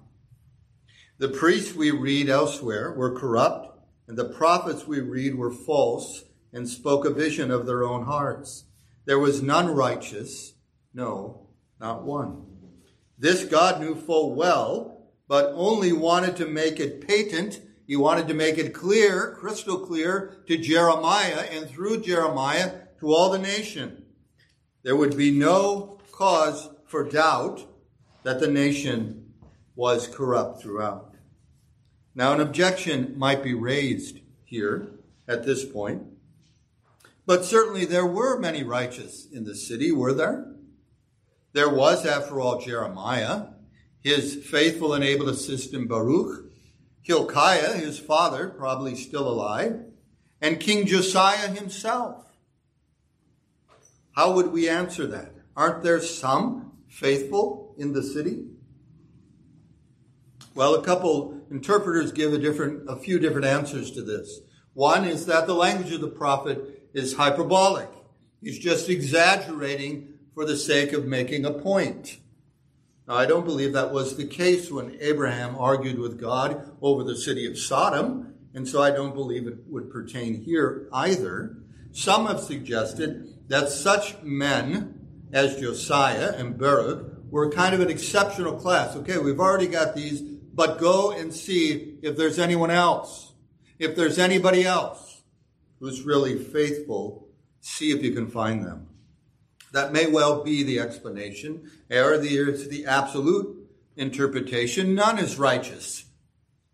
The 1.17 1.27
priests 1.27 1.75
we 1.75 1.91
read 1.91 2.29
elsewhere 2.29 2.93
were 2.93 3.19
corrupt, 3.19 3.77
and 4.07 4.17
the 4.17 4.29
prophets 4.29 4.87
we 4.87 5.01
read 5.01 5.35
were 5.35 5.51
false 5.51 6.23
and 6.53 6.69
spoke 6.69 7.03
a 7.03 7.09
vision 7.09 7.51
of 7.51 7.65
their 7.65 7.83
own 7.83 8.05
hearts. 8.05 8.63
There 9.03 9.19
was 9.19 9.41
none 9.41 9.75
righteous, 9.75 10.53
no, 10.97 11.47
not 11.79 12.03
one. 12.03 12.43
This 13.19 13.45
God 13.45 13.79
knew 13.79 13.93
full 13.93 14.33
well, 14.33 15.11
but 15.27 15.53
only 15.53 15.93
wanted 15.93 16.35
to 16.37 16.47
make 16.47 16.79
it 16.79 17.07
patent. 17.07 17.61
He 17.85 17.95
wanted 17.95 18.27
to 18.29 18.33
make 18.33 18.57
it 18.57 18.73
clear, 18.73 19.35
crystal 19.39 19.77
clear, 19.77 20.43
to 20.47 20.57
Jeremiah 20.57 21.45
and 21.51 21.69
through 21.69 22.01
Jeremiah 22.01 22.71
to 22.99 23.13
all 23.13 23.29
the 23.29 23.37
nation. 23.37 24.05
There 24.81 24.95
would 24.95 25.15
be 25.15 25.29
no 25.29 25.99
cause 26.11 26.67
for 26.87 27.03
doubt 27.03 27.63
that 28.23 28.39
the 28.39 28.47
nation 28.47 29.33
was 29.75 30.07
corrupt 30.07 30.63
throughout. 30.63 31.13
Now, 32.15 32.33
an 32.33 32.41
objection 32.41 33.13
might 33.15 33.43
be 33.43 33.53
raised 33.53 34.21
here 34.45 34.89
at 35.27 35.45
this 35.45 35.63
point, 35.63 36.01
but 37.27 37.45
certainly 37.45 37.85
there 37.85 38.07
were 38.07 38.39
many 38.39 38.63
righteous 38.63 39.27
in 39.31 39.43
the 39.43 39.53
city, 39.53 39.91
were 39.91 40.13
there? 40.13 40.56
There 41.57 41.73
was, 41.73 42.05
after 42.05 42.39
all, 42.39 42.61
Jeremiah, 42.61 43.47
his 44.03 44.35
faithful 44.45 44.93
and 44.93 45.03
able 45.03 45.27
assistant 45.27 45.89
Baruch, 45.89 46.51
Hilkiah, 47.01 47.73
his 47.73 47.97
father, 47.97 48.49
probably 48.49 48.93
still 48.93 49.27
alive, 49.27 49.83
and 50.39 50.59
King 50.59 50.85
Josiah 50.85 51.47
himself. 51.47 52.23
How 54.11 54.33
would 54.33 54.51
we 54.51 54.69
answer 54.69 55.07
that? 55.07 55.31
Aren't 55.55 55.81
there 55.81 55.99
some 55.99 56.73
faithful 56.87 57.73
in 57.79 57.93
the 57.93 58.03
city? 58.03 58.45
Well, 60.53 60.75
a 60.75 60.83
couple 60.83 61.41
interpreters 61.49 62.11
give 62.11 62.33
a 62.33 62.37
different, 62.37 62.87
a 62.87 62.97
few 62.97 63.17
different 63.17 63.47
answers 63.47 63.89
to 63.93 64.03
this. 64.03 64.41
One 64.75 65.05
is 65.05 65.25
that 65.25 65.47
the 65.47 65.55
language 65.55 65.91
of 65.91 66.01
the 66.01 66.07
prophet 66.07 66.87
is 66.93 67.15
hyperbolic. 67.15 67.89
He's 68.43 68.59
just 68.59 68.89
exaggerating 68.89 70.16
for 70.37 70.45
the 70.45 70.55
sake 70.55 70.93
of 70.93 71.07
making 71.07 71.45
a 71.45 71.51
point. 71.51 72.19
Now, 73.07 73.15
I 73.15 73.25
don't 73.25 73.43
believe 73.43 73.73
that 73.73 73.91
was 73.91 74.15
the 74.15 74.27
case 74.27 74.69
when 74.69 74.95
Abraham 75.01 75.55
argued 75.55 75.97
with 75.97 76.21
God 76.21 76.77
over 76.79 77.03
the 77.03 77.15
city 77.15 77.47
of 77.47 77.57
Sodom, 77.57 78.35
and 78.53 78.67
so 78.67 78.79
I 78.79 78.91
don't 78.91 79.15
believe 79.15 79.47
it 79.47 79.65
would 79.65 79.89
pertain 79.89 80.43
here 80.43 80.89
either. 80.93 81.57
Some 81.91 82.27
have 82.27 82.39
suggested 82.39 83.49
that 83.49 83.69
such 83.69 84.21
men 84.21 85.07
as 85.33 85.59
Josiah 85.59 86.35
and 86.37 86.55
Baruch 86.55 87.31
were 87.31 87.49
kind 87.49 87.73
of 87.73 87.81
an 87.81 87.89
exceptional 87.89 88.59
class. 88.59 88.95
Okay, 88.95 89.17
we've 89.17 89.39
already 89.39 89.65
got 89.65 89.95
these, 89.95 90.21
but 90.21 90.77
go 90.77 91.09
and 91.09 91.33
see 91.33 91.97
if 92.03 92.15
there's 92.15 92.37
anyone 92.37 92.69
else. 92.69 93.33
If 93.79 93.95
there's 93.95 94.19
anybody 94.19 94.65
else 94.65 95.23
who's 95.79 96.03
really 96.03 96.37
faithful, 96.37 97.27
see 97.59 97.89
if 97.89 98.03
you 98.03 98.11
can 98.11 98.27
find 98.27 98.63
them. 98.63 98.86
That 99.73 99.91
may 99.91 100.07
well 100.07 100.43
be 100.43 100.63
the 100.63 100.79
explanation, 100.79 101.69
or 101.91 102.17
the, 102.17 102.67
the 102.69 102.85
absolute 102.85 103.69
interpretation. 103.95 104.95
None 104.95 105.19
is 105.19 105.37
righteous. 105.37 106.05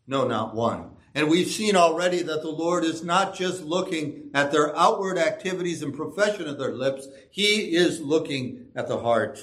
No, 0.06 0.28
not 0.28 0.54
one. 0.54 0.92
And 1.16 1.30
we've 1.30 1.48
seen 1.48 1.76
already 1.76 2.24
that 2.24 2.42
the 2.42 2.50
Lord 2.50 2.84
is 2.84 3.04
not 3.04 3.36
just 3.36 3.64
looking 3.64 4.32
at 4.34 4.52
their 4.52 4.76
outward 4.76 5.18
activities 5.18 5.84
and 5.84 5.96
profession 5.96 6.48
of 6.48 6.58
their 6.58 6.74
lips, 6.74 7.08
He 7.30 7.76
is 7.76 8.02
looking 8.02 8.68
at 8.76 8.88
the 8.88 9.00
heart. 9.00 9.40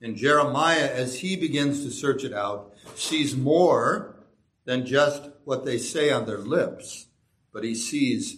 And 0.00 0.16
Jeremiah, 0.16 0.90
as 0.92 1.20
he 1.20 1.36
begins 1.36 1.84
to 1.84 1.90
search 1.90 2.22
it 2.22 2.32
out, 2.32 2.72
sees 2.94 3.36
more 3.36 4.16
than 4.64 4.86
just 4.86 5.28
what 5.44 5.64
they 5.64 5.78
say 5.78 6.10
on 6.10 6.26
their 6.26 6.38
lips, 6.38 7.06
but 7.52 7.64
he 7.64 7.74
sees 7.74 8.36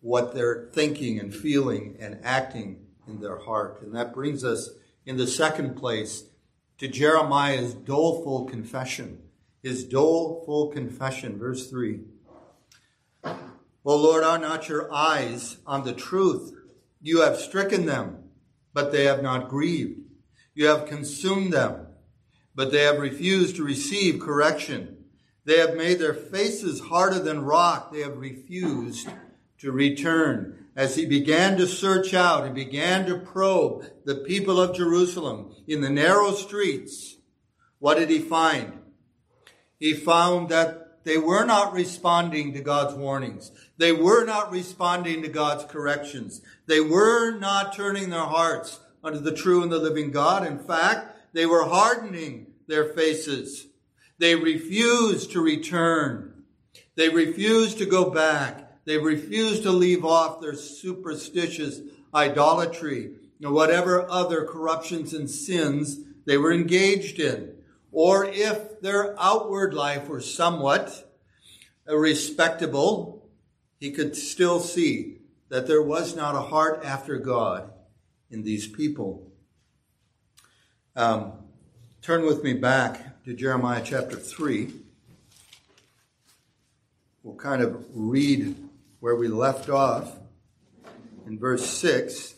what 0.00 0.34
they're 0.34 0.68
thinking 0.72 1.18
and 1.18 1.34
feeling 1.34 1.96
and 1.98 2.18
acting 2.22 2.81
in 3.06 3.20
their 3.20 3.38
heart. 3.38 3.82
And 3.82 3.94
that 3.94 4.14
brings 4.14 4.44
us 4.44 4.70
in 5.04 5.16
the 5.16 5.26
second 5.26 5.76
place 5.76 6.24
to 6.78 6.88
Jeremiah's 6.88 7.74
doleful 7.74 8.44
confession 8.44 9.18
his 9.62 9.84
doleful 9.84 10.68
confession. 10.68 11.38
Verse 11.38 11.70
3. 11.70 12.00
O 13.24 13.96
Lord, 13.96 14.24
are 14.24 14.38
not 14.38 14.68
your 14.68 14.92
eyes 14.92 15.58
on 15.66 15.84
the 15.84 15.92
truth? 15.92 16.52
You 17.00 17.22
have 17.22 17.36
stricken 17.36 17.86
them, 17.86 18.24
but 18.74 18.92
they 18.92 19.04
have 19.04 19.22
not 19.22 19.48
grieved. 19.48 20.00
You 20.54 20.66
have 20.66 20.86
consumed 20.86 21.52
them, 21.52 21.86
but 22.54 22.70
they 22.70 22.82
have 22.82 22.98
refused 22.98 23.56
to 23.56 23.64
receive 23.64 24.20
correction. 24.20 25.04
They 25.44 25.58
have 25.58 25.76
made 25.76 25.98
their 25.98 26.14
faces 26.14 26.80
harder 26.80 27.18
than 27.18 27.44
rock. 27.44 27.92
They 27.92 28.00
have 28.00 28.18
refused 28.18 29.08
to 29.58 29.72
return. 29.72 30.61
As 30.74 30.96
he 30.96 31.04
began 31.06 31.56
to 31.58 31.66
search 31.66 32.14
out 32.14 32.44
and 32.44 32.54
began 32.54 33.06
to 33.06 33.18
probe 33.18 33.84
the 34.04 34.16
people 34.16 34.60
of 34.60 34.76
Jerusalem 34.76 35.54
in 35.66 35.80
the 35.80 35.90
narrow 35.90 36.32
streets, 36.32 37.16
what 37.78 37.98
did 37.98 38.08
he 38.08 38.20
find? 38.20 38.78
he 39.82 39.94
found 39.94 40.48
that 40.48 41.02
they 41.02 41.18
were 41.18 41.44
not 41.44 41.72
responding 41.72 42.52
to 42.52 42.60
God's 42.60 42.94
warnings. 42.94 43.50
They 43.78 43.90
were 43.90 44.24
not 44.24 44.52
responding 44.52 45.22
to 45.22 45.28
God's 45.28 45.64
corrections. 45.64 46.40
They 46.66 46.78
were 46.80 47.36
not 47.36 47.74
turning 47.74 48.10
their 48.10 48.20
hearts 48.20 48.78
unto 49.02 49.18
the 49.18 49.34
true 49.34 49.60
and 49.60 49.72
the 49.72 49.80
living 49.80 50.12
God. 50.12 50.46
In 50.46 50.60
fact, 50.60 51.16
they 51.32 51.46
were 51.46 51.64
hardening 51.64 52.46
their 52.68 52.84
faces. 52.84 53.66
They 54.18 54.36
refused 54.36 55.32
to 55.32 55.40
return. 55.40 56.44
They 56.94 57.08
refused 57.08 57.78
to 57.78 57.84
go 57.84 58.08
back. 58.08 58.71
They 58.84 58.98
refused 58.98 59.62
to 59.62 59.70
leave 59.70 60.04
off 60.04 60.40
their 60.40 60.54
superstitious 60.54 61.80
idolatry 62.14 63.12
and 63.40 63.52
whatever 63.52 64.08
other 64.10 64.44
corruptions 64.44 65.14
and 65.14 65.30
sins 65.30 65.98
they 66.24 66.36
were 66.36 66.52
engaged 66.52 67.18
in 67.18 67.52
or 67.92 68.24
if 68.24 68.80
their 68.80 69.14
outward 69.20 69.74
life 69.74 70.08
were 70.08 70.20
somewhat 70.20 71.12
respectable, 71.86 73.28
he 73.78 73.90
could 73.90 74.16
still 74.16 74.60
see 74.60 75.18
that 75.50 75.66
there 75.66 75.82
was 75.82 76.16
not 76.16 76.34
a 76.34 76.40
heart 76.40 76.80
after 76.82 77.18
God 77.18 77.70
in 78.30 78.42
these 78.42 78.66
people. 78.66 79.30
Um, 80.96 81.32
turn 82.00 82.24
with 82.24 82.42
me 82.42 82.54
back 82.54 83.22
to 83.24 83.34
Jeremiah 83.34 83.82
chapter 83.84 84.16
3. 84.16 84.72
We'll 87.22 87.36
kind 87.36 87.62
of 87.62 87.84
read 87.92 88.56
where 89.02 89.16
we 89.16 89.26
left 89.26 89.68
off 89.68 90.20
in 91.26 91.36
verse 91.36 91.66
6 91.66 92.36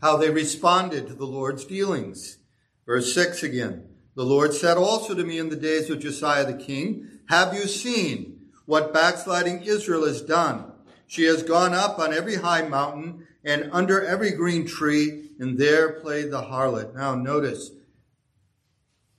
how 0.00 0.16
they 0.16 0.30
responded 0.30 1.08
to 1.08 1.14
the 1.14 1.26
Lord's 1.26 1.64
dealings. 1.64 2.38
Verse 2.86 3.12
6 3.12 3.42
again. 3.42 3.88
The 4.14 4.22
Lord 4.22 4.54
said 4.54 4.76
also 4.76 5.16
to 5.16 5.24
me 5.24 5.40
in 5.40 5.48
the 5.48 5.56
days 5.56 5.90
of 5.90 5.98
Josiah 5.98 6.46
the 6.46 6.54
king, 6.54 7.08
Have 7.30 7.52
you 7.52 7.66
seen 7.66 8.46
what 8.64 8.94
backsliding 8.94 9.62
Israel 9.62 10.06
has 10.06 10.22
done? 10.22 10.70
She 11.08 11.24
has 11.24 11.42
gone 11.42 11.74
up 11.74 11.98
on 11.98 12.14
every 12.14 12.36
high 12.36 12.62
mountain 12.62 13.26
and 13.44 13.70
under 13.72 14.06
every 14.06 14.30
green 14.30 14.68
tree, 14.68 15.30
and 15.40 15.58
there 15.58 15.94
played 15.94 16.30
the 16.30 16.42
harlot. 16.42 16.94
Now 16.94 17.16
notice, 17.16 17.72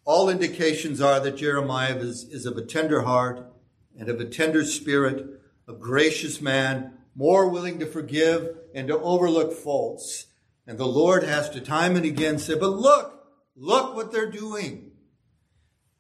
all 0.06 0.30
indications 0.30 1.02
are 1.02 1.20
that 1.20 1.36
Jeremiah 1.36 1.98
is, 1.98 2.24
is 2.24 2.46
of 2.46 2.56
a 2.56 2.66
tender 2.66 3.02
heart 3.02 3.53
and 3.98 4.10
of 4.10 4.20
a 4.20 4.26
tender 4.26 4.66
spirit, 4.66 5.26
a 5.68 5.74
gracious 5.74 6.42
man, 6.42 6.94
more 7.16 7.50
willing 7.50 7.80
to 7.80 7.86
forgive 7.86 8.56
and 8.74 8.88
to 8.88 9.00
overlook 9.00 9.54
faults. 9.54 10.28
And 10.66 10.78
the 10.78 10.88
Lord 10.88 11.24
has 11.24 11.50
to 11.52 11.62
time 11.62 11.96
and 11.96 12.06
again 12.06 12.40
say, 12.40 12.56
But 12.58 12.72
look, 12.72 13.14
Look 13.56 13.96
what 13.96 14.12
they're 14.12 14.32
doing. 14.32 14.92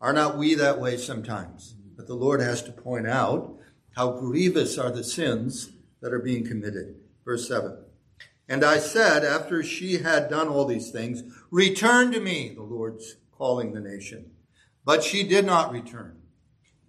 Are 0.01 0.13
not 0.13 0.37
we 0.37 0.55
that 0.55 0.79
way 0.79 0.97
sometimes? 0.97 1.75
But 1.95 2.07
the 2.07 2.15
Lord 2.15 2.41
has 2.41 2.63
to 2.63 2.71
point 2.71 3.07
out 3.07 3.57
how 3.95 4.19
grievous 4.19 4.77
are 4.77 4.91
the 4.91 5.03
sins 5.03 5.71
that 6.01 6.13
are 6.13 6.19
being 6.19 6.45
committed. 6.45 6.95
Verse 7.23 7.47
7. 7.47 7.77
And 8.49 8.63
I 8.63 8.79
said, 8.79 9.23
after 9.23 9.63
she 9.63 9.99
had 9.99 10.29
done 10.29 10.47
all 10.47 10.65
these 10.65 10.91
things, 10.91 11.23
Return 11.51 12.11
to 12.11 12.19
me, 12.19 12.53
the 12.55 12.63
Lord's 12.63 13.17
calling 13.31 13.73
the 13.73 13.79
nation. 13.79 14.31
But 14.83 15.03
she 15.03 15.25
did 15.25 15.45
not 15.45 15.71
return. 15.71 16.17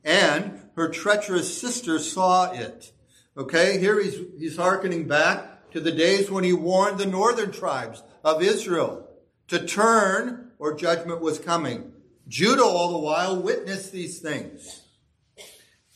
And 0.04 0.60
her 0.76 0.88
treacherous 0.88 1.60
sister 1.60 1.98
saw 1.98 2.52
it. 2.52 2.92
Okay, 3.36 3.78
here 3.78 4.00
he's, 4.00 4.20
he's 4.38 4.56
hearkening 4.56 5.08
back 5.08 5.70
to 5.72 5.80
the 5.80 5.92
days 5.92 6.30
when 6.30 6.44
he 6.44 6.52
warned 6.52 6.98
the 6.98 7.06
northern 7.06 7.50
tribes 7.50 8.02
of 8.22 8.42
Israel 8.42 9.08
to 9.48 9.66
turn 9.66 10.52
or 10.58 10.74
judgment 10.74 11.20
was 11.20 11.38
coming. 11.38 11.92
Judah 12.28 12.64
all 12.64 12.92
the 12.92 12.98
while 12.98 13.40
witnessed 13.40 13.92
these 13.92 14.20
things. 14.20 14.82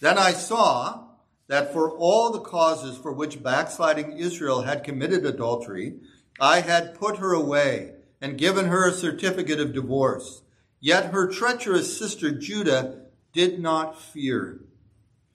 Then 0.00 0.18
I 0.18 0.32
saw 0.32 1.04
that 1.48 1.72
for 1.72 1.90
all 1.90 2.30
the 2.30 2.40
causes 2.40 2.96
for 2.98 3.12
which 3.12 3.42
backsliding 3.42 4.18
Israel 4.18 4.62
had 4.62 4.84
committed 4.84 5.24
adultery, 5.24 5.94
I 6.40 6.60
had 6.60 6.98
put 6.98 7.18
her 7.18 7.32
away 7.32 7.92
and 8.20 8.38
given 8.38 8.66
her 8.66 8.88
a 8.88 8.92
certificate 8.92 9.60
of 9.60 9.72
divorce. 9.72 10.42
Yet 10.80 11.12
her 11.12 11.26
treacherous 11.30 11.98
sister 11.98 12.30
Judah 12.30 13.06
did 13.38 13.60
not 13.60 13.96
fear. 13.96 14.58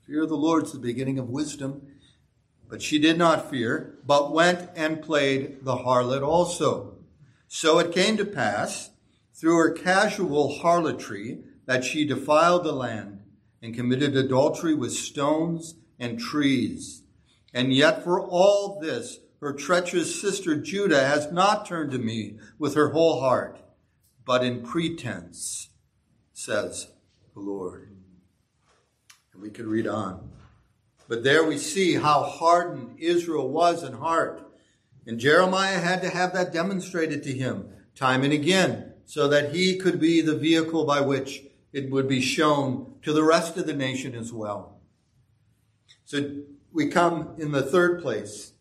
Fear 0.06 0.24
of 0.24 0.30
the 0.30 0.36
Lord 0.36 0.66
is 0.66 0.74
the 0.74 0.78
beginning 0.78 1.18
of 1.20 1.30
wisdom. 1.30 1.88
But 2.70 2.82
she 2.82 3.00
did 3.00 3.18
not 3.18 3.50
fear, 3.50 3.98
but 4.06 4.34
went 4.34 4.70
and 4.76 5.02
played 5.02 5.64
the 5.64 5.78
harlot 5.78 6.22
also. 6.22 6.98
So 7.48 7.80
it 7.80 7.94
came 7.94 8.18
to 8.18 8.26
pass, 8.26 8.90
through 9.34 9.56
her 9.56 9.72
casual 9.72 10.60
harlotry, 10.60 11.44
that 11.66 11.86
she 11.86 12.04
defiled 12.04 12.66
the 12.66 12.74
land 12.74 13.22
and 13.62 13.74
committed 13.74 14.18
adultery 14.18 14.76
with 14.76 14.92
stones 14.92 15.76
and 15.98 16.20
trees. 16.20 17.04
And 17.54 17.74
yet 17.74 18.04
for 18.04 18.20
all 18.20 18.82
this, 18.82 19.20
her 19.40 19.54
treacherous 19.54 20.20
sister 20.20 20.58
Judah 20.58 21.08
has 21.08 21.32
not 21.32 21.66
turned 21.66 21.92
to 21.92 22.00
me 22.00 22.38
with 22.60 22.76
her 22.76 22.90
whole 22.90 23.22
heart, 23.22 23.62
but 24.26 24.44
in 24.44 24.62
pretense, 24.62 25.70
says 26.34 26.90
the 27.34 27.40
Lord. 27.40 27.93
We 29.44 29.50
could 29.50 29.68
read 29.68 29.88
on. 29.88 30.32
But 31.10 31.26
there 31.26 31.44
we 31.44 31.58
see 31.58 31.96
how 31.96 32.24
hardened 32.24 32.96
Israel 32.98 33.50
was 33.50 33.84
in 33.84 33.92
heart. 33.92 34.42
And 35.06 35.20
Jeremiah 35.20 35.80
had 35.80 36.02
to 36.04 36.10
have 36.10 36.32
that 36.32 36.54
demonstrated 36.54 37.24
to 37.24 37.34
him 37.34 37.68
time 37.94 38.24
and 38.24 38.32
again 38.32 38.94
so 39.06 39.28
that 39.28 39.54
he 39.54 39.78
could 39.78 40.00
be 40.00 40.22
the 40.22 40.38
vehicle 40.38 40.86
by 40.86 41.02
which 41.02 41.44
it 41.74 41.92
would 41.92 42.08
be 42.08 42.22
shown 42.22 42.96
to 43.02 43.12
the 43.12 43.24
rest 43.24 43.58
of 43.58 43.68
the 43.68 43.74
nation 43.74 44.16
as 44.16 44.32
well. 44.32 44.80
So 46.06 46.38
we 46.72 46.88
come 46.88 47.36
in 47.38 47.52
the 47.52 47.64
third 47.64 48.02
place 48.02 48.54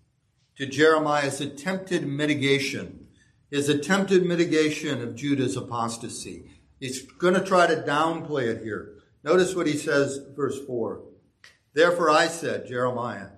to 0.56 0.66
Jeremiah's 0.66 1.40
attempted 1.40 2.04
mitigation, 2.08 3.06
his 3.52 3.68
attempted 3.68 4.26
mitigation 4.26 5.00
of 5.00 5.14
Judah's 5.14 5.56
apostasy. 5.56 6.50
He's 6.80 7.02
going 7.02 7.34
to 7.34 7.44
try 7.44 7.68
to 7.68 7.82
downplay 7.82 8.48
it 8.48 8.64
here. 8.64 8.96
Notice 9.24 9.54
what 9.54 9.66
he 9.66 9.76
says, 9.76 10.20
verse 10.34 10.58
4. 10.66 11.02
Therefore 11.74 12.10
I 12.10 12.26
said, 12.28 12.66
Jeremiah, 12.66 13.28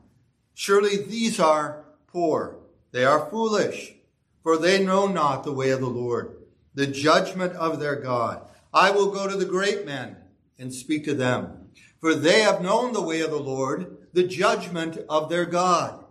surely 0.54 0.96
these 0.96 1.38
are 1.38 1.84
poor. 2.06 2.58
They 2.92 3.04
are 3.04 3.28
foolish, 3.28 3.94
for 4.42 4.56
they 4.56 4.84
know 4.84 5.06
not 5.06 5.44
the 5.44 5.52
way 5.52 5.70
of 5.70 5.80
the 5.80 5.86
Lord, 5.86 6.36
the 6.74 6.86
judgment 6.86 7.52
of 7.54 7.80
their 7.80 7.96
God. 7.96 8.48
I 8.72 8.90
will 8.90 9.10
go 9.10 9.28
to 9.28 9.36
the 9.36 9.44
great 9.44 9.84
men 9.84 10.16
and 10.58 10.72
speak 10.72 11.04
to 11.04 11.14
them, 11.14 11.68
for 12.00 12.14
they 12.14 12.42
have 12.42 12.62
known 12.62 12.92
the 12.92 13.02
way 13.02 13.20
of 13.20 13.30
the 13.30 13.36
Lord, 13.36 13.96
the 14.12 14.26
judgment 14.26 14.98
of 15.08 15.28
their 15.28 15.44
God. 15.44 16.04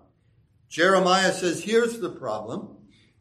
Jeremiah 0.70 1.32
says, 1.32 1.64
here's 1.64 2.00
the 2.00 2.10
problem. 2.10 2.70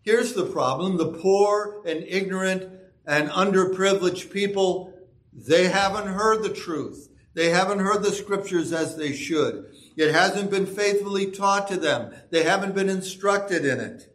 Here's 0.02 0.32
the 0.32 0.46
problem. 0.46 0.96
The 0.96 1.12
poor 1.12 1.82
and 1.86 2.04
ignorant 2.06 2.70
and 3.06 3.28
underprivileged 3.30 4.30
people, 4.30 4.91
they 5.32 5.68
haven't 5.68 6.08
heard 6.08 6.42
the 6.42 6.52
truth. 6.52 7.08
They 7.34 7.50
haven't 7.50 7.78
heard 7.78 8.02
the 8.02 8.12
scriptures 8.12 8.72
as 8.72 8.96
they 8.96 9.12
should. 9.12 9.72
It 9.96 10.12
hasn't 10.12 10.50
been 10.50 10.66
faithfully 10.66 11.30
taught 11.30 11.68
to 11.68 11.76
them. 11.76 12.14
They 12.30 12.42
haven't 12.42 12.74
been 12.74 12.88
instructed 12.88 13.64
in 13.64 13.80
it. 13.80 14.14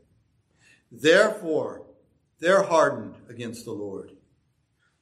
Therefore, 0.91 1.87
they're 2.39 2.63
hardened 2.63 3.15
against 3.29 3.65
the 3.65 3.71
Lord. 3.71 4.11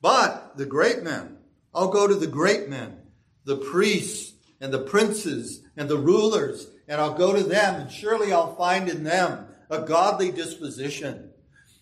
But 0.02 0.58
the 0.58 0.66
great 0.66 1.04
men, 1.04 1.38
I'll 1.74 1.90
go 1.90 2.08
to 2.08 2.16
the 2.16 2.28
great 2.28 2.70
men, 2.70 3.02
the 3.44 3.58
priests 3.58 4.34
and 4.62 4.74
the 4.74 4.80
princes 4.80 5.64
and 5.76 5.90
the 5.90 5.98
rulers, 5.98 6.68
and 6.88 7.02
I'll 7.02 7.18
go 7.18 7.36
to 7.36 7.44
them, 7.44 7.82
and 7.82 7.92
surely 7.92 8.32
I'll 8.32 8.56
find 8.56 8.88
in 8.88 9.04
them 9.04 9.48
a 9.70 9.82
godly 9.82 10.32
disposition, 10.32 11.32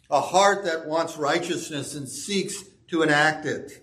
a 0.10 0.22
heart 0.22 0.66
that 0.66 0.88
wants 0.88 1.18
righteousness 1.18 1.94
and 1.94 2.08
seeks 2.08 2.64
to 2.90 3.04
enact 3.04 3.46
it. 3.46 3.83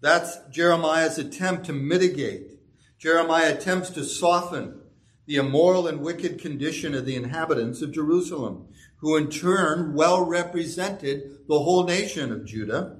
That's 0.00 0.38
Jeremiah's 0.50 1.18
attempt 1.18 1.66
to 1.66 1.72
mitigate. 1.72 2.58
Jeremiah 2.98 3.54
attempts 3.54 3.90
to 3.90 4.04
soften 4.04 4.80
the 5.26 5.36
immoral 5.36 5.86
and 5.86 6.00
wicked 6.00 6.40
condition 6.40 6.94
of 6.94 7.04
the 7.04 7.16
inhabitants 7.16 7.82
of 7.82 7.92
Jerusalem, 7.92 8.68
who 8.96 9.16
in 9.16 9.28
turn 9.28 9.94
well 9.94 10.24
represented 10.24 11.38
the 11.46 11.58
whole 11.60 11.84
nation 11.84 12.32
of 12.32 12.44
Judah 12.44 12.96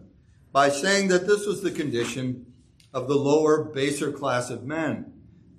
by 0.52 0.68
saying 0.68 1.08
that 1.08 1.26
this 1.26 1.46
was 1.46 1.62
the 1.62 1.70
condition 1.70 2.46
of 2.92 3.08
the 3.08 3.16
lower, 3.16 3.64
baser 3.64 4.12
class 4.12 4.50
of 4.50 4.64
men. 4.64 5.12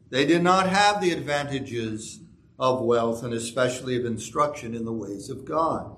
They 0.10 0.26
did 0.26 0.44
not 0.44 0.70
have 0.70 1.02
the 1.02 1.12
advantages 1.12 2.20
of 2.58 2.82
wealth 2.82 3.24
and 3.24 3.34
especially 3.34 3.98
of 3.98 4.06
instruction 4.06 4.74
in 4.74 4.86
the 4.86 4.94
ways 4.94 5.30
of 5.30 5.46
God. 5.46 5.96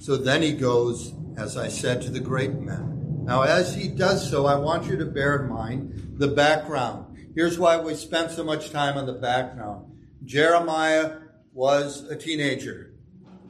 So 0.00 0.16
then 0.16 0.42
he 0.42 0.52
goes 0.52 1.12
as 1.38 1.56
I 1.56 1.68
said 1.68 2.02
to 2.02 2.10
the 2.10 2.20
great 2.20 2.54
men. 2.54 3.24
Now, 3.24 3.42
as 3.42 3.74
he 3.74 3.88
does 3.88 4.28
so, 4.28 4.46
I 4.46 4.56
want 4.56 4.86
you 4.86 4.96
to 4.96 5.06
bear 5.06 5.36
in 5.36 5.48
mind 5.48 6.16
the 6.18 6.28
background. 6.28 7.16
Here's 7.34 7.58
why 7.58 7.76
we 7.76 7.94
spent 7.94 8.32
so 8.32 8.42
much 8.42 8.70
time 8.70 8.98
on 8.98 9.06
the 9.06 9.12
background. 9.12 9.86
Jeremiah 10.24 11.18
was 11.52 12.02
a 12.10 12.16
teenager, 12.16 12.92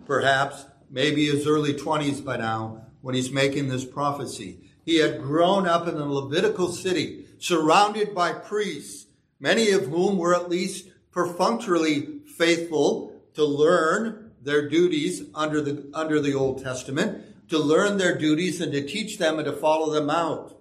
perhaps, 0.04 0.66
maybe 0.90 1.26
his 1.26 1.46
early 1.46 1.72
20s 1.72 2.22
by 2.22 2.36
now, 2.36 2.86
when 3.00 3.14
he's 3.14 3.30
making 3.30 3.68
this 3.68 3.86
prophecy. 3.86 4.60
He 4.84 4.98
had 4.98 5.22
grown 5.22 5.66
up 5.66 5.88
in 5.88 5.94
a 5.94 6.12
Levitical 6.12 6.68
city, 6.68 7.24
surrounded 7.38 8.14
by 8.14 8.32
priests, 8.32 9.06
many 9.40 9.70
of 9.70 9.86
whom 9.86 10.18
were 10.18 10.34
at 10.34 10.50
least 10.50 10.88
perfunctorily 11.10 12.20
faithful 12.36 13.14
to 13.34 13.44
learn 13.44 14.32
their 14.42 14.68
duties 14.68 15.22
under 15.34 15.62
the, 15.62 15.90
under 15.94 16.20
the 16.20 16.34
Old 16.34 16.62
Testament 16.62 17.24
to 17.48 17.58
learn 17.58 17.98
their 17.98 18.16
duties 18.16 18.60
and 18.60 18.72
to 18.72 18.86
teach 18.86 19.18
them 19.18 19.38
and 19.38 19.46
to 19.46 19.52
follow 19.52 19.92
them 19.92 20.10
out. 20.10 20.54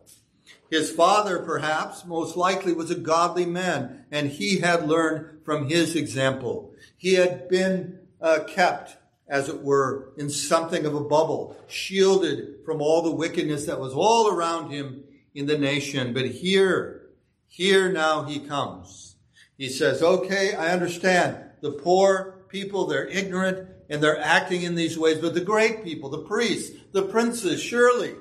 His 0.70 0.92
father, 0.92 1.40
perhaps, 1.40 2.06
most 2.06 2.36
likely 2.36 2.74
was 2.74 2.92
a 2.92 2.96
godly 2.96 3.46
man, 3.46 4.06
and 4.12 4.30
he 4.30 4.60
had 4.60 4.88
learned 4.88 5.46
from 5.46 5.70
his 5.70 5.96
example. 5.96 6.74
He 6.98 7.14
had 7.14 7.48
been 7.48 8.00
uh, 8.22 8.40
kept, 8.48 8.98
as 9.30 9.48
it 9.48 9.62
were, 9.62 10.14
in 10.18 10.30
something 10.30 10.86
of 10.86 10.94
a 10.94 11.04
bubble, 11.04 11.56
shielded 11.68 12.66
from 12.66 12.82
all 12.82 13.02
the 13.02 13.12
wickedness 13.12 13.66
that 13.66 13.80
was 13.80 13.94
all 13.94 14.28
around 14.30 14.72
him 14.72 15.04
in 15.34 15.46
the 15.46 15.58
nation. 15.58 16.14
But 16.14 16.26
here, 16.26 17.08
here 17.48 17.90
now 17.92 18.24
he 18.24 18.40
comes. 18.40 19.16
He 19.58 19.70
says, 19.70 20.02
okay, 20.04 20.54
I 20.54 20.74
understand. 20.74 21.38
The 21.62 21.72
poor 21.72 22.46
people, 22.50 22.88
they're 22.88 23.08
ignorant, 23.08 23.70
and 23.90 24.02
they're 24.02 24.20
acting 24.20 24.64
in 24.64 24.76
these 24.76 24.98
ways. 24.98 25.20
But 25.20 25.34
the 25.34 25.42
great 25.42 25.84
people, 25.84 26.10
the 26.10 26.20
priests, 26.20 26.76
the 26.92 27.04
princes, 27.04 27.62
surely 27.62 28.16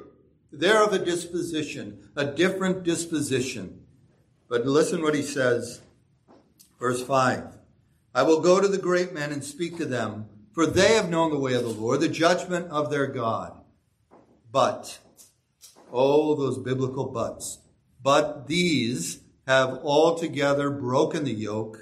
they're 0.53 0.83
of 0.83 0.93
a 0.93 0.99
disposition, 0.99 2.09
a 2.17 2.25
different 2.25 2.83
disposition. 2.83 3.83
But 4.49 4.67
listen 4.67 5.03
what 5.03 5.15
he 5.15 5.23
says, 5.23 5.81
verse 6.79 7.03
5. 7.03 7.59
I 8.15 8.23
will 8.23 8.41
go 8.41 8.61
to 8.61 8.69
the 8.69 8.79
great 8.79 9.13
men 9.13 9.33
and 9.33 9.45
speak 9.45 9.77
to 9.77 9.85
them, 9.85 10.27
for 10.55 10.67
they 10.67 10.95
have 10.95 11.11
known 11.11 11.31
the 11.31 11.39
way 11.39 11.53
of 11.53 11.65
the 11.65 11.69
Lord, 11.69 12.01
the 12.01 12.09
judgment 12.09 12.71
of 12.71 12.91
their 12.91 13.07
God. 13.07 13.61
But, 14.51 14.99
oh, 15.93 16.35
those 16.35 16.59
biblical 16.59 17.05
buts. 17.05 17.59
But 18.03 18.47
these 18.47 19.21
have 19.47 19.81
altogether 19.85 20.71
broken 20.71 21.25
the 21.25 21.35
yoke 21.35 21.79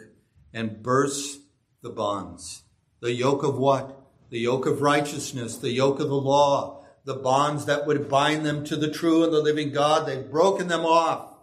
and 0.53 0.83
burst 0.83 1.39
the 1.83 1.91
bonds. 1.91 2.64
The 3.05 3.13
yoke 3.13 3.43
of 3.43 3.59
what? 3.59 4.01
The 4.31 4.39
yoke 4.39 4.65
of 4.65 4.81
righteousness, 4.81 5.59
the 5.59 5.71
yoke 5.71 6.01
of 6.01 6.09
the 6.09 6.15
law, 6.15 6.87
the 7.05 7.13
bonds 7.13 7.67
that 7.67 7.87
would 7.87 8.09
bind 8.09 8.47
them 8.47 8.65
to 8.65 8.77
the 8.77 8.91
true 8.91 9.23
and 9.23 9.31
the 9.31 9.43
living 9.43 9.73
God. 9.73 10.07
They've 10.07 10.31
broken 10.31 10.69
them 10.69 10.87
off. 10.87 11.35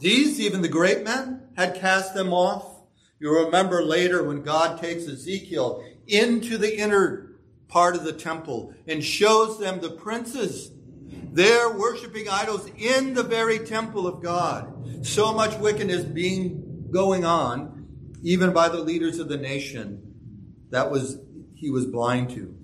These, 0.00 0.40
even 0.40 0.60
the 0.60 0.66
great 0.66 1.04
men, 1.04 1.42
had 1.56 1.76
cast 1.76 2.14
them 2.14 2.32
off. 2.32 2.80
You 3.20 3.44
remember 3.44 3.80
later 3.80 4.24
when 4.24 4.42
God 4.42 4.80
takes 4.80 5.06
Ezekiel 5.06 5.84
into 6.08 6.58
the 6.58 6.76
inner 6.76 7.36
part 7.68 7.94
of 7.94 8.02
the 8.02 8.12
temple 8.12 8.74
and 8.88 9.04
shows 9.04 9.60
them 9.60 9.78
the 9.78 9.90
princes. 9.90 10.72
They're 11.30 11.78
worshiping 11.78 12.28
idols 12.28 12.68
in 12.76 13.14
the 13.14 13.22
very 13.22 13.60
temple 13.60 14.04
of 14.08 14.20
God. 14.20 15.06
So 15.06 15.32
much 15.32 15.56
wickedness 15.60 16.02
being 16.02 16.88
going 16.90 17.24
on, 17.24 17.86
even 18.24 18.52
by 18.52 18.68
the 18.68 18.80
leaders 18.80 19.20
of 19.20 19.28
the 19.28 19.36
nation 19.36 20.08
that 20.70 20.90
was 20.90 21.18
he 21.54 21.70
was 21.70 21.86
blind 21.86 22.30
to. 22.30 22.56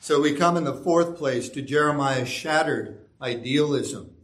So 0.00 0.20
we 0.20 0.34
come 0.34 0.56
in 0.56 0.64
the 0.64 0.72
fourth 0.72 1.18
place 1.18 1.48
to 1.50 1.62
Jeremiah's 1.62 2.28
shattered 2.28 3.00
idealism. 3.20 4.14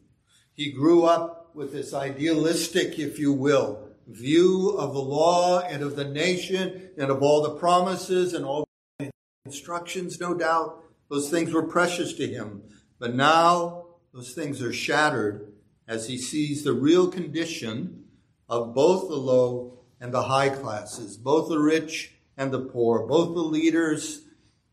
He 0.54 0.70
grew 0.70 1.04
up 1.04 1.50
with 1.54 1.72
this 1.72 1.92
idealistic, 1.92 2.98
if 2.98 3.18
you 3.18 3.32
will, 3.32 3.88
view 4.06 4.76
of 4.78 4.94
the 4.94 5.00
law 5.00 5.60
and 5.60 5.82
of 5.82 5.96
the 5.96 6.04
nation 6.04 6.90
and 6.96 7.10
of 7.10 7.22
all 7.22 7.42
the 7.42 7.56
promises 7.56 8.32
and 8.34 8.44
all 8.44 8.66
the 8.98 9.10
instructions, 9.44 10.20
no 10.20 10.34
doubt. 10.34 10.82
Those 11.10 11.30
things 11.30 11.52
were 11.52 11.62
precious 11.62 12.12
to 12.14 12.26
him. 12.26 12.62
But 12.98 13.14
now 13.14 13.86
those 14.12 14.32
things 14.32 14.62
are 14.62 14.72
shattered 14.72 15.52
as 15.86 16.08
he 16.08 16.16
sees 16.16 16.64
the 16.64 16.72
real 16.72 17.08
condition 17.08 18.04
of 18.48 18.74
both 18.74 19.08
the 19.08 19.16
low 19.16 19.83
and 20.04 20.12
the 20.12 20.24
high 20.24 20.50
classes, 20.50 21.16
both 21.16 21.48
the 21.48 21.58
rich 21.58 22.12
and 22.36 22.52
the 22.52 22.60
poor, 22.60 23.06
both 23.06 23.34
the 23.34 23.40
leaders 23.40 24.20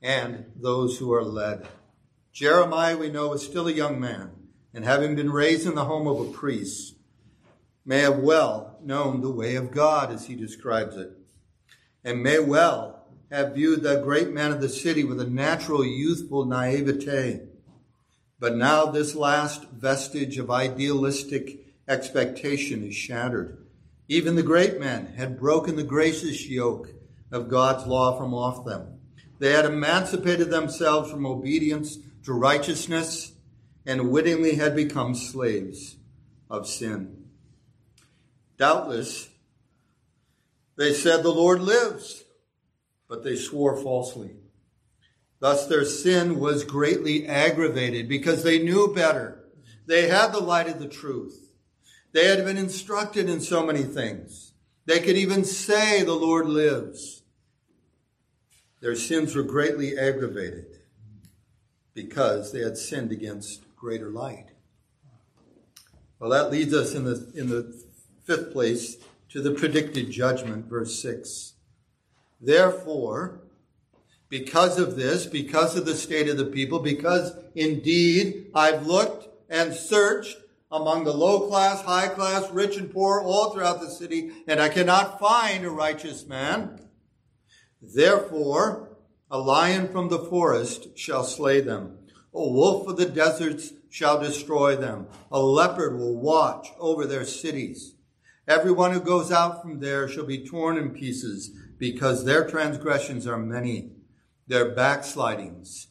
and 0.01 0.43
those 0.57 0.97
who 0.97 1.13
are 1.13 1.23
led. 1.23 1.65
Jeremiah, 2.33 2.97
we 2.97 3.09
know, 3.09 3.29
was 3.29 3.45
still 3.45 3.69
a 3.69 3.71
young 3.71 3.97
man, 3.97 4.31
and 4.73 4.83
having 4.83 5.15
been 5.15 5.31
raised 5.31 5.65
in 5.65 5.75
the 5.75 5.85
home 5.85 6.05
of 6.05 6.19
a 6.19 6.33
priest, 6.33 6.95
may 7.85 7.99
have 7.99 8.17
well 8.17 8.77
known 8.83 9.21
the 9.21 9.31
way 9.31 9.55
of 9.55 9.71
God, 9.71 10.11
as 10.11 10.25
he 10.25 10.35
describes 10.35 10.97
it, 10.97 11.13
and 12.03 12.21
may 12.21 12.39
well 12.39 13.05
have 13.31 13.55
viewed 13.55 13.83
the 13.83 14.01
great 14.01 14.33
man 14.33 14.51
of 14.51 14.59
the 14.59 14.67
city 14.67 15.05
with 15.05 15.21
a 15.21 15.29
natural 15.29 15.85
youthful 15.85 16.43
naivete. 16.43 17.39
But 18.37 18.57
now 18.57 18.87
this 18.87 19.15
last 19.15 19.63
vestige 19.69 20.37
of 20.37 20.51
idealistic 20.51 21.67
expectation 21.87 22.83
is 22.83 22.95
shattered. 22.95 23.59
Even 24.11 24.35
the 24.35 24.43
great 24.43 24.77
men 24.77 25.13
had 25.15 25.39
broken 25.39 25.77
the 25.77 25.85
gracious 25.85 26.45
yoke 26.45 26.89
of 27.31 27.47
God's 27.47 27.87
law 27.87 28.17
from 28.17 28.33
off 28.33 28.65
them. 28.65 28.99
They 29.39 29.53
had 29.53 29.63
emancipated 29.63 30.49
themselves 30.49 31.09
from 31.09 31.25
obedience 31.25 31.97
to 32.25 32.33
righteousness 32.33 33.31
and 33.85 34.11
wittingly 34.11 34.55
had 34.55 34.75
become 34.75 35.15
slaves 35.15 35.95
of 36.49 36.67
sin. 36.67 37.27
Doubtless, 38.57 39.29
they 40.75 40.91
said 40.91 41.23
the 41.23 41.31
Lord 41.31 41.61
lives, 41.61 42.25
but 43.07 43.23
they 43.23 43.37
swore 43.37 43.81
falsely. 43.81 44.35
Thus 45.39 45.67
their 45.67 45.85
sin 45.85 46.37
was 46.37 46.65
greatly 46.65 47.27
aggravated 47.27 48.09
because 48.09 48.43
they 48.43 48.59
knew 48.59 48.93
better. 48.93 49.45
They 49.85 50.09
had 50.09 50.33
the 50.33 50.41
light 50.41 50.67
of 50.67 50.79
the 50.79 50.89
truth. 50.89 51.50
They 52.13 52.27
had 52.27 52.43
been 52.45 52.57
instructed 52.57 53.29
in 53.29 53.39
so 53.39 53.65
many 53.65 53.83
things. 53.83 54.53
They 54.85 54.99
could 54.99 55.15
even 55.15 55.45
say 55.45 56.03
the 56.03 56.13
Lord 56.13 56.47
lives. 56.47 57.23
Their 58.81 58.95
sins 58.95 59.35
were 59.35 59.43
greatly 59.43 59.97
aggravated 59.97 60.79
because 61.93 62.51
they 62.51 62.61
had 62.61 62.77
sinned 62.77 63.11
against 63.11 63.63
greater 63.75 64.09
light. 64.09 64.47
Well, 66.19 66.31
that 66.31 66.51
leads 66.51 66.73
us 66.73 66.93
in 66.93 67.05
the, 67.05 67.31
in 67.35 67.49
the 67.49 67.83
fifth 68.25 68.51
place 68.51 68.97
to 69.29 69.41
the 69.41 69.51
predicted 69.51 70.11
judgment, 70.11 70.65
verse 70.65 71.01
6. 71.01 71.53
Therefore, 72.39 73.41
because 74.29 74.79
of 74.79 74.95
this, 74.95 75.25
because 75.25 75.75
of 75.75 75.85
the 75.85 75.95
state 75.95 76.27
of 76.29 76.37
the 76.37 76.45
people, 76.45 76.79
because 76.79 77.33
indeed 77.55 78.47
I've 78.53 78.87
looked 78.87 79.27
and 79.49 79.73
searched 79.73 80.37
among 80.71 81.03
the 81.03 81.13
low 81.13 81.47
class, 81.47 81.81
high 81.81 82.07
class, 82.07 82.49
rich 82.51 82.77
and 82.77 82.91
poor, 82.91 83.21
all 83.21 83.51
throughout 83.51 83.81
the 83.81 83.89
city, 83.89 84.31
and 84.47 84.59
I 84.59 84.69
cannot 84.69 85.19
find 85.19 85.65
a 85.65 85.69
righteous 85.69 86.25
man. 86.25 86.79
Therefore, 87.81 88.97
a 89.29 89.39
lion 89.39 89.87
from 89.87 90.09
the 90.09 90.19
forest 90.19 90.97
shall 90.97 91.23
slay 91.23 91.61
them. 91.61 91.97
A 92.33 92.39
wolf 92.39 92.87
of 92.87 92.97
the 92.97 93.05
deserts 93.05 93.73
shall 93.89 94.19
destroy 94.19 94.75
them. 94.75 95.07
A 95.31 95.39
leopard 95.41 95.97
will 95.97 96.15
watch 96.15 96.69
over 96.79 97.05
their 97.05 97.25
cities. 97.25 97.95
Everyone 98.47 98.91
who 98.91 99.01
goes 99.01 99.31
out 99.31 99.61
from 99.61 99.79
there 99.79 100.07
shall 100.07 100.25
be 100.25 100.45
torn 100.45 100.77
in 100.77 100.91
pieces 100.91 101.51
because 101.77 102.23
their 102.23 102.47
transgressions 102.47 103.27
are 103.27 103.37
many. 103.37 103.91
Their 104.47 104.73
backslidings 104.73 105.87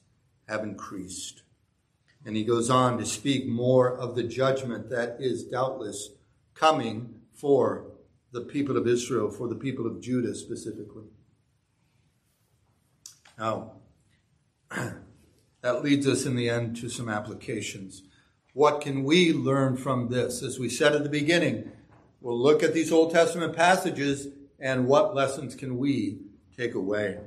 have 0.49 0.63
increased. 0.63 1.43
And 2.25 2.37
he 2.37 2.45
goes 2.45 2.69
on 2.69 2.99
to 2.99 3.07
speak 3.07 3.47
more 3.47 3.97
of 3.97 4.15
the 4.15 4.23
judgment 4.23 4.91
that 4.91 5.17
is 5.19 5.45
doubtless 5.45 6.11
coming 6.55 7.15
for 7.35 7.87
the 8.33 8.43
people 8.43 8.77
of 8.77 8.87
Israel, 8.87 9.31
for 9.31 9.49
the 9.49 9.55
people 9.55 9.87
of 9.87 10.01
Judah 10.01 10.35
specifically. 10.35 11.07
Now, 13.39 13.73
that 14.71 15.83
leads 15.83 16.07
us 16.07 16.27
in 16.27 16.37
the 16.37 16.51
end 16.51 16.77
to 16.77 16.89
some 16.89 17.09
applications. 17.09 18.03
What 18.53 18.81
can 18.83 19.05
we 19.05 19.33
learn 19.33 19.77
from 19.77 20.09
this? 20.09 20.43
As 20.43 20.59
we 20.59 20.69
said 20.69 20.95
at 20.95 21.03
the 21.03 21.09
beginning, 21.09 21.73
we'll 22.21 22.39
look 22.39 22.63
at 22.63 22.75
these 22.75 22.93
Old 22.93 23.13
Testament 23.13 23.57
passages 23.57 24.29
and 24.59 24.87
what 24.87 25.15
lessons 25.15 25.55
can 25.55 25.79
we 25.79 26.19
take 26.57 26.75
away. 26.75 27.19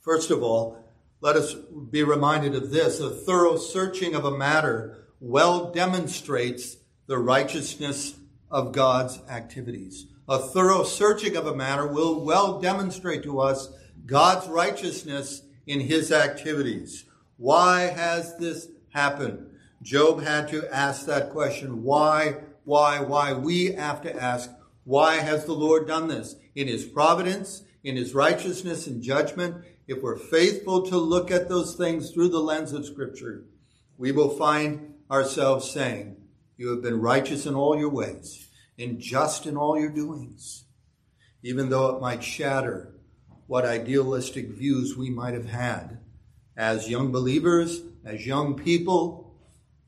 First 0.00 0.30
of 0.30 0.42
all, 0.42 0.79
let 1.20 1.36
us 1.36 1.54
be 1.54 2.02
reminded 2.02 2.54
of 2.54 2.70
this. 2.70 3.00
A 3.00 3.10
thorough 3.10 3.56
searching 3.56 4.14
of 4.14 4.24
a 4.24 4.36
matter 4.36 5.06
well 5.20 5.70
demonstrates 5.70 6.76
the 7.06 7.18
righteousness 7.18 8.14
of 8.50 8.72
God's 8.72 9.20
activities. 9.28 10.06
A 10.28 10.38
thorough 10.38 10.84
searching 10.84 11.36
of 11.36 11.46
a 11.46 11.54
matter 11.54 11.86
will 11.86 12.24
well 12.24 12.60
demonstrate 12.60 13.22
to 13.24 13.40
us 13.40 13.68
God's 14.06 14.48
righteousness 14.48 15.42
in 15.66 15.80
his 15.80 16.10
activities. 16.10 17.04
Why 17.36 17.82
has 17.82 18.36
this 18.36 18.68
happened? 18.90 19.46
Job 19.82 20.22
had 20.22 20.48
to 20.48 20.72
ask 20.74 21.06
that 21.06 21.30
question. 21.30 21.82
Why, 21.82 22.36
why, 22.64 23.00
why? 23.00 23.32
We 23.32 23.72
have 23.72 24.02
to 24.02 24.14
ask, 24.14 24.50
why 24.84 25.16
has 25.16 25.44
the 25.44 25.52
Lord 25.52 25.86
done 25.86 26.08
this? 26.08 26.36
In 26.54 26.68
his 26.68 26.84
providence, 26.84 27.62
in 27.82 27.96
his 27.96 28.14
righteousness 28.14 28.86
and 28.86 29.02
judgment, 29.02 29.64
if 29.90 30.02
we're 30.02 30.16
faithful 30.16 30.82
to 30.82 30.96
look 30.96 31.32
at 31.32 31.48
those 31.48 31.74
things 31.74 32.12
through 32.12 32.28
the 32.28 32.38
lens 32.38 32.72
of 32.72 32.86
Scripture, 32.86 33.42
we 33.98 34.12
will 34.12 34.28
find 34.28 34.94
ourselves 35.10 35.68
saying, 35.68 36.16
You 36.56 36.68
have 36.68 36.80
been 36.80 37.00
righteous 37.00 37.44
in 37.44 37.56
all 37.56 37.76
your 37.76 37.88
ways 37.88 38.46
and 38.78 39.00
just 39.00 39.46
in 39.46 39.56
all 39.56 39.76
your 39.76 39.90
doings, 39.90 40.62
even 41.42 41.70
though 41.70 41.88
it 41.88 42.00
might 42.00 42.22
shatter 42.22 42.94
what 43.48 43.64
idealistic 43.64 44.50
views 44.50 44.96
we 44.96 45.10
might 45.10 45.34
have 45.34 45.50
had 45.50 45.98
as 46.56 46.88
young 46.88 47.10
believers, 47.10 47.82
as 48.04 48.24
young 48.24 48.54
people, 48.54 49.34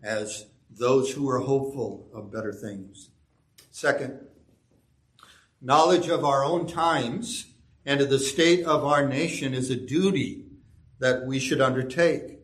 as 0.02 0.46
those 0.68 1.12
who 1.12 1.30
are 1.30 1.38
hopeful 1.38 2.08
of 2.12 2.32
better 2.32 2.52
things. 2.52 3.10
Second, 3.70 4.18
knowledge 5.60 6.08
of 6.08 6.24
our 6.24 6.44
own 6.44 6.66
times 6.66 7.51
and 7.84 8.00
of 8.00 8.10
the 8.10 8.18
state 8.18 8.64
of 8.64 8.84
our 8.84 9.06
nation 9.06 9.54
is 9.54 9.70
a 9.70 9.76
duty 9.76 10.44
that 11.00 11.26
we 11.26 11.38
should 11.38 11.60
undertake. 11.60 12.38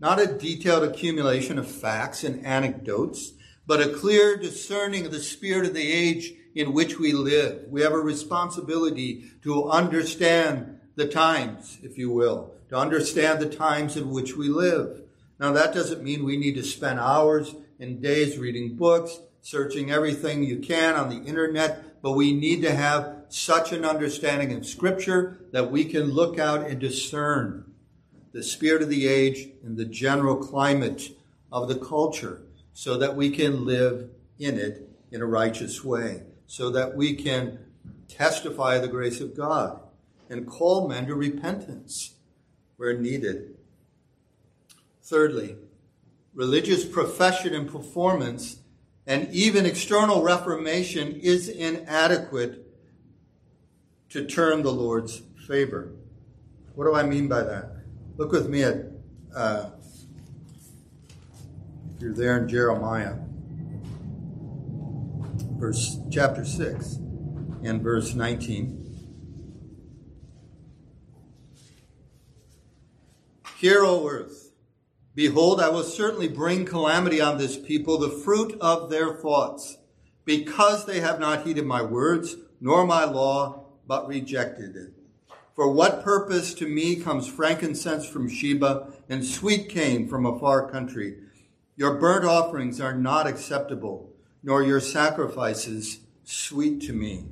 Not 0.00 0.20
a 0.20 0.26
detailed 0.26 0.84
accumulation 0.84 1.58
of 1.58 1.66
facts 1.66 2.24
and 2.24 2.44
anecdotes, 2.44 3.32
but 3.66 3.80
a 3.80 3.94
clear 3.94 4.36
discerning 4.36 5.06
of 5.06 5.12
the 5.12 5.20
spirit 5.20 5.66
of 5.66 5.74
the 5.74 5.92
age 5.92 6.34
in 6.54 6.72
which 6.72 6.98
we 6.98 7.12
live. 7.12 7.64
We 7.68 7.80
have 7.82 7.92
a 7.92 7.98
responsibility 7.98 9.24
to 9.42 9.70
understand 9.70 10.80
the 10.96 11.08
times, 11.08 11.78
if 11.82 11.96
you 11.96 12.10
will, 12.10 12.52
to 12.68 12.76
understand 12.76 13.40
the 13.40 13.48
times 13.48 13.96
in 13.96 14.10
which 14.10 14.36
we 14.36 14.48
live. 14.48 15.00
Now, 15.40 15.52
that 15.52 15.74
doesn't 15.74 16.02
mean 16.02 16.24
we 16.24 16.36
need 16.36 16.54
to 16.56 16.62
spend 16.62 17.00
hours 17.00 17.54
and 17.80 18.02
days 18.02 18.38
reading 18.38 18.76
books, 18.76 19.18
searching 19.40 19.90
everything 19.90 20.44
you 20.44 20.58
can 20.58 20.94
on 20.94 21.08
the 21.08 21.28
internet, 21.28 22.02
but 22.02 22.12
we 22.12 22.32
need 22.32 22.62
to 22.62 22.74
have 22.74 23.13
such 23.34 23.72
an 23.72 23.84
understanding 23.84 24.56
of 24.56 24.64
Scripture 24.64 25.40
that 25.50 25.70
we 25.70 25.84
can 25.84 26.04
look 26.04 26.38
out 26.38 26.70
and 26.70 26.78
discern 26.78 27.64
the 28.32 28.44
spirit 28.44 28.80
of 28.80 28.88
the 28.88 29.08
age 29.08 29.48
and 29.64 29.76
the 29.76 29.84
general 29.84 30.36
climate 30.36 31.10
of 31.50 31.66
the 31.68 31.74
culture 31.74 32.42
so 32.72 32.96
that 32.96 33.16
we 33.16 33.30
can 33.30 33.64
live 33.64 34.08
in 34.38 34.56
it 34.56 34.88
in 35.10 35.20
a 35.20 35.26
righteous 35.26 35.82
way 35.82 36.22
so 36.46 36.70
that 36.70 36.96
we 36.96 37.14
can 37.14 37.58
testify 38.06 38.78
the 38.78 38.86
grace 38.86 39.20
of 39.20 39.36
God 39.36 39.80
and 40.30 40.46
call 40.46 40.86
men 40.86 41.06
to 41.06 41.14
repentance 41.16 42.14
where 42.76 42.96
needed. 42.96 43.56
Thirdly, 45.02 45.56
religious 46.34 46.84
profession 46.84 47.52
and 47.52 47.68
performance 47.68 48.58
and 49.08 49.28
even 49.32 49.66
external 49.66 50.22
reformation 50.22 51.16
is 51.16 51.48
inadequate 51.48 52.63
to 54.14 54.24
turn 54.24 54.62
the 54.62 54.72
Lord's 54.72 55.22
favor. 55.48 55.92
What 56.76 56.84
do 56.84 56.94
I 56.94 57.02
mean 57.02 57.26
by 57.26 57.42
that? 57.42 57.72
Look 58.16 58.30
with 58.30 58.48
me 58.48 58.62
at, 58.62 58.76
uh, 59.34 59.70
if 61.96 62.00
you're 62.00 62.14
there 62.14 62.38
in 62.38 62.48
Jeremiah 62.48 63.16
verse 65.58 65.98
chapter 66.12 66.44
6 66.44 66.94
and 67.64 67.82
verse 67.82 68.14
19. 68.14 68.82
Hear, 73.56 73.82
O 73.82 74.06
earth, 74.06 74.52
behold, 75.16 75.60
I 75.60 75.70
will 75.70 75.82
certainly 75.82 76.28
bring 76.28 76.66
calamity 76.66 77.20
on 77.20 77.38
this 77.38 77.58
people, 77.58 77.98
the 77.98 78.10
fruit 78.10 78.56
of 78.60 78.90
their 78.90 79.12
thoughts, 79.12 79.78
because 80.24 80.86
they 80.86 81.00
have 81.00 81.18
not 81.18 81.44
heeded 81.44 81.66
my 81.66 81.82
words, 81.82 82.36
nor 82.60 82.86
my 82.86 83.04
law, 83.04 83.63
but 83.86 84.08
rejected 84.08 84.76
it. 84.76 84.92
For 85.54 85.70
what 85.70 86.02
purpose 86.02 86.54
to 86.54 86.66
me 86.66 86.96
comes 86.96 87.28
frankincense 87.28 88.06
from 88.06 88.28
Sheba 88.28 88.92
and 89.08 89.24
sweet 89.24 89.68
cane 89.68 90.08
from 90.08 90.26
a 90.26 90.38
far 90.38 90.70
country? 90.70 91.18
Your 91.76 91.94
burnt 91.98 92.24
offerings 92.24 92.80
are 92.80 92.94
not 92.94 93.26
acceptable 93.26 94.14
nor 94.44 94.62
your 94.62 94.78
sacrifices 94.78 96.00
sweet 96.22 96.82
to 96.82 96.92
me. 96.92 97.24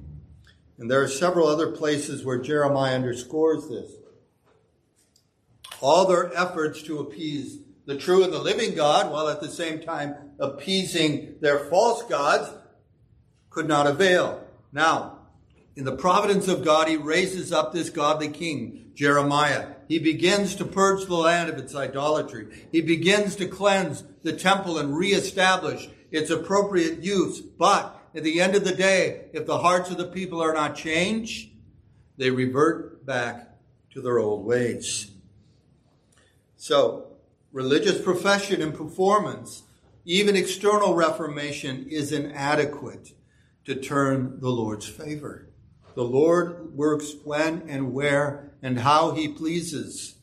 And 0.78 0.90
there 0.90 1.02
are 1.02 1.08
several 1.08 1.46
other 1.46 1.70
places 1.70 2.24
where 2.24 2.38
Jeremiah 2.38 2.96
underscores 2.96 3.68
this. 3.68 3.92
All 5.80 6.06
their 6.06 6.34
efforts 6.34 6.82
to 6.84 7.00
appease 7.00 7.58
the 7.84 7.96
true 7.96 8.24
and 8.24 8.32
the 8.32 8.38
living 8.38 8.74
God, 8.74 9.12
while 9.12 9.28
at 9.28 9.40
the 9.40 9.50
same 9.50 9.80
time 9.80 10.14
appeasing 10.38 11.36
their 11.40 11.58
false 11.58 12.02
gods, 12.04 12.48
could 13.50 13.68
not 13.68 13.86
avail. 13.86 14.42
Now, 14.72 15.11
in 15.74 15.84
the 15.84 15.96
providence 15.96 16.48
of 16.48 16.64
God, 16.64 16.88
he 16.88 16.96
raises 16.96 17.52
up 17.52 17.72
this 17.72 17.88
godly 17.88 18.28
king, 18.28 18.90
Jeremiah. 18.94 19.68
He 19.88 19.98
begins 19.98 20.54
to 20.56 20.66
purge 20.66 21.06
the 21.06 21.14
land 21.14 21.48
of 21.48 21.56
its 21.56 21.74
idolatry. 21.74 22.66
He 22.70 22.82
begins 22.82 23.36
to 23.36 23.48
cleanse 23.48 24.04
the 24.22 24.34
temple 24.34 24.78
and 24.78 24.96
reestablish 24.96 25.88
its 26.10 26.30
appropriate 26.30 27.02
use. 27.02 27.40
But 27.40 27.98
at 28.14 28.22
the 28.22 28.40
end 28.40 28.54
of 28.54 28.64
the 28.64 28.74
day, 28.74 29.26
if 29.32 29.46
the 29.46 29.58
hearts 29.58 29.90
of 29.90 29.96
the 29.96 30.08
people 30.08 30.42
are 30.42 30.52
not 30.52 30.76
changed, 30.76 31.50
they 32.18 32.30
revert 32.30 33.06
back 33.06 33.48
to 33.92 34.02
their 34.02 34.18
old 34.18 34.44
ways. 34.44 35.10
So, 36.56 37.16
religious 37.50 38.00
profession 38.00 38.60
and 38.60 38.74
performance, 38.74 39.62
even 40.04 40.36
external 40.36 40.94
reformation, 40.94 41.86
is 41.88 42.12
inadequate 42.12 43.12
to 43.64 43.74
turn 43.74 44.38
the 44.40 44.50
Lord's 44.50 44.86
favor. 44.86 45.48
The 45.94 46.04
Lord 46.04 46.76
works 46.76 47.14
when 47.24 47.68
and 47.68 47.92
where 47.92 48.52
and 48.62 48.80
how 48.80 49.12
he 49.12 49.28
pleases. 49.28 50.14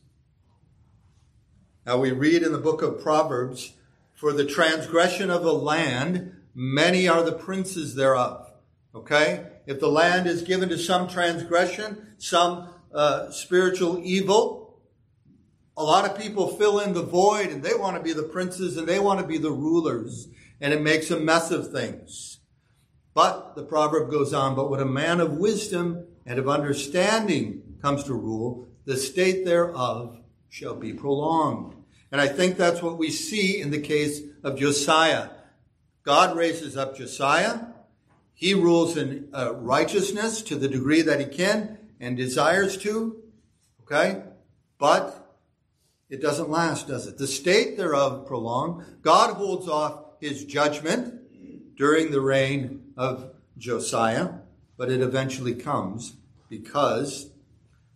Now 1.86 1.97
we 1.97 2.11
read 2.11 2.43
in 2.43 2.51
the 2.51 2.57
book 2.57 2.82
of 2.82 3.01
Proverbs, 3.01 3.74
for 4.15 4.34
the 4.34 4.45
transgression 4.45 5.30
of 5.30 5.43
the 5.43 5.53
land, 5.53 6.36
many 6.53 7.07
are 7.07 7.24
the 7.24 7.32
princes 7.32 7.95
thereof. 7.95 8.51
Okay? 8.93 9.45
If 9.65 9.80
the 9.80 9.88
land 9.88 10.28
is 10.28 10.41
given 10.41 10.70
to 10.70 10.78
some 10.78 11.07
transgression, 11.07 12.15
some 12.17 12.70
uh, 12.93 13.32
spiritual 13.32 14.01
evil, 14.03 14.82
a 15.78 15.84
lot 15.84 16.03
of 16.03 16.20
people 16.20 16.49
fill 16.57 16.80
in 16.80 16.93
the 16.93 17.03
void 17.03 17.47
and 17.47 17.63
they 17.63 17.74
want 17.74 17.95
to 17.95 18.03
be 18.03 18.11
the 18.11 18.24
princes 18.24 18.76
and 18.76 18.88
they 18.88 18.99
want 18.99 19.22
to 19.22 19.26
be 19.26 19.38
the 19.38 19.51
rulers. 19.51 20.28
And 20.59 20.74
it 20.74 20.82
makes 20.82 21.09
a 21.09 21.20
mess 21.20 21.51
of 21.51 21.72
things. 21.72 22.39
But 23.20 23.57
the 23.57 23.63
proverb 23.63 24.09
goes 24.09 24.34
on, 24.34 24.55
but 24.55 24.70
when 24.70 24.80
a 24.80 24.86
man 24.86 25.20
of 25.20 25.34
wisdom 25.34 26.05
and 26.26 26.39
of 26.39 26.47
understanding 26.47 27.76
comes 27.82 28.05
to 28.05 28.13
rule, 28.13 28.70
the 28.86 28.95
state 28.95 29.43
thereof 29.43 30.22
shall 30.47 30.74
be 30.74 30.93
prolonged. 30.93 31.76
And 32.13 32.22
I 32.22 32.30
think 32.30 32.55
that's 32.55 32.82
what 32.82 32.97
we 32.97 33.11
see 33.11 33.59
in 33.59 33.72
the 33.72 33.82
case 33.82 34.22
of 34.41 34.57
Josiah. 34.57 35.32
God 36.03 36.38
raises 36.38 36.78
up 36.78 36.95
Josiah. 36.95 37.59
He 38.34 38.53
rules 38.53 38.95
in 38.95 39.28
uh, 39.34 39.53
righteousness 39.53 40.41
to 40.43 40.55
the 40.55 40.70
degree 40.70 41.01
that 41.01 41.20
he 41.20 41.26
can 41.26 41.78
and 41.99 42.15
desires 42.15 42.78
to. 42.78 43.22
Okay? 43.82 44.24
But 44.78 45.36
it 46.09 46.22
doesn't 46.22 46.49
last, 46.49 46.88
does 46.88 47.05
it? 47.05 47.17
The 47.17 47.28
state 47.28 47.76
thereof 47.76 48.26
prolonged. 48.28 48.86
God 49.01 49.34
holds 49.34 49.67
off 49.67 50.05
his 50.22 50.45
judgment 50.45 51.18
during 51.80 52.11
the 52.11 52.19
reign 52.19 52.84
of 52.97 53.32
Josiah, 53.57 54.32
but 54.77 54.91
it 54.91 54.99
eventually 54.99 55.55
comes 55.55 56.17
because 56.49 57.32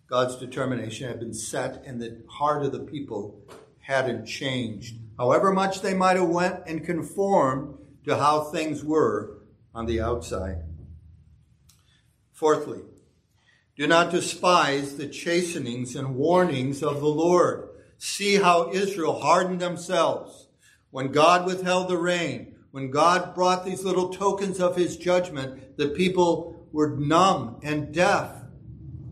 God's 0.07 0.37
determination 0.37 1.09
had 1.09 1.19
been 1.19 1.33
set 1.33 1.83
and 1.85 2.01
the 2.01 2.21
heart 2.29 2.63
of 2.63 2.71
the 2.71 2.79
people 2.79 3.41
hadn't 3.81 4.25
changed. 4.25 4.95
However 5.17 5.51
much 5.51 5.81
they 5.81 5.93
might 5.93 6.15
have 6.15 6.29
went 6.29 6.61
and 6.65 6.85
conformed 6.85 7.77
to 8.05 8.15
how 8.15 8.45
things 8.45 8.85
were 8.85 9.39
on 9.75 9.85
the 9.85 9.99
outside. 9.99 10.63
Fourthly, 12.31 12.83
do 13.75 13.85
not 13.85 14.11
despise 14.11 14.95
the 14.95 15.07
chastenings 15.07 15.95
and 15.97 16.15
warnings 16.15 16.81
of 16.81 17.01
the 17.01 17.07
Lord. 17.07 17.67
See 17.97 18.35
how 18.35 18.71
Israel 18.71 19.19
hardened 19.19 19.59
themselves 19.59 20.47
when 20.89 21.11
God 21.11 21.45
withheld 21.45 21.89
the 21.89 21.97
rain 21.97 22.52
when 22.73 22.89
God 22.89 23.35
brought 23.35 23.65
these 23.65 23.83
little 23.83 24.09
tokens 24.09 24.59
of 24.59 24.75
his 24.75 24.97
judgment, 24.97 25.77
the 25.77 25.89
people 25.89 26.67
were 26.71 26.97
numb 26.97 27.59
and 27.61 27.93
deaf 27.93 28.31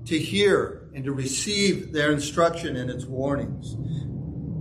to 0.05 0.17
hear 0.17 0.89
and 0.95 1.03
to 1.03 1.11
receive 1.11 1.93
their 1.93 2.11
instruction 2.11 2.75
and 2.75 2.89
its 2.89 3.05
warnings. 3.05 3.75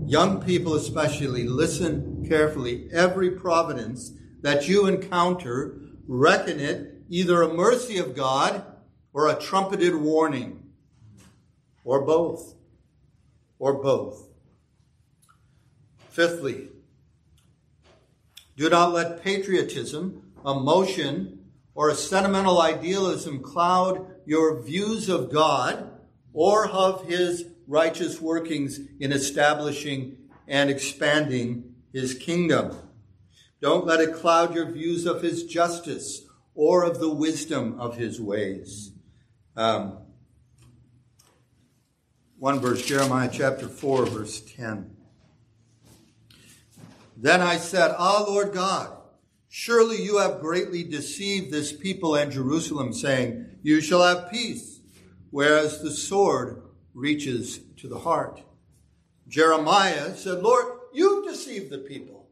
Young 0.07 0.43
people, 0.43 0.75
especially, 0.75 1.45
listen 1.45 2.27
carefully. 2.29 2.91
Every 2.93 3.31
providence 3.31 4.13
that 4.43 4.69
you 4.69 4.87
encounter, 4.87 5.81
reckon 6.07 6.61
it 6.61 7.01
either 7.09 7.41
a 7.41 7.55
mercy 7.55 7.97
of 7.97 8.15
God 8.15 8.63
or 9.15 9.29
a 9.29 9.41
trumpeted 9.41 9.95
warning, 9.95 10.63
or 11.85 12.05
both, 12.05 12.55
or 13.59 13.83
both. 13.83 14.29
Fifthly, 16.11 16.69
do 18.61 18.69
not 18.69 18.93
let 18.93 19.25
patriotism, 19.25 20.35
emotion, 20.45 21.47
or 21.75 21.89
a 21.89 21.95
sentimental 21.95 22.61
idealism 22.61 23.43
cloud 23.43 24.07
your 24.27 24.61
views 24.61 25.09
of 25.09 25.33
God 25.33 25.91
or 26.35 26.69
of 26.69 27.09
his 27.09 27.47
righteous 27.67 28.21
workings 28.21 28.79
in 28.99 29.13
establishing 29.13 30.19
and 30.47 30.69
expanding 30.69 31.73
his 31.95 32.13
kingdom. 32.13 32.77
Don't 33.63 33.87
let 33.87 34.01
it 34.01 34.13
cloud 34.13 34.55
your 34.55 34.71
views 34.71 35.07
of 35.07 35.23
his 35.23 35.45
justice 35.45 36.27
or 36.55 36.85
of 36.85 37.01
the 37.01 37.09
wisdom 37.09 37.81
of 37.81 37.97
his 37.97 38.21
ways. 38.21 38.93
Um, 39.57 40.01
one 42.39 42.61
verse, 42.61 42.85
Jeremiah 42.85 43.31
chapter 43.33 43.69
4, 43.69 44.05
verse 44.05 44.43
10. 44.43 45.00
Then 47.23 47.43
I 47.43 47.59
said, 47.59 47.95
Ah, 47.99 48.25
Lord 48.27 48.55
God, 48.55 48.97
surely 49.47 50.03
you 50.03 50.19
have 50.19 50.41
greatly 50.41 50.83
deceived 50.83 51.53
this 51.53 51.71
people 51.71 52.15
and 52.15 52.33
Jerusalem, 52.33 52.95
saying, 52.95 53.59
You 53.63 53.83
shall 53.83 54.03
have 54.03 54.31
peace, 54.31 54.81
whereas 55.31 55.83
the 55.83 55.91
sword 55.91 56.63
reaches 56.95 57.61
to 57.77 57.89
the 57.89 57.99
heart. 57.99 58.41
Jeremiah 59.29 60.17
said, 60.17 60.43
Lord, 60.43 60.65
you've 60.95 61.27
deceived 61.27 61.71
the 61.71 61.79
people. 61.79 62.31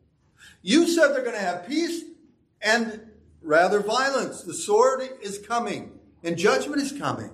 You 0.63 0.89
said 0.89 1.09
they're 1.09 1.21
going 1.21 1.33
to 1.33 1.39
have 1.39 1.69
peace 1.69 2.05
and 2.63 3.11
rather 3.43 3.81
violence. 3.81 4.43
The 4.43 4.55
sword 4.55 5.03
is 5.23 5.39
coming 5.39 5.99
and 6.25 6.39
judgment 6.39 6.81
is 6.81 6.93
coming. 6.93 7.31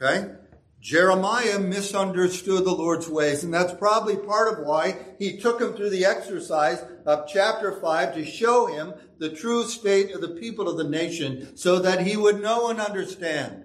Okay? 0.00 0.34
Jeremiah 0.80 1.58
misunderstood 1.58 2.64
the 2.64 2.72
Lord's 2.72 3.06
ways, 3.06 3.44
and 3.44 3.52
that's 3.52 3.74
probably 3.74 4.16
part 4.16 4.50
of 4.50 4.66
why 4.66 4.96
he 5.18 5.36
took 5.36 5.60
him 5.60 5.74
through 5.74 5.90
the 5.90 6.06
exercise 6.06 6.82
of 7.04 7.28
chapter 7.28 7.78
5 7.78 8.14
to 8.14 8.24
show 8.24 8.66
him 8.66 8.94
the 9.18 9.28
true 9.28 9.64
state 9.64 10.14
of 10.14 10.22
the 10.22 10.40
people 10.40 10.68
of 10.68 10.78
the 10.78 10.88
nation 10.88 11.54
so 11.54 11.78
that 11.80 12.06
he 12.06 12.16
would 12.16 12.40
know 12.40 12.70
and 12.70 12.80
understand 12.80 13.64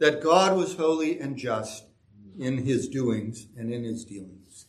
that 0.00 0.22
God 0.22 0.56
was 0.56 0.74
holy 0.74 1.20
and 1.20 1.36
just 1.36 1.84
in 2.36 2.58
his 2.58 2.88
doings 2.88 3.46
and 3.56 3.72
in 3.72 3.84
his 3.84 4.04
dealings. 4.04 4.66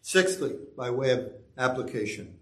Sixthly, 0.00 0.56
by 0.74 0.88
way 0.88 1.10
of 1.10 1.32
application, 1.58 2.38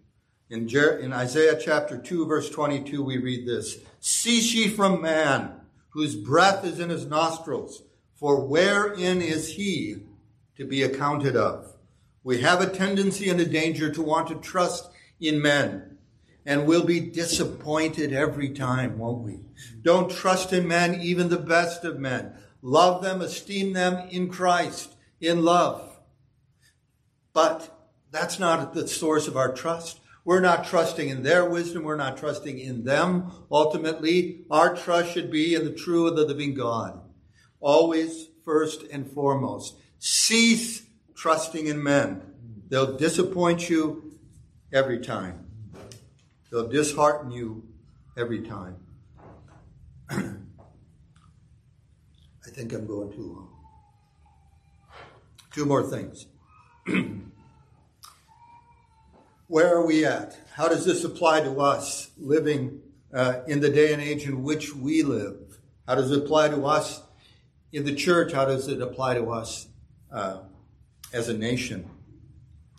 in, 0.48 0.68
Jer- 0.68 0.98
in 0.98 1.12
Isaiah 1.12 1.58
chapter 1.60 1.98
2, 1.98 2.26
verse 2.26 2.48
22, 2.48 3.02
we 3.02 3.18
read 3.18 3.44
this 3.44 3.78
Cease 3.98 4.54
ye 4.54 4.68
from 4.68 5.02
man, 5.02 5.62
whose 5.90 6.14
breath 6.14 6.64
is 6.64 6.78
in 6.78 6.90
his 6.90 7.06
nostrils 7.06 7.82
for 8.14 8.40
wherein 8.40 9.20
is 9.20 9.54
he 9.54 9.96
to 10.56 10.64
be 10.64 10.82
accounted 10.82 11.36
of? 11.36 11.74
We 12.22 12.40
have 12.40 12.60
a 12.60 12.70
tendency 12.70 13.28
and 13.28 13.40
a 13.40 13.44
danger 13.44 13.90
to 13.92 14.02
want 14.02 14.28
to 14.28 14.36
trust 14.36 14.88
in 15.20 15.42
men. 15.42 15.98
And 16.46 16.66
we'll 16.66 16.84
be 16.84 17.00
disappointed 17.00 18.12
every 18.12 18.50
time, 18.50 18.98
won't 18.98 19.22
we? 19.22 19.40
Don't 19.82 20.10
trust 20.10 20.52
in 20.52 20.68
men, 20.68 21.00
even 21.00 21.28
the 21.28 21.38
best 21.38 21.84
of 21.84 21.98
men. 21.98 22.34
Love 22.62 23.02
them, 23.02 23.20
esteem 23.20 23.72
them 23.72 24.08
in 24.10 24.28
Christ, 24.28 24.94
in 25.20 25.42
love. 25.42 25.98
But 27.32 27.76
that's 28.10 28.38
not 28.38 28.74
the 28.74 28.86
source 28.86 29.26
of 29.26 29.36
our 29.36 29.52
trust. 29.52 30.00
We're 30.24 30.40
not 30.40 30.66
trusting 30.66 31.08
in 31.08 31.22
their 31.22 31.48
wisdom. 31.48 31.82
We're 31.82 31.96
not 31.96 32.16
trusting 32.16 32.58
in 32.58 32.84
them. 32.84 33.32
Ultimately, 33.50 34.44
our 34.50 34.74
trust 34.74 35.12
should 35.12 35.30
be 35.30 35.54
in 35.54 35.64
the 35.64 35.72
true 35.72 36.08
and 36.08 36.16
the 36.16 36.24
living 36.24 36.54
God 36.54 37.00
always 37.60 38.28
first 38.44 38.82
and 38.90 39.10
foremost. 39.10 39.76
Cease 39.98 40.82
trusting 41.14 41.66
in 41.66 41.82
men. 41.82 42.22
They'll 42.68 42.96
disappoint 42.96 43.70
you 43.70 44.18
every 44.72 45.00
time. 45.00 45.46
They'll 46.50 46.68
dishearten 46.68 47.30
you 47.30 47.66
every 48.16 48.42
time. 48.42 48.76
I 50.10 50.36
think 52.50 52.72
I'm 52.72 52.86
going 52.86 53.12
too 53.12 53.22
long. 53.22 53.48
Two 55.52 55.64
more 55.64 55.82
things. 55.82 56.26
Where 59.46 59.76
are 59.76 59.86
we 59.86 60.04
at? 60.04 60.36
How 60.54 60.68
does 60.68 60.84
this 60.84 61.04
apply 61.04 61.42
to 61.42 61.60
us 61.60 62.10
living 62.18 62.80
uh, 63.12 63.40
in 63.46 63.60
the 63.60 63.70
day 63.70 63.92
and 63.92 64.02
age 64.02 64.24
in 64.24 64.42
which 64.42 64.74
we 64.74 65.02
live? 65.02 65.58
How 65.86 65.94
does 65.94 66.10
it 66.10 66.24
apply 66.24 66.48
to 66.48 66.66
us 66.66 67.02
in 67.74 67.84
the 67.84 67.94
church? 67.94 68.32
How 68.32 68.44
does 68.44 68.68
it 68.68 68.80
apply 68.80 69.14
to 69.14 69.32
us 69.32 69.66
uh, 70.10 70.42
as 71.12 71.28
a 71.28 71.36
nation? 71.36 71.90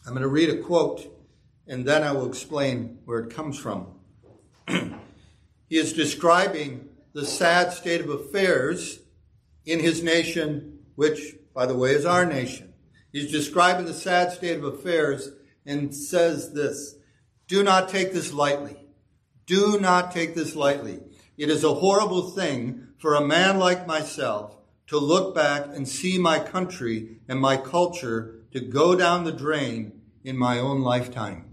I'm 0.08 0.14
going 0.14 0.22
to 0.22 0.30
read 0.30 0.50
a 0.50 0.58
quote 0.58 1.12
and 1.68 1.86
then 1.86 2.02
I 2.02 2.14
will 2.14 2.28
explain 2.28 3.00
where 3.04 3.20
it 3.20 3.36
comes 3.36 3.60
from. 3.60 3.88
he 4.68 5.78
is 5.78 5.92
describing 5.92 6.90
the 7.14 7.26
sad 7.26 7.74
state 7.74 8.02
of 8.02 8.10
affairs 8.10 9.00
in 9.66 9.80
his 9.80 10.02
nation, 10.02 10.80
which, 10.96 11.36
by 11.54 11.66
the 11.66 11.76
way, 11.76 11.92
is 11.92 12.06
our 12.06 12.26
nation. 12.26 12.74
He's 13.12 13.32
describing 13.32 13.86
the 13.86 13.94
sad 13.94 14.32
state 14.32 14.58
of 14.58 14.64
affairs 14.64 15.30
and 15.66 15.94
says 15.94 16.54
this 16.54 16.96
Do 17.48 17.64
not 17.64 17.90
take 17.90 18.14
this 18.14 18.32
lightly. 18.32 18.78
Do 19.46 19.78
not 19.80 20.12
take 20.12 20.36
this 20.36 20.56
lightly. 20.56 21.00
It 21.38 21.50
is 21.50 21.64
a 21.64 21.74
horrible 21.74 22.30
thing 22.30 22.88
for 22.98 23.16
a 23.16 23.26
man 23.26 23.60
like 23.60 23.88
myself 23.88 24.56
to 24.88 25.00
look 25.00 25.34
back 25.34 25.66
and 25.66 25.88
see 25.88 26.18
my 26.18 26.40
country 26.40 27.18
and 27.28 27.40
my 27.40 27.58
culture 27.58 28.42
to 28.52 28.60
go 28.60 28.96
down 28.96 29.24
the 29.24 29.32
drain 29.32 30.02
in 30.24 30.38
my 30.38 30.60
own 30.60 30.82
lifetime. 30.82 31.46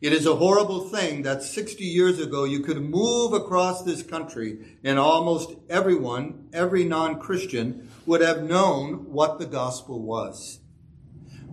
It 0.00 0.12
is 0.12 0.26
a 0.26 0.36
horrible 0.36 0.88
thing 0.88 1.22
that 1.22 1.42
60 1.42 1.84
years 1.84 2.20
ago 2.20 2.44
you 2.44 2.60
could 2.60 2.80
move 2.80 3.32
across 3.32 3.82
this 3.82 4.02
country 4.02 4.78
and 4.84 4.98
almost 4.98 5.54
everyone, 5.68 6.48
every 6.52 6.84
non-Christian, 6.84 7.90
would 8.06 8.20
have 8.20 8.44
known 8.44 9.12
what 9.12 9.38
the 9.38 9.46
gospel 9.46 10.00
was. 10.00 10.60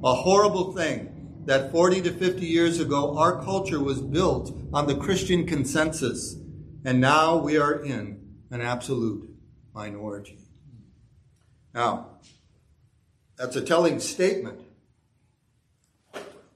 A 0.04 0.14
horrible 0.14 0.74
thing 0.74 1.43
that 1.46 1.72
40 1.72 2.02
to 2.04 2.12
50 2.12 2.46
years 2.46 2.80
ago 2.80 3.18
our 3.18 3.43
culture 3.43 3.80
was 3.80 4.02
built 4.02 4.56
on 4.74 4.88
the 4.88 4.96
Christian 4.96 5.48
consensus 5.48 6.36
and 6.84 7.02
now 7.02 7.38
we 7.38 7.58
are 7.58 7.84
in 7.84 8.22
an 8.52 8.62
absolute 8.62 9.28
minority. 9.74 10.45
Now, 11.76 12.08
that's 13.38 13.56
a 13.56 13.62
telling 13.62 14.00
statement 14.00 14.62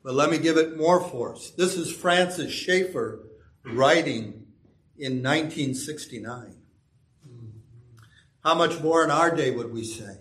but 0.03 0.13
let 0.13 0.31
me 0.31 0.37
give 0.37 0.57
it 0.57 0.77
more 0.77 1.01
force. 1.01 1.51
This 1.51 1.75
is 1.75 1.91
Francis 1.91 2.51
Schaeffer 2.51 3.27
writing 3.63 4.45
in 4.97 5.21
1969. 5.21 6.55
How 8.43 8.55
much 8.55 8.81
more 8.81 9.03
in 9.03 9.11
our 9.11 9.35
day 9.35 9.51
would 9.51 9.73
we 9.73 9.83
say? 9.83 10.17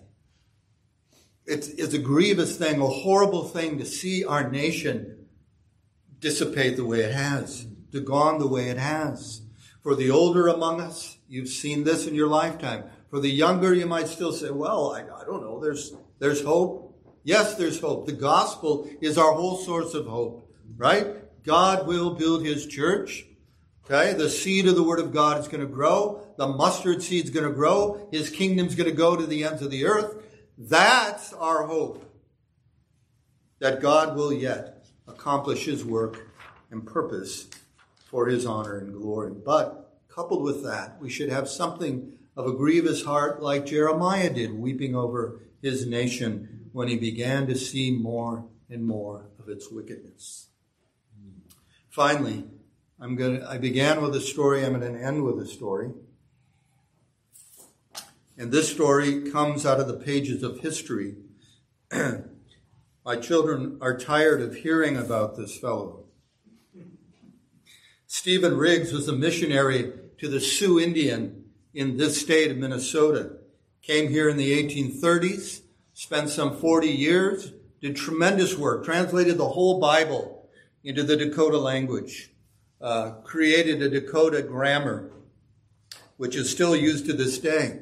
It's, 1.47 1.69
it's 1.69 1.95
a 1.95 1.99
grievous 1.99 2.57
thing, 2.59 2.81
a 2.81 2.87
horrible 2.87 3.45
thing 3.45 3.79
to 3.79 3.87
see 3.87 4.25
our 4.25 4.51
nation 4.51 5.27
dissipate 6.19 6.77
the 6.77 6.85
way 6.85 7.01
it 7.01 7.15
has, 7.15 7.67
to 7.93 8.01
gone 8.01 8.39
the 8.39 8.49
way 8.49 8.69
it 8.69 8.77
has. 8.77 9.43
For 9.83 9.95
the 9.95 10.11
older 10.11 10.49
among 10.49 10.81
us, 10.81 11.17
you've 11.29 11.49
seen 11.49 11.85
this 11.85 12.07
in 12.07 12.15
your 12.15 12.29
lifetime. 12.29 12.85
For 13.11 13.21
the 13.21 13.31
younger, 13.31 13.75
you 13.75 13.87
might 13.87 14.09
still 14.09 14.33
say, 14.33 14.51
well, 14.51 14.93
I, 14.93 15.01
I 15.01 15.25
don't 15.25 15.43
know, 15.43 15.61
there's, 15.61 15.95
there's 16.19 16.43
hope. 16.43 16.85
Yes, 17.25 17.55
there's 17.55 17.81
hope. 17.81 18.07
The 18.07 18.13
gospel 18.13 18.89
is 19.01 19.19
our 19.19 19.33
whole 19.33 19.57
source 19.57 19.95
of 19.95 20.07
hope, 20.07 20.51
right? 20.77 21.17
God 21.45 21.87
will 21.87 22.15
build 22.15 22.45
his 22.45 22.67
church. 22.67 23.25
Okay, 23.85 24.13
the 24.13 24.29
seed 24.29 24.67
of 24.67 24.77
the 24.77 24.83
word 24.83 24.99
of 24.99 25.15
God 25.15 25.41
is 25.41 25.49
going 25.49 25.63
to 25.63 25.67
grow. 25.67 26.27
The 26.37 26.47
mustard 26.47 27.03
seed 27.03 27.25
is 27.25 27.31
going 27.31 27.47
to 27.49 27.55
grow. 27.55 28.07
His 28.13 28.29
kingdom's 28.29 28.75
going 28.75 28.91
to 28.91 28.95
go 28.95 29.17
to 29.17 29.25
the 29.27 29.45
ends 29.45 29.63
of 29.63 29.71
the 29.71 29.87
earth. 29.87 30.23
That's 30.59 31.33
our 31.33 31.67
hope. 31.67 32.05
That 33.61 33.81
God 33.81 34.15
will 34.15 34.33
yet 34.33 34.85
accomplish 35.07 35.65
his 35.65 35.87
work 35.87 36.31
and 36.71 36.87
purpose 36.87 37.49
for 38.11 38.27
his 38.27 38.45
honor 38.45 38.77
and 38.77 38.93
glory. 38.93 39.33
But 39.33 39.99
coupled 40.09 40.43
with 40.43 40.63
that, 40.65 41.01
we 41.01 41.09
should 41.09 41.31
have 41.31 41.49
something 41.49 42.18
of 42.39 42.47
a 42.47 42.53
grievous 42.53 43.05
heart 43.05 43.43
like 43.43 43.67
Jeremiah 43.67 44.31
did, 44.31 44.55
weeping 44.55 44.95
over 44.95 45.41
his 45.61 45.85
nation 45.85 46.71
when 46.73 46.87
he 46.87 46.97
began 46.97 47.49
to 47.49 47.57
see 47.57 47.91
more 47.91 48.47
and 48.71 48.87
more 48.87 49.27
of 49.41 49.49
its 49.49 49.73
wickedness. 49.73 50.47
Finally, 51.91 52.45
I'm 53.01 53.17
going 53.17 53.41
to, 53.41 53.51
I 53.51 53.59
began 53.59 54.01
with 54.01 54.15
a 54.15 54.21
story, 54.21 54.65
I'm 54.65 54.79
going 54.79 54.95
to 54.95 55.05
end 55.05 55.25
with 55.25 55.41
a 55.41 55.49
story. 55.49 55.91
And 58.37 58.53
this 58.53 58.71
story 58.71 59.33
comes 59.33 59.67
out 59.67 59.81
of 59.81 59.89
the 59.89 59.99
pages 59.99 60.45
of 60.45 60.61
history. 60.61 61.17
My 63.05 63.17
children 63.17 63.79
are 63.81 63.99
tired 63.99 64.41
of 64.43 64.55
hearing 64.55 64.97
about 64.97 65.37
this 65.37 65.59
fellow. 65.59 66.05
Stephen 68.07 68.57
Riggs 68.57 68.93
was 68.93 69.09
a 69.09 69.13
missionary 69.13 69.93
to 70.19 70.29
the 70.29 70.41
Sioux 70.41 70.79
Indian 70.79 71.47
in 71.79 71.97
this 71.97 72.21
state 72.21 72.51
of 72.51 72.57
Minnesota. 72.57 73.37
Came 73.83 74.11
here 74.11 74.29
in 74.29 74.37
the 74.37 74.51
1830s 74.63 75.63
spent 75.99 76.31
some 76.31 76.57
40 76.57 76.87
years, 76.87 77.53
did 77.81 77.97
tremendous 77.97 78.57
work, 78.57 78.85
translated 78.85 79.37
the 79.37 79.49
whole 79.49 79.81
Bible 79.81 80.49
into 80.85 81.03
the 81.03 81.17
Dakota 81.17 81.59
language, 81.59 82.31
uh, 82.81 83.11
created 83.25 83.83
a 83.83 83.89
Dakota 83.89 84.43
grammar, 84.43 85.11
which 86.17 86.37
is 86.37 86.51
still 86.51 86.77
used 86.77 87.07
to 87.07 87.13
this 87.13 87.39
day. 87.39 87.81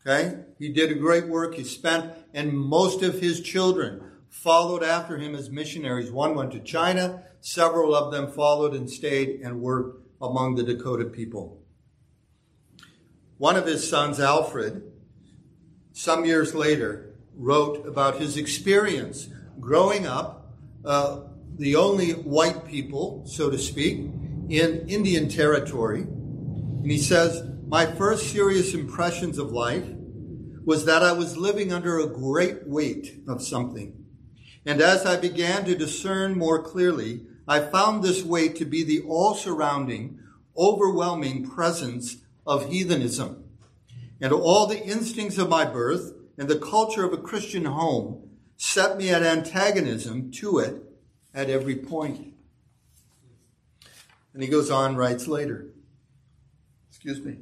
Okay? 0.00 0.38
He 0.58 0.70
did 0.70 0.90
a 0.90 0.94
great 0.94 1.28
work. 1.28 1.56
He 1.56 1.64
spent, 1.64 2.10
and 2.32 2.54
most 2.54 3.02
of 3.02 3.20
his 3.20 3.42
children 3.42 4.00
followed 4.30 4.82
after 4.82 5.18
him 5.18 5.34
as 5.34 5.50
missionaries. 5.50 6.10
One 6.10 6.34
went 6.34 6.52
to 6.52 6.60
China. 6.60 7.22
Several 7.42 7.94
of 7.94 8.12
them 8.12 8.32
followed 8.32 8.72
and 8.72 8.88
stayed 8.88 9.40
and 9.42 9.60
worked 9.60 10.06
among 10.22 10.54
the 10.54 10.62
Dakota 10.62 11.04
people. 11.04 11.65
One 13.38 13.56
of 13.56 13.66
his 13.66 13.88
sons, 13.88 14.18
Alfred, 14.18 14.82
some 15.92 16.24
years 16.24 16.54
later, 16.54 17.14
wrote 17.34 17.86
about 17.86 18.18
his 18.18 18.36
experience 18.38 19.28
growing 19.60 20.06
up, 20.06 20.54
uh, 20.84 21.20
the 21.58 21.76
only 21.76 22.12
white 22.12 22.66
people, 22.66 23.26
so 23.26 23.50
to 23.50 23.58
speak, 23.58 24.10
in 24.48 24.86
Indian 24.88 25.28
territory. 25.28 26.02
And 26.02 26.90
he 26.90 26.98
says, 26.98 27.42
My 27.66 27.84
first 27.84 28.30
serious 28.30 28.72
impressions 28.72 29.38
of 29.38 29.52
life 29.52 29.84
was 30.64 30.84
that 30.86 31.02
I 31.02 31.12
was 31.12 31.36
living 31.36 31.72
under 31.72 31.98
a 31.98 32.06
great 32.06 32.66
weight 32.66 33.20
of 33.28 33.42
something. 33.42 34.04
And 34.64 34.80
as 34.80 35.04
I 35.04 35.16
began 35.16 35.64
to 35.66 35.76
discern 35.76 36.38
more 36.38 36.62
clearly, 36.62 37.26
I 37.46 37.60
found 37.60 38.02
this 38.02 38.24
weight 38.24 38.56
to 38.56 38.64
be 38.64 38.82
the 38.82 39.02
all 39.02 39.34
surrounding, 39.34 40.20
overwhelming 40.56 41.48
presence 41.48 42.16
of 42.46 42.70
heathenism. 42.70 43.44
And 44.20 44.32
all 44.32 44.66
the 44.66 44.82
instincts 44.82 45.38
of 45.38 45.48
my 45.48 45.64
birth 45.64 46.12
and 46.38 46.48
the 46.48 46.58
culture 46.58 47.04
of 47.04 47.12
a 47.12 47.18
Christian 47.18 47.64
home 47.64 48.30
set 48.56 48.96
me 48.96 49.10
at 49.10 49.22
antagonism 49.22 50.30
to 50.32 50.58
it 50.58 50.82
at 51.34 51.50
every 51.50 51.76
point. 51.76 52.34
And 54.32 54.42
he 54.42 54.48
goes 54.48 54.70
on, 54.70 54.96
writes 54.96 55.26
later. 55.26 55.66
Excuse 56.90 57.22
me. 57.22 57.38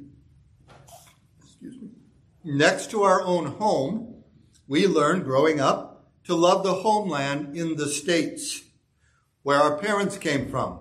Excuse 1.43 1.81
me. 1.81 1.89
Next 2.43 2.91
to 2.91 3.03
our 3.03 3.21
own 3.21 3.45
home, 3.45 4.23
we 4.67 4.87
learned 4.87 5.23
growing 5.23 5.59
up 5.59 6.07
to 6.25 6.35
love 6.35 6.63
the 6.63 6.73
homeland 6.73 7.55
in 7.55 7.75
the 7.75 7.87
States, 7.87 8.61
where 9.43 9.59
our 9.59 9.77
parents 9.77 10.17
came 10.17 10.49
from. 10.49 10.79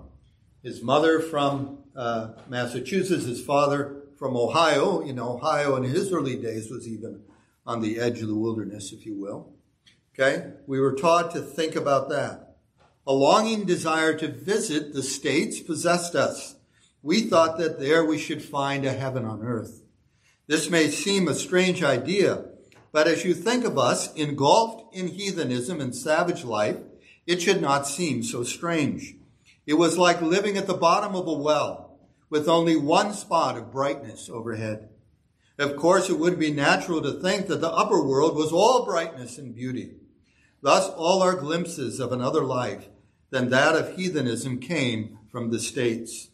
His 0.62 0.82
mother 0.82 1.20
from 1.20 1.78
uh, 1.94 2.28
Massachusetts, 2.48 3.24
his 3.24 3.44
father 3.44 4.03
from 4.24 4.38
Ohio. 4.38 5.04
You 5.04 5.12
know, 5.12 5.34
Ohio 5.34 5.76
in 5.76 5.82
his 5.82 6.10
early 6.10 6.36
days 6.36 6.70
was 6.70 6.88
even 6.88 7.20
on 7.66 7.82
the 7.82 8.00
edge 8.00 8.22
of 8.22 8.28
the 8.28 8.34
wilderness, 8.34 8.90
if 8.90 9.04
you 9.04 9.20
will. 9.20 9.52
Okay? 10.14 10.52
We 10.66 10.80
were 10.80 10.94
taught 10.94 11.32
to 11.32 11.42
think 11.42 11.76
about 11.76 12.08
that. 12.08 12.56
A 13.06 13.12
longing 13.12 13.66
desire 13.66 14.14
to 14.14 14.28
visit 14.28 14.94
the 14.94 15.02
states 15.02 15.60
possessed 15.60 16.14
us. 16.14 16.56
We 17.02 17.20
thought 17.20 17.58
that 17.58 17.78
there 17.78 18.02
we 18.02 18.16
should 18.16 18.42
find 18.42 18.86
a 18.86 18.94
heaven 18.94 19.26
on 19.26 19.42
earth. 19.42 19.82
This 20.46 20.70
may 20.70 20.88
seem 20.88 21.28
a 21.28 21.34
strange 21.34 21.82
idea, 21.82 22.46
but 22.92 23.06
as 23.06 23.26
you 23.26 23.34
think 23.34 23.66
of 23.66 23.76
us 23.76 24.10
engulfed 24.14 24.96
in 24.96 25.08
heathenism 25.08 25.82
and 25.82 25.94
savage 25.94 26.44
life, 26.44 26.78
it 27.26 27.42
should 27.42 27.60
not 27.60 27.86
seem 27.86 28.22
so 28.22 28.42
strange. 28.42 29.16
It 29.66 29.74
was 29.74 29.98
like 29.98 30.22
living 30.22 30.56
at 30.56 30.66
the 30.66 30.72
bottom 30.72 31.14
of 31.14 31.28
a 31.28 31.34
well 31.34 31.83
with 32.34 32.48
only 32.48 32.74
one 32.74 33.14
spot 33.14 33.56
of 33.56 33.70
brightness 33.70 34.28
overhead. 34.28 34.88
Of 35.56 35.76
course, 35.76 36.10
it 36.10 36.18
would 36.18 36.36
be 36.36 36.50
natural 36.50 37.00
to 37.00 37.12
think 37.12 37.46
that 37.46 37.60
the 37.60 37.70
upper 37.70 38.02
world 38.02 38.34
was 38.34 38.50
all 38.50 38.84
brightness 38.84 39.38
and 39.38 39.54
beauty. 39.54 39.92
Thus, 40.60 40.88
all 40.88 41.22
our 41.22 41.36
glimpses 41.36 42.00
of 42.00 42.10
another 42.10 42.42
life 42.42 42.88
than 43.30 43.50
that 43.50 43.76
of 43.76 43.94
heathenism 43.94 44.58
came 44.58 45.20
from 45.30 45.52
the 45.52 45.60
States. 45.60 46.30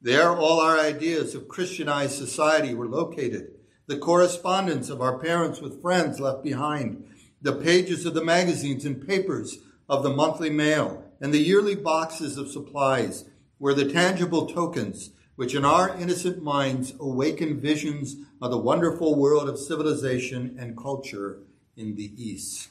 There, 0.00 0.34
all 0.34 0.60
our 0.60 0.80
ideas 0.80 1.34
of 1.34 1.46
Christianized 1.46 2.16
society 2.16 2.72
were 2.72 2.88
located. 2.88 3.52
The 3.86 3.98
correspondence 3.98 4.88
of 4.88 5.02
our 5.02 5.18
parents 5.18 5.60
with 5.60 5.82
friends 5.82 6.20
left 6.20 6.42
behind. 6.42 7.04
The 7.42 7.52
pages 7.52 8.06
of 8.06 8.14
the 8.14 8.24
magazines 8.24 8.86
and 8.86 9.06
papers 9.06 9.58
of 9.90 10.04
the 10.04 10.14
monthly 10.14 10.48
mail 10.48 11.04
and 11.20 11.34
the 11.34 11.38
yearly 11.38 11.74
boxes 11.74 12.38
of 12.38 12.50
supplies 12.50 13.26
were 13.58 13.74
the 13.74 13.92
tangible 13.92 14.46
tokens 14.46 15.10
which 15.36 15.54
in 15.54 15.64
our 15.64 15.96
innocent 15.96 16.42
minds 16.42 16.94
awaken 17.00 17.60
visions 17.60 18.16
of 18.40 18.50
the 18.50 18.58
wonderful 18.58 19.14
world 19.14 19.48
of 19.48 19.58
civilization 19.58 20.56
and 20.58 20.76
culture 20.76 21.40
in 21.76 21.96
the 21.96 22.12
East. 22.16 22.68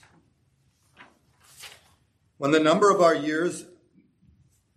When 2.37 2.51
the 2.51 2.59
number 2.59 2.89
of 2.89 3.01
our 3.01 3.15
years 3.15 3.65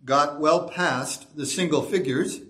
got 0.03 0.39
well 0.39 0.69
past 0.69 1.35
the 1.35 1.45
single 1.45 1.81
figures, 1.81 2.41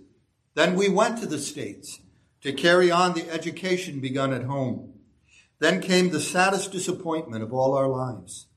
then 0.54 0.76
we 0.76 0.90
went 0.90 1.20
to 1.20 1.26
the 1.26 1.40
States 1.40 2.00
to 2.42 2.54
carry 2.54 2.92
on 2.92 3.14
the 3.14 3.30
education 3.30 4.00
begun 4.00 4.34
at 4.34 4.44
home. 4.44 4.94
Then 5.60 5.82
came 5.82 6.10
the 6.10 6.20
saddest 6.20 6.72
disappointment 6.72 7.44
of 7.44 7.52
all 7.52 7.74
our 7.74 7.88
lives. 7.88 8.48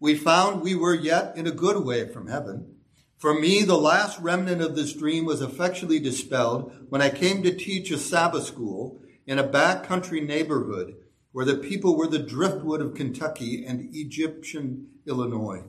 We 0.00 0.16
found 0.16 0.62
we 0.62 0.74
were 0.74 0.94
yet 0.94 1.36
in 1.36 1.46
a 1.46 1.52
good 1.52 1.84
way 1.84 2.08
from 2.08 2.26
heaven. 2.26 2.73
For 3.16 3.38
me, 3.38 3.62
the 3.62 3.78
last 3.78 4.18
remnant 4.20 4.60
of 4.60 4.76
this 4.76 4.92
dream 4.92 5.24
was 5.24 5.40
effectually 5.40 5.98
dispelled 5.98 6.72
when 6.88 7.00
I 7.00 7.10
came 7.10 7.42
to 7.42 7.54
teach 7.54 7.90
a 7.90 7.98
Sabbath 7.98 8.44
school 8.44 9.00
in 9.26 9.38
a 9.38 9.48
backcountry 9.48 10.24
neighborhood 10.24 10.96
where 11.32 11.44
the 11.44 11.56
people 11.56 11.96
were 11.96 12.06
the 12.06 12.18
driftwood 12.18 12.80
of 12.80 12.94
Kentucky 12.94 13.64
and 13.66 13.88
Egyptian 13.94 14.88
Illinois. 15.06 15.64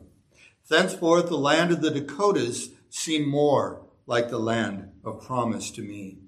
Thenceforth, 0.67 1.27
the 1.27 1.37
land 1.37 1.71
of 1.71 1.81
the 1.81 1.91
Dakotas 1.91 2.69
seemed 2.89 3.27
more 3.27 3.85
like 4.05 4.29
the 4.29 4.39
land 4.39 4.91
of 5.03 5.23
promise 5.23 5.71
to 5.71 5.81
me. 5.81 6.19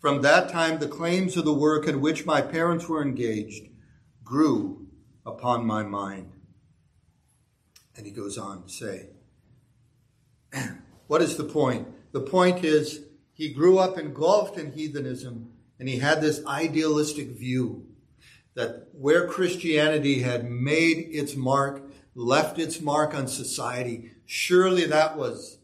From 0.00 0.22
that 0.22 0.48
time, 0.48 0.78
the 0.78 0.88
claims 0.88 1.36
of 1.36 1.44
the 1.44 1.52
work 1.52 1.86
in 1.86 2.00
which 2.00 2.26
my 2.26 2.40
parents 2.40 2.88
were 2.88 3.02
engaged 3.02 3.68
grew 4.24 4.86
upon 5.26 5.66
my 5.66 5.82
mind. 5.82 6.32
And 7.96 8.06
he 8.06 8.12
goes 8.12 8.38
on 8.38 8.62
to 8.62 8.68
say, 8.68 9.10
What 11.08 11.20
is 11.22 11.36
the 11.36 11.44
point? 11.44 11.88
The 12.12 12.20
point 12.20 12.64
is, 12.64 13.00
he 13.32 13.52
grew 13.52 13.78
up 13.78 13.98
engulfed 13.98 14.56
in 14.56 14.72
heathenism, 14.72 15.50
and 15.80 15.88
he 15.88 15.98
had 15.98 16.20
this 16.20 16.44
idealistic 16.46 17.28
view 17.28 17.86
that 18.54 18.88
where 18.92 19.26
Christianity 19.26 20.20
had 20.20 20.50
made 20.50 21.08
its 21.10 21.36
mark, 21.36 21.82
left 22.14 22.58
its 22.58 22.80
mark 22.80 23.14
on 23.14 23.28
society, 23.28 24.12
surely 24.26 24.84
that 24.86 25.16
was 25.16 25.58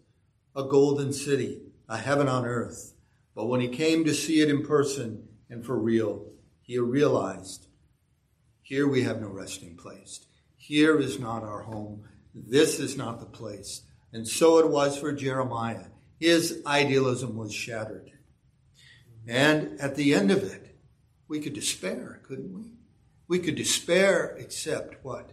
a 0.54 0.64
golden 0.64 1.12
city, 1.12 1.60
a 1.88 1.96
heaven 1.96 2.28
on 2.28 2.46
earth. 2.46 2.94
But 3.34 3.46
when 3.46 3.60
he 3.60 3.68
came 3.68 4.04
to 4.04 4.14
see 4.14 4.40
it 4.40 4.48
in 4.48 4.64
person 4.64 5.28
and 5.50 5.66
for 5.66 5.78
real, 5.78 6.26
he 6.62 6.78
realized 6.78 7.66
here 8.62 8.88
we 8.88 9.02
have 9.02 9.20
no 9.20 9.28
resting 9.28 9.76
place. 9.76 10.24
Here 10.56 10.98
is 10.98 11.18
not 11.18 11.42
our 11.42 11.62
home. 11.62 12.04
This 12.34 12.78
is 12.78 12.96
not 12.96 13.20
the 13.20 13.26
place. 13.26 13.82
And 14.14 14.28
so 14.28 14.58
it 14.58 14.70
was 14.70 14.96
for 14.96 15.12
Jeremiah. 15.12 15.86
His 16.20 16.62
idealism 16.64 17.36
was 17.36 17.52
shattered. 17.52 18.12
And 19.26 19.80
at 19.80 19.96
the 19.96 20.14
end 20.14 20.30
of 20.30 20.44
it, 20.44 20.76
we 21.26 21.40
could 21.40 21.52
despair, 21.52 22.20
couldn't 22.22 22.54
we? 22.54 22.70
We 23.26 23.40
could 23.40 23.56
despair 23.56 24.36
except 24.38 25.04
what? 25.04 25.32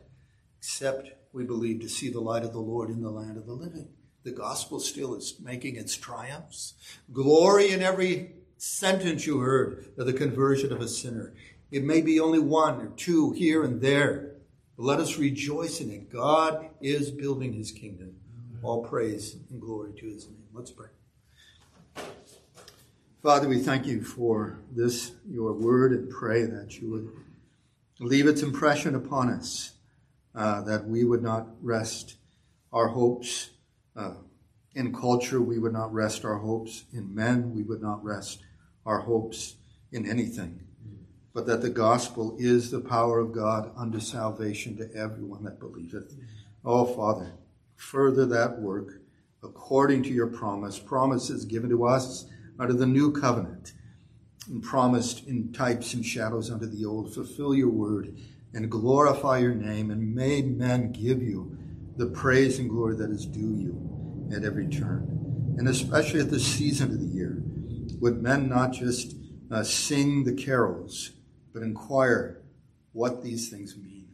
Except 0.57 1.11
we 1.31 1.43
believe 1.43 1.81
to 1.81 1.89
see 1.89 2.09
the 2.09 2.21
light 2.21 2.43
of 2.43 2.53
the 2.53 2.59
Lord 2.59 2.89
in 2.89 3.03
the 3.03 3.11
land 3.11 3.37
of 3.37 3.45
the 3.45 3.53
living. 3.53 3.89
The 4.23 4.31
gospel 4.31 4.79
still 4.79 5.13
is 5.13 5.35
making 5.39 5.75
its 5.75 5.95
triumphs. 5.95 6.73
Glory 7.13 7.69
in 7.71 7.83
every 7.83 8.31
sentence 8.57 9.27
you 9.27 9.39
heard 9.39 9.93
of 9.95 10.07
the 10.07 10.13
conversion 10.13 10.73
of 10.73 10.81
a 10.81 10.87
sinner. 10.87 11.35
It 11.69 11.83
may 11.83 12.01
be 12.01 12.19
only 12.19 12.39
one 12.39 12.81
or 12.81 12.89
two 12.95 13.31
here 13.33 13.63
and 13.63 13.79
there, 13.79 14.37
but 14.75 14.85
let 14.85 14.99
us 14.99 15.19
rejoice 15.19 15.81
in 15.81 15.91
it. 15.91 16.11
God 16.11 16.69
is 16.81 17.11
building 17.11 17.53
his 17.53 17.71
kingdom. 17.71 18.15
All 18.63 18.83
praise 18.83 19.37
and 19.49 19.59
glory 19.59 19.91
to 19.93 20.05
his 20.05 20.27
name. 20.27 20.43
Let's 20.53 20.71
pray. 20.71 20.89
Father, 23.23 23.47
we 23.47 23.59
thank 23.59 23.87
you 23.87 24.03
for 24.03 24.59
this, 24.71 25.13
your 25.27 25.53
word, 25.53 25.93
and 25.93 26.09
pray 26.09 26.43
that 26.43 26.79
you 26.79 26.91
would 26.91 27.09
leave 27.99 28.27
its 28.27 28.43
impression 28.43 28.93
upon 28.95 29.29
us, 29.29 29.73
uh, 30.35 30.61
that 30.61 30.87
we 30.87 31.03
would 31.03 31.23
not 31.23 31.47
rest 31.61 32.17
our 32.71 32.89
hopes 32.89 33.49
uh, 33.95 34.13
in 34.75 34.93
culture, 34.93 35.41
we 35.41 35.57
would 35.57 35.73
not 35.73 35.91
rest 35.93 36.23
our 36.23 36.37
hopes 36.37 36.85
in 36.93 37.13
men, 37.13 37.53
we 37.55 37.63
would 37.63 37.81
not 37.81 38.03
rest 38.03 38.43
our 38.85 38.99
hopes 38.99 39.55
in 39.91 40.07
anything, 40.09 40.59
but 41.33 41.45
that 41.45 41.61
the 41.61 41.69
gospel 41.69 42.35
is 42.39 42.71
the 42.71 42.79
power 42.79 43.19
of 43.19 43.33
God 43.33 43.71
unto 43.75 43.99
salvation 43.99 44.77
to 44.77 44.95
everyone 44.95 45.43
that 45.43 45.59
believeth. 45.59 46.15
Oh, 46.63 46.85
Father, 46.85 47.33
further 47.81 48.25
that 48.27 48.59
work 48.59 49.01
according 49.43 50.03
to 50.03 50.09
your 50.09 50.27
promise, 50.27 50.77
promises 50.77 51.45
given 51.45 51.69
to 51.69 51.85
us 51.85 52.25
under 52.59 52.73
the 52.73 52.85
new 52.85 53.11
covenant, 53.11 53.73
and 54.47 54.61
promised 54.61 55.27
in 55.27 55.51
types 55.51 55.93
and 55.93 56.05
shadows 56.05 56.51
under 56.51 56.67
the 56.67 56.85
old. 56.85 57.13
Fulfill 57.13 57.55
your 57.55 57.69
word 57.69 58.15
and 58.53 58.69
glorify 58.69 59.39
your 59.39 59.55
name, 59.55 59.89
and 59.89 60.13
may 60.13 60.41
men 60.41 60.91
give 60.91 61.21
you 61.21 61.57
the 61.97 62.07
praise 62.07 62.59
and 62.59 62.69
glory 62.69 62.95
that 62.95 63.09
is 63.09 63.25
due 63.25 63.55
you 63.55 64.29
at 64.35 64.43
every 64.43 64.67
turn. 64.67 65.55
And 65.57 65.67
especially 65.67 66.19
at 66.19 66.29
this 66.29 66.45
season 66.45 66.91
of 66.91 66.99
the 66.99 67.05
year, 67.05 67.41
would 67.99 68.21
men 68.21 68.47
not 68.47 68.73
just 68.73 69.15
uh, 69.51 69.63
sing 69.63 70.23
the 70.23 70.33
carols, 70.33 71.11
but 71.53 71.61
inquire 71.61 72.41
what 72.93 73.23
these 73.23 73.49
things 73.49 73.75
mean. 73.77 74.07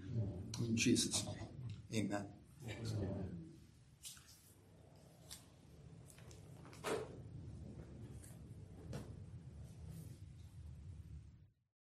In 0.59 0.75
Jesus' 0.75 1.25
name, 1.25 2.05
amen. 2.11 2.25